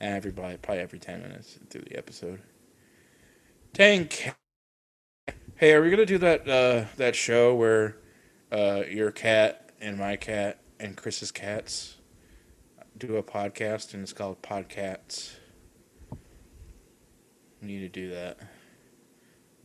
and 0.00 0.16
Every 0.16 0.32
probably, 0.32 0.58
every 0.78 1.00
ten 1.00 1.20
minutes 1.20 1.58
through 1.68 1.82
the 1.82 1.98
episode. 1.98 2.42
Tank. 3.74 4.30
Hey, 5.56 5.72
are 5.74 5.82
we 5.82 5.90
gonna 5.90 6.06
do 6.06 6.18
that 6.18 6.48
uh, 6.48 6.84
that 6.96 7.16
show 7.16 7.56
where 7.56 7.96
uh, 8.52 8.84
your 8.88 9.10
cat 9.10 9.72
and 9.80 9.98
my 9.98 10.14
cat 10.14 10.60
and 10.78 10.96
Chris's 10.96 11.32
cats 11.32 11.96
do 12.96 13.16
a 13.16 13.22
podcast 13.24 13.94
and 13.94 14.02
it's 14.04 14.12
called 14.12 14.42
Podcats? 14.42 15.32
We 17.60 17.66
need 17.66 17.80
to 17.80 17.88
do 17.88 18.10
that. 18.10 18.38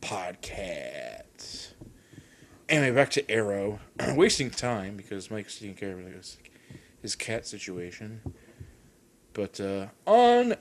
Podcats. 0.00 1.68
Anyway, 2.72 2.90
back 2.90 3.10
to 3.10 3.30
Arrow. 3.30 3.80
Wasting 4.16 4.50
time 4.50 4.96
because 4.96 5.30
Mike's 5.30 5.58
taking 5.58 5.74
care 5.74 5.92
of 5.92 6.06
his, 6.06 6.38
his 7.02 7.14
cat 7.14 7.46
situation. 7.46 8.22
But 9.34 9.60
uh, 9.60 9.88
on 10.06 10.54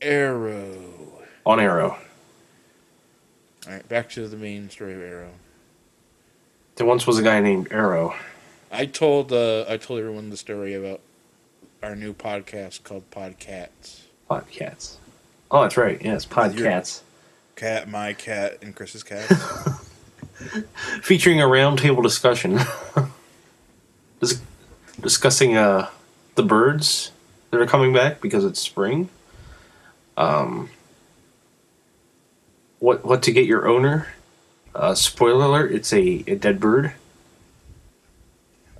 Arrow. 0.00 1.24
On 1.44 1.58
Arrow. 1.58 1.98
All 3.66 3.72
right, 3.72 3.88
back 3.88 4.08
to 4.10 4.28
the 4.28 4.36
main 4.36 4.70
story 4.70 4.94
of 4.94 5.00
Arrow. 5.00 5.32
There 6.76 6.86
once 6.86 7.08
was 7.08 7.18
a 7.18 7.22
guy 7.22 7.40
named 7.40 7.72
Arrow. 7.72 8.14
I 8.70 8.86
told 8.86 9.32
uh, 9.32 9.64
I 9.68 9.78
told 9.78 9.98
everyone 9.98 10.30
the 10.30 10.36
story 10.36 10.74
about 10.74 11.00
our 11.82 11.96
new 11.96 12.14
podcast 12.14 12.84
called 12.84 13.10
Podcats. 13.10 14.02
Podcats. 14.30 14.96
Oh, 15.50 15.62
that's 15.62 15.76
right. 15.76 16.00
Yes, 16.00 16.24
Podcats. 16.24 17.00
Cat, 17.56 17.88
my 17.88 18.12
cat, 18.12 18.58
and 18.62 18.76
Chris's 18.76 19.02
cat. 19.02 19.28
Featuring 21.02 21.40
a 21.40 21.44
roundtable 21.44 22.02
discussion. 22.02 22.58
Dis- 24.20 24.40
discussing 25.00 25.56
uh, 25.56 25.88
the 26.34 26.42
birds 26.42 27.12
that 27.50 27.60
are 27.60 27.66
coming 27.66 27.92
back 27.92 28.20
because 28.20 28.44
it's 28.44 28.60
spring. 28.60 29.08
Um, 30.16 30.70
what 32.78 33.04
what 33.04 33.22
to 33.24 33.32
get 33.32 33.46
your 33.46 33.66
owner? 33.68 34.08
Uh, 34.74 34.94
spoiler 34.94 35.44
alert: 35.44 35.72
it's 35.72 35.92
a, 35.92 36.24
a 36.26 36.34
dead 36.34 36.58
bird. 36.60 36.92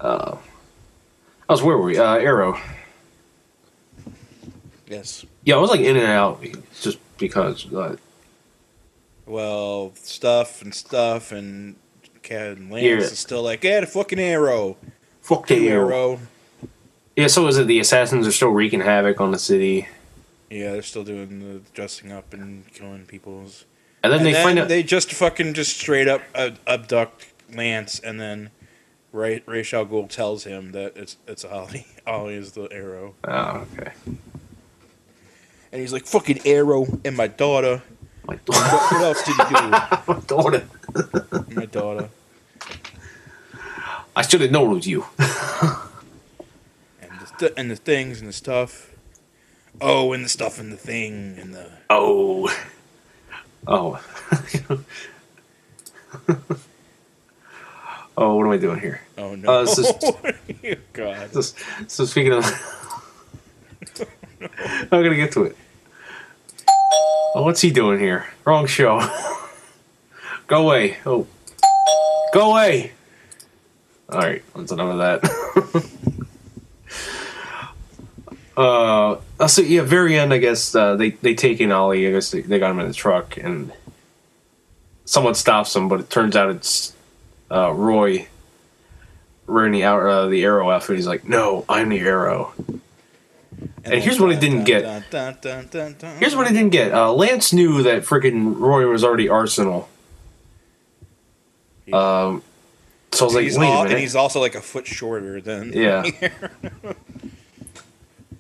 Uh, 0.01 0.37
I 1.49 1.53
was 1.53 1.63
where 1.63 1.77
were 1.77 1.85
we? 1.85 1.99
Uh, 1.99 2.17
Arrow. 2.17 2.59
yes. 4.89 5.25
Yeah, 5.45 5.57
I 5.57 5.59
was 5.59 5.71
like 5.71 5.81
in 5.81 5.97
and 5.97 6.07
out 6.07 6.45
just 6.81 6.99
because. 7.19 7.73
Uh, 7.73 7.97
Well, 9.27 9.93
stuff 9.97 10.61
and 10.63 10.75
stuff, 10.75 11.33
and 11.33 11.77
Cat 12.23 12.57
and 12.57 12.71
Lance 12.71 12.85
Yeah. 12.85 12.97
is 12.99 13.19
still 13.19 13.43
like, 13.43 13.65
yeah, 13.65 13.81
the 13.81 13.87
fucking 13.87 14.19
arrow. 14.19 14.77
fuck 15.23 15.47
the 15.47 15.69
arrow. 15.69 15.87
Arrow. 15.89 16.21
Yeah, 17.17 17.29
so 17.29 17.47
is 17.47 17.57
it 17.59 17.67
the 17.67 17.79
assassins 17.79 18.27
are 18.27 18.33
still 18.33 18.51
wreaking 18.51 18.81
havoc 18.81 19.21
on 19.21 19.31
the 19.31 19.39
city, 19.39 19.89
Yeah, 20.51 20.73
they're 20.73 20.83
still 20.83 21.05
doing 21.05 21.39
the 21.41 21.61
dressing 21.73 22.13
up 22.13 22.33
and 22.35 22.71
killing 22.75 23.07
people's. 23.07 23.65
and 24.03 24.13
then 24.13 24.19
And 24.21 24.27
they 24.27 24.33
then 24.33 24.45
find 24.45 24.59
out. 24.59 24.69
they 24.69 24.83
just 24.83 25.13
fucking 25.13 25.55
just 25.55 25.79
straight 25.79 26.09
up 26.09 26.23
abduct 26.67 27.27
Lance, 27.55 28.01
and 28.01 28.21
then 28.21 28.51
Ra's 29.13 29.73
al 29.73 29.87
Ghul 29.87 30.09
tells 30.11 30.45
him 30.45 30.73
that 30.73 30.97
it's 30.97 31.17
it's 31.27 31.45
Ollie. 31.45 31.87
Ollie 32.07 32.35
is 32.35 32.53
the 32.53 32.65
arrow, 32.73 33.15
oh, 33.25 33.67
okay. 33.79 33.93
and 35.73 35.81
he's 35.81 35.93
like, 35.93 36.05
"Fucking 36.07 36.41
arrow 36.45 36.87
and 37.05 37.17
my 37.17 37.29
daughter. 37.29 37.83
My 38.27 38.37
What, 38.47 38.93
what 38.93 39.03
else 39.03 39.23
did 39.25 39.37
you 39.37 39.45
do? 39.45 39.71
My 40.13 40.21
daughter. 40.27 40.67
my 41.55 41.67
daughter." 41.67 42.09
I 44.17 44.23
should 44.23 44.41
have 44.43 44.51
known 44.53 44.71
it 44.71 44.75
was 44.75 44.87
you. 44.87 45.05
And 45.19 47.11
the 47.21 47.27
st- 47.39 47.53
and 47.57 47.71
the 47.71 47.77
things 47.77 48.21
and 48.21 48.29
the 48.29 48.33
stuff. 48.33 48.91
Oh, 49.81 50.13
and 50.13 50.25
the 50.25 50.29
stuff 50.29 50.59
and 50.61 50.73
the 50.73 50.77
thing 50.77 51.37
and 51.39 51.53
the. 51.55 51.69
Oh. 51.91 52.49
Oh. 53.67 54.01
oh, 58.17 58.37
what 58.37 58.47
am 58.47 58.53
I 58.53 58.57
doing 58.57 58.79
here? 58.81 59.01
Oh 59.19 59.35
no! 59.35 59.49
Uh, 59.53 59.65
this 59.65 59.79
is- 59.79 60.77
God. 60.93 61.33
So, 61.33 61.41
so 61.89 62.05
speaking 62.05 62.33
of, 62.33 62.45
I'm 64.41 64.89
gonna 64.89 65.17
get 65.17 65.33
to 65.33 65.45
it. 65.45 65.57
Oh, 67.37 67.43
what's 67.43 67.61
he 67.61 67.71
doing 67.71 67.99
here? 67.99 68.27
Wrong 68.45 68.67
show. 68.67 69.01
Go 70.47 70.63
away. 70.63 70.99
Oh, 71.07 71.27
go 72.33 72.53
away. 72.53 72.93
All 74.11 74.19
right, 74.19 74.43
that's 74.55 74.71
enough 74.73 74.91
of 74.91 74.99
that. 74.99 75.89
uh, 78.57 79.17
uh, 79.41 79.49
so 79.49 79.63
yeah, 79.63 79.81
very 79.83 80.19
end. 80.19 80.35
I 80.35 80.39
guess 80.39 80.75
uh, 80.75 80.97
they 80.97 81.11
they 81.11 81.35
take 81.35 81.61
in 81.61 81.73
Ollie. 81.73 82.07
I 82.07 82.11
guess 82.11 82.31
they, 82.31 82.43
they 82.43 82.59
got 82.59 82.71
him 82.71 82.81
in 82.81 82.89
the 82.89 82.95
truck, 82.95 83.39
and 83.39 83.73
someone 85.07 85.35
stops 85.35 85.75
him, 85.75 85.89
but 85.89 86.01
it 86.01 86.11
turns 86.11 86.37
out 86.37 86.51
it's 86.51 86.95
uh, 87.51 87.73
Roy 87.73 88.29
the 89.47 89.85
out 89.85 90.03
uh, 90.03 90.27
the 90.27 90.45
arrow 90.45 90.71
outfit. 90.71 90.97
He's 90.97 91.07
like, 91.07 91.27
"No, 91.27 91.65
I'm 91.69 91.89
the 91.89 92.01
arrow." 92.01 92.53
And 93.85 94.03
here's 94.03 94.21
what 94.21 94.31
I 94.31 94.39
didn't 94.39 94.65
get. 94.65 94.85
Here's 95.13 96.37
what 96.37 96.47
I 96.47 96.53
didn't 96.53 96.71
get. 96.71 96.93
Uh, 96.93 97.13
Lance 97.13 97.53
knew 97.53 97.83
that 97.83 98.03
freaking 98.03 98.59
Roy 98.59 98.87
was 98.87 99.05
already 99.05 99.29
Arsenal. 99.29 99.89
Um, 101.93 102.43
so 103.13 103.25
I 103.25 103.27
was 103.27 103.35
like, 103.35 103.45
he's 103.45 103.59
wait 103.59 103.67
al- 103.69 103.83
a 103.83 103.89
and 103.91 103.99
he's 103.99 104.17
also 104.17 104.41
like 104.41 104.55
a 104.55 104.63
foot 104.63 104.87
shorter 104.87 105.41
than 105.41 105.73
Yeah. 105.75 106.03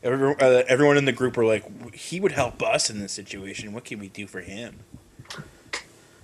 everyone, 0.03 0.36
uh, 0.40 0.62
everyone 0.66 0.97
in 0.97 1.05
the 1.05 1.12
group 1.12 1.36
were 1.36 1.45
like, 1.45 1.95
he 1.95 2.20
would 2.20 2.32
help 2.32 2.62
us 2.62 2.90
in 2.90 3.01
this 3.01 3.12
situation. 3.12 3.72
What 3.72 3.84
can 3.84 3.99
we 3.99 4.09
do 4.09 4.26
for 4.26 4.40
him? 4.40 4.80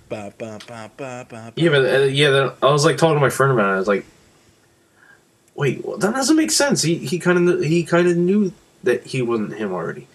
Ba, 0.09 0.33
ba, 0.37 0.59
ba. 0.67 1.53
Yeah, 1.55 1.69
but 1.69 1.85
uh, 1.85 1.99
yeah, 2.05 2.31
then 2.31 2.51
I 2.61 2.71
was 2.71 2.83
like 2.83 2.97
talking 2.97 3.15
to 3.15 3.21
my 3.21 3.29
friend 3.29 3.53
about 3.53 3.69
it. 3.69 3.75
I 3.75 3.77
was 3.77 3.87
like, 3.87 4.05
wait, 5.55 5.85
well, 5.85 5.97
that 5.97 6.13
doesn't 6.13 6.35
make 6.35 6.51
sense. 6.51 6.81
He 6.81 6.97
he 6.97 7.17
kind 7.17 7.47
of 7.47 7.63
he 7.63 7.83
kind 7.85 8.09
of 8.09 8.17
knew 8.17 8.51
that 8.83 9.05
he 9.05 9.21
wasn't 9.21 9.53
him 9.53 9.71
already. 9.73 10.07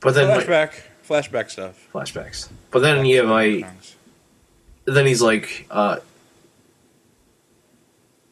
But 0.00 0.14
then 0.14 0.28
my- 0.28 0.42
flashback, 0.42 0.72
flashback 1.06 1.50
stuff. 1.50 1.88
flashbacks. 1.92 2.48
But 2.70 2.80
then 2.80 3.04
yeah, 3.06 3.22
my 3.22 3.64
then 4.84 5.06
he's 5.06 5.20
like, 5.22 5.66
uh, 5.70 5.98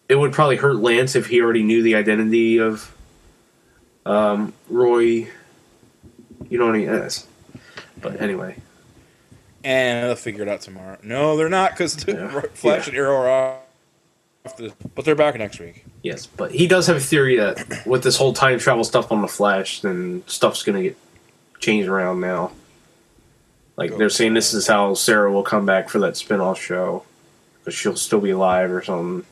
it 0.08 0.14
would 0.14 0.32
probably 0.32 0.56
hurt 0.56 0.76
Lance 0.76 1.16
if 1.16 1.26
he 1.26 1.40
already 1.40 1.62
knew 1.62 1.82
the 1.82 1.94
identity 1.96 2.58
of 2.58 2.94
um, 4.04 4.52
Roy. 4.68 5.28
You 6.48 6.58
know 6.58 6.66
what 6.66 6.76
he 6.76 6.84
is. 6.84 7.26
But 8.00 8.20
anyway, 8.20 8.56
and 9.64 10.06
they'll 10.06 10.14
figure 10.16 10.42
it 10.42 10.48
out 10.48 10.60
tomorrow. 10.60 10.96
No, 11.02 11.36
they're 11.36 11.48
not 11.48 11.72
because 11.72 12.06
Yeah. 12.06 12.40
Flash 12.54 12.86
Yeah. 12.86 12.90
and 12.90 12.98
Arrow 12.98 13.16
are 13.16 13.58
but 14.94 15.04
they're 15.04 15.14
back 15.14 15.36
next 15.38 15.58
week. 15.60 15.84
yes, 16.02 16.26
but 16.26 16.50
he 16.52 16.66
does 16.66 16.86
have 16.86 16.96
a 16.96 17.00
theory 17.00 17.36
that 17.36 17.86
with 17.86 18.02
this 18.02 18.16
whole 18.16 18.32
time 18.32 18.58
travel 18.58 18.84
stuff 18.84 19.10
on 19.12 19.22
the 19.22 19.28
Flash, 19.28 19.80
then 19.80 20.22
stuff's 20.26 20.62
gonna 20.62 20.82
get 20.82 20.96
changed 21.58 21.88
around 21.88 22.20
now. 22.20 22.52
Like 23.76 23.96
they're 23.96 24.08
saying, 24.10 24.34
this 24.34 24.54
is 24.54 24.66
how 24.66 24.94
Sara 24.94 25.30
will 25.30 25.42
come 25.42 25.66
back 25.66 25.88
for 25.90 25.98
that 26.00 26.16
spin-off 26.16 26.60
show, 26.60 27.04
because 27.58 27.74
she'll 27.74 27.96
still 27.96 28.20
be 28.20 28.30
alive 28.30 28.70
or 28.70 28.82
something. 28.82 29.26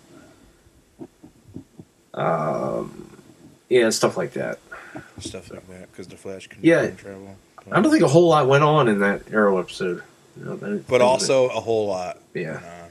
Um, 2.12 3.18
yeah, 3.68 3.90
stuff 3.90 4.16
like 4.16 4.32
that. 4.34 4.58
Stuff 5.18 5.50
like 5.50 5.66
that 5.68 5.90
because 5.90 6.06
the 6.08 6.16
Flash 6.16 6.46
can 6.46 6.58
Yeah. 6.62 6.82
time 6.82 6.96
travel. 6.96 7.36
I 7.72 7.80
don't 7.80 7.90
think 7.90 8.04
a 8.04 8.08
whole 8.08 8.28
lot 8.28 8.46
went 8.46 8.62
on 8.62 8.88
in 8.88 9.00
that 9.00 9.22
Arrow 9.32 9.58
episode. 9.58 10.02
You 10.38 10.44
know, 10.44 10.56
that- 10.56 10.86
But 10.86 11.00
also 11.00 11.46
a 11.48 11.60
whole 11.60 11.86
lot. 11.86 12.18
yeah, 12.34 12.60
Uh, 12.62 12.83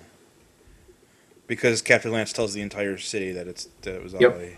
because 1.48 1.82
Captain 1.82 2.12
Lance 2.12 2.34
tells 2.34 2.54
the 2.54 2.62
entire 2.62 2.98
city 2.98 3.32
that 3.32 3.48
it's 3.48 3.66
that 3.82 3.96
it 3.96 4.04
was 4.04 4.14
Yep. 4.14 4.36
Ollie. 4.36 4.58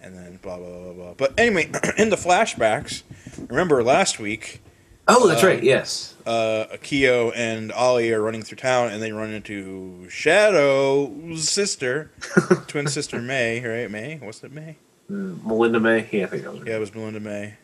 And 0.00 0.16
then 0.16 0.38
blah 0.42 0.58
blah 0.58 0.68
blah 0.84 0.92
blah. 0.92 1.14
But 1.14 1.38
anyway, 1.38 1.70
in 1.98 2.10
the 2.10 2.16
flashbacks, 2.16 3.02
remember 3.48 3.82
last 3.82 4.18
week, 4.18 4.60
Oh, 5.08 5.28
that's 5.28 5.42
Uh, 5.44 5.46
right. 5.46 5.62
Yes. 5.62 6.14
uh, 6.26 6.66
Akio 6.72 7.32
and 7.34 7.70
Ollie 7.72 8.12
are 8.12 8.20
running 8.20 8.42
through 8.42 8.56
town, 8.58 8.88
and 8.90 9.00
they 9.00 9.12
run 9.12 9.30
into 9.30 10.08
Shado's 10.10 11.48
sister, 11.48 12.10
twin 12.66 12.88
sister 12.88 13.20
May. 13.22 13.64
Right, 13.64 13.90
May? 13.90 14.18
What's 14.20 14.42
it, 14.42 14.52
May? 14.52 14.76
Mm, 15.10 15.44
Melinda 15.44 15.78
May. 15.78 16.08
Yeah, 16.10 16.24
I 16.24 16.26
think 16.26 16.42
that 16.42 16.52
was. 16.52 16.62
Yeah, 16.66 16.76
it 16.76 16.80
was 16.80 16.92
Melinda 16.94 17.20
May. 17.20 17.54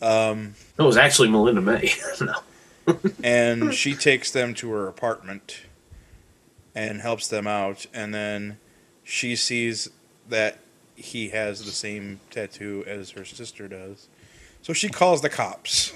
Um, 0.00 0.54
it 0.78 0.82
was 0.82 0.96
actually 0.96 1.28
Melinda 1.28 1.60
May. 1.60 1.92
no. 2.22 2.98
and 3.22 3.74
she 3.82 3.94
takes 3.94 4.30
them 4.30 4.54
to 4.54 4.70
her 4.70 4.88
apartment 4.88 5.60
and 6.74 7.00
helps 7.00 7.28
them 7.28 7.46
out 7.46 7.86
and 7.94 8.12
then 8.14 8.58
she 9.04 9.36
sees 9.36 9.88
that 10.28 10.58
he 10.96 11.28
has 11.30 11.64
the 11.64 11.70
same 11.70 12.20
tattoo 12.30 12.84
as 12.86 13.10
her 13.10 13.24
sister 13.24 13.68
does 13.68 14.08
so 14.62 14.72
she 14.72 14.88
calls 14.88 15.20
the 15.22 15.28
cops 15.28 15.92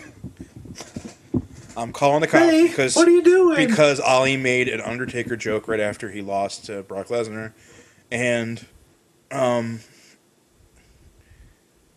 i'm 1.77 1.93
calling 1.93 2.21
the 2.21 2.27
cops 2.27 2.45
Hey, 2.45 2.67
because 2.69 2.97
what 2.97 3.09
are 3.09 3.13
you 3.13 3.23
doing? 3.23 3.67
because 3.67 4.01
ollie 4.01 4.37
made 4.37 4.69
an 4.69 4.81
undertaker 4.81 5.37
joke 5.37 5.69
right 5.69 5.81
after 5.81 6.11
he 6.11 6.21
lost 6.23 6.67
to 6.67 6.83
brock 6.83 7.09
lesnar 7.09 7.53
and 8.11 8.65
um 9.31 9.81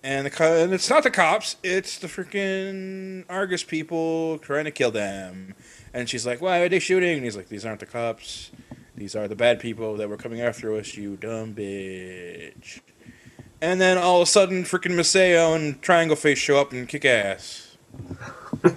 And 0.03 0.25
the 0.25 0.43
and 0.43 0.73
it's 0.73 0.89
not 0.89 1.03
the 1.03 1.11
cops, 1.11 1.57
it's 1.61 1.99
the 1.99 2.07
freaking 2.07 3.23
Argus 3.29 3.63
people 3.63 4.39
trying 4.39 4.65
to 4.65 4.71
kill 4.71 4.89
them. 4.89 5.53
And 5.93 6.09
she's 6.09 6.25
like, 6.25 6.41
"Why 6.41 6.61
are 6.61 6.69
they 6.69 6.79
shooting?" 6.79 7.17
And 7.17 7.23
he's 7.23 7.37
like, 7.37 7.49
"These 7.49 7.67
aren't 7.67 7.81
the 7.81 7.85
cops. 7.85 8.49
These 9.01 9.15
are 9.15 9.27
the 9.27 9.35
bad 9.35 9.59
people 9.59 9.95
that 9.95 10.09
were 10.09 10.15
coming 10.15 10.41
after 10.41 10.75
us. 10.75 10.93
You 10.95 11.17
dumb 11.17 11.55
bitch." 11.55 12.81
And 13.59 13.81
then 13.81 13.97
all 13.97 14.21
of 14.21 14.27
a 14.27 14.31
sudden, 14.31 14.63
freaking 14.63 14.91
Maseo 14.91 15.55
and 15.55 15.81
Triangle 15.81 16.15
Face 16.15 16.37
show 16.37 16.61
up 16.61 16.71
and 16.71 16.87
kick 16.87 17.03
ass. 17.03 17.75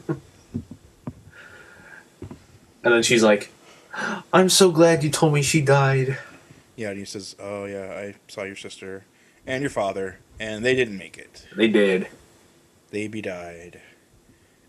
And 2.83 2.93
then 2.93 3.03
she's 3.03 3.23
like, 3.23 3.51
"I'm 4.33 4.49
so 4.51 4.71
glad 4.71 5.05
you 5.05 5.11
told 5.11 5.33
me 5.35 5.43
she 5.43 5.61
died." 5.63 6.19
Yeah, 6.77 6.91
and 6.91 6.99
he 6.99 7.05
says, 7.05 7.35
"Oh 7.39 7.65
yeah, 7.65 7.93
I 7.97 8.15
saw 8.29 8.43
your 8.43 8.57
sister 8.57 9.05
and 9.47 9.63
your 9.63 9.71
father, 9.71 10.19
and 10.39 10.63
they 10.65 10.75
didn't 10.75 10.99
make 10.99 11.17
it. 11.17 11.47
They 11.57 11.69
did. 11.69 12.09
They 12.91 13.09
be 13.09 13.23
died." 13.23 13.81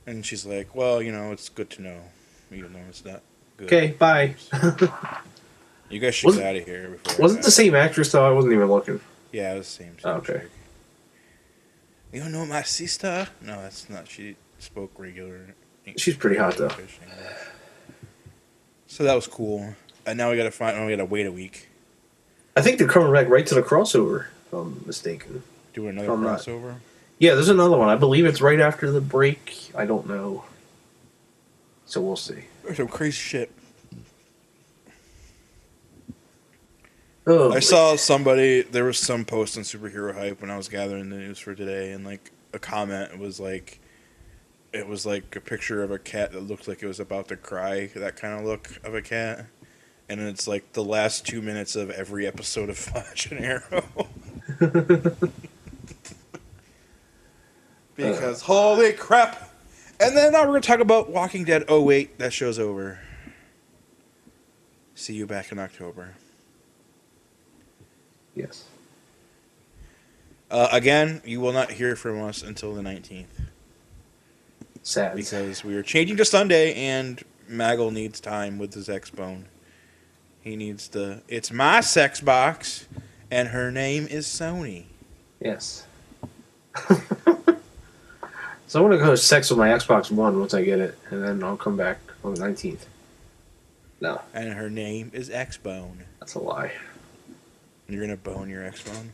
And 0.06 0.26
she's 0.26 0.45
like, 0.45 0.76
"Well, 0.76 1.01
you 1.01 1.12
know, 1.12 1.34
it's 1.34 1.49
good 1.49 1.70
to 1.72 1.82
know, 1.82 2.01
even 2.53 2.72
though 2.72 2.88
it's 2.88 3.03
not 3.03 3.22
good." 3.58 3.68
Okay, 3.68 3.95
bye. 3.99 4.36
You 5.89 5.99
guys 5.99 6.15
should 6.15 6.27
Wasn't- 6.27 6.43
get 6.43 6.49
out 6.49 6.55
of 6.61 6.65
here 6.65 6.89
before. 7.03 7.21
Wasn't 7.23 7.43
the 7.43 7.51
same 7.51 7.75
actress 7.75 8.11
though? 8.11 8.25
I 8.27 8.31
wasn't 8.31 8.53
even 8.53 8.67
looking. 8.67 8.99
Yeah, 9.31 9.53
it 9.53 9.57
was 9.59 9.67
the 9.67 9.83
same. 9.83 9.97
Oh, 10.03 10.09
same 10.09 10.17
okay. 10.17 10.33
chick. 10.33 10.51
You 12.13 12.21
don't 12.21 12.31
know 12.31 12.45
my 12.45 12.63
sister? 12.63 13.27
No, 13.41 13.61
that's 13.61 13.89
not. 13.89 14.07
She 14.07 14.36
spoke 14.59 14.91
regular. 14.97 15.53
She's 15.97 16.15
pretty 16.15 16.38
hot, 16.38 16.57
though. 16.57 16.71
So 18.88 19.03
that 19.03 19.13
was 19.13 19.27
cool. 19.27 19.75
And 20.05 20.17
now 20.17 20.31
we 20.31 20.38
gotta 20.38 20.51
find. 20.51 20.86
We 20.86 20.91
gotta 20.93 21.05
wait 21.05 21.25
a 21.25 21.31
week. 21.31 21.67
I 22.55 22.61
think 22.61 22.77
they're 22.79 22.88
coming 22.88 23.11
back 23.11 23.27
right 23.29 23.45
to 23.47 23.55
the 23.55 23.61
crossover. 23.61 24.27
If 24.47 24.53
I'm 24.53 24.81
mistaken. 24.86 25.43
Do 25.73 25.88
another 25.88 26.11
I'm 26.11 26.23
not- 26.23 26.39
crossover. 26.39 26.75
Yeah, 27.19 27.33
there's 27.36 27.49
another 27.49 27.77
one. 27.77 27.89
I 27.89 27.95
believe 27.95 28.25
it's 28.25 28.41
right 28.41 28.59
after 28.59 28.91
the 28.91 29.01
break. 29.01 29.71
I 29.75 29.86
don't 29.86 30.07
know. 30.07 30.43
So 31.86 32.01
we'll 32.01 32.15
see. 32.17 32.45
There's 32.63 32.77
some 32.77 32.88
crazy 32.88 33.11
shit. 33.13 33.51
Oh, 37.28 37.51
I 37.51 37.59
saw 37.59 37.95
somebody. 37.95 38.61
There 38.61 38.84
was 38.84 38.99
some 38.99 39.26
post 39.26 39.57
on 39.57 39.63
superhero 39.63 40.13
hype 40.13 40.41
when 40.41 40.51
I 40.51 40.57
was 40.57 40.67
gathering 40.67 41.09
the 41.09 41.17
news 41.17 41.39
for 41.39 41.55
today, 41.55 41.91
and 41.91 42.05
like 42.05 42.32
a 42.53 42.59
comment 42.59 43.17
was 43.17 43.39
like, 43.39 43.80
it 44.71 44.88
was 44.88 45.07
like 45.07 45.36
a 45.36 45.41
picture 45.41 45.82
of 45.82 45.89
a 45.89 45.97
cat 45.97 46.34
that 46.34 46.41
looked 46.41 46.67
like 46.67 46.84
it 46.84 46.88
was 46.88 46.99
about 46.99 47.28
to 47.30 47.36
cry. 47.36 47.88
That 47.95 48.15
kind 48.15 48.39
of 48.39 48.45
look 48.45 48.80
of 48.84 48.93
a 48.93 49.01
cat, 49.01 49.47
and 50.07 50.21
it's 50.21 50.47
like 50.47 50.73
the 50.73 50.84
last 50.84 51.26
two 51.26 51.41
minutes 51.41 51.76
of 51.76 51.89
every 51.89 52.28
episode 52.28 52.69
of 52.69 52.78
Flash 52.80 53.32
and 53.32 53.43
Arrow. 53.43 54.07
because 57.95 58.41
holy 58.43 58.93
crap! 58.93 59.51
And 59.99 60.15
then 60.15 60.34
now 60.34 60.41
we're 60.41 60.47
gonna 60.47 60.61
talk 60.61 60.80
about 60.80 61.09
Walking 61.09 61.43
Dead. 61.43 61.63
Oh 61.67 61.82
wait, 61.82 62.19
that 62.19 62.34
show's 62.34 62.59
over. 62.59 62.99
See 64.93 65.15
you 65.15 65.26
back 65.26 65.51
in 65.51 65.57
October. 65.57 66.13
Yes. 68.36 68.65
Uh, 70.51 70.67
again, 70.71 71.21
you 71.25 71.39
will 71.41 71.53
not 71.53 71.71
hear 71.71 71.95
from 71.95 72.21
us 72.21 72.43
until 72.43 72.73
the 72.75 72.81
19th 72.81 73.25
Sad. 74.83 75.15
because 75.15 75.63
we 75.63 75.75
are 75.75 75.81
changing 75.83 76.17
to 76.17 76.25
Sunday 76.25 76.73
and 76.75 77.23
Maggle 77.49 77.91
needs 77.91 78.19
time 78.19 78.57
with 78.59 78.73
his 78.73 78.88
ex 78.89 79.09
bone. 79.09 79.45
He 80.41 80.55
needs 80.55 80.89
the. 80.89 81.21
It's 81.27 81.51
my 81.51 81.81
sex 81.81 82.21
box, 82.21 82.88
and 83.31 83.47
her 83.49 83.71
name 83.71 84.05
is 84.07 84.27
Sony. 84.27 84.86
Yes. 85.39 85.88
so 86.88 88.83
I'm 88.83 88.89
gonna 88.91 88.97
go 88.97 89.15
sex 89.15 89.49
with 89.49 89.57
my 89.57 89.69
Xbox 89.69 90.11
One 90.11 90.39
once 90.39 90.53
I 90.53 90.63
get 90.63 90.79
it, 90.79 90.97
and 91.09 91.23
then 91.23 91.43
I'll 91.43 91.57
come 91.57 91.75
back 91.77 91.97
on 92.23 92.36
the 92.36 92.41
19th. 92.41 92.86
No, 94.01 94.21
And 94.33 94.53
her 94.53 94.69
name 94.69 95.09
is 95.13 95.29
X 95.31 95.57
Bone. 95.57 96.03
that's 96.19 96.36
a 96.36 96.39
lie. 96.39 96.71
You're 97.88 98.01
gonna 98.01 98.17
bone 98.17 98.49
your 98.49 98.65
ex 98.65 98.81
bone, 98.83 99.11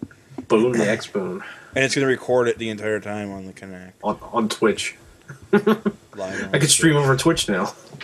Bone 0.48 0.72
the 0.72 0.90
X 0.90 1.08
Bone 1.08 1.44
and 1.76 1.84
it's 1.84 1.96
gonna 1.96 2.08
record 2.08 2.48
it 2.48 2.58
the 2.58 2.70
entire 2.70 3.00
time 3.00 3.32
on 3.32 3.46
the 3.46 3.54
Kinect. 3.54 3.94
on 4.04 4.18
on 4.22 4.50
Twitch. 4.50 4.96
Live 5.52 5.68
on 5.68 6.56
I 6.56 6.60
could 6.60 6.70
stream 6.70 6.96
over 6.96 7.16
Twitch 7.16 7.48
now. 7.48 7.74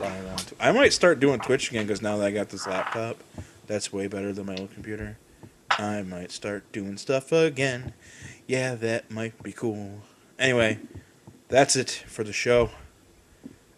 Live 0.00 0.26
on 0.26 0.38
I 0.60 0.72
might 0.72 0.92
start 0.92 1.20
doing 1.20 1.40
Twitch 1.40 1.70
again 1.70 1.86
because 1.86 2.02
now 2.02 2.16
that 2.18 2.26
I 2.26 2.30
got 2.30 2.50
this 2.50 2.66
laptop, 2.66 3.22
that's 3.66 3.92
way 3.92 4.06
better 4.06 4.32
than 4.32 4.46
my 4.46 4.56
old 4.56 4.72
computer. 4.72 5.18
I 5.70 6.02
might 6.02 6.30
start 6.30 6.70
doing 6.72 6.96
stuff 6.96 7.32
again. 7.32 7.92
Yeah, 8.46 8.74
that 8.76 9.10
might 9.10 9.42
be 9.42 9.52
cool. 9.52 10.00
Anyway, 10.38 10.78
that's 11.48 11.76
it 11.76 11.90
for 12.06 12.24
the 12.24 12.32
show. 12.32 12.70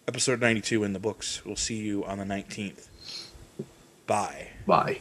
Episode 0.07 0.41
92 0.41 0.85
in 0.85 0.93
the 0.93 0.99
books. 0.99 1.45
We'll 1.45 1.57
see 1.57 1.77
you 1.77 2.05
on 2.05 2.19
the 2.19 2.25
19th. 2.25 2.89
Bye. 4.07 4.49
Bye. 4.67 5.01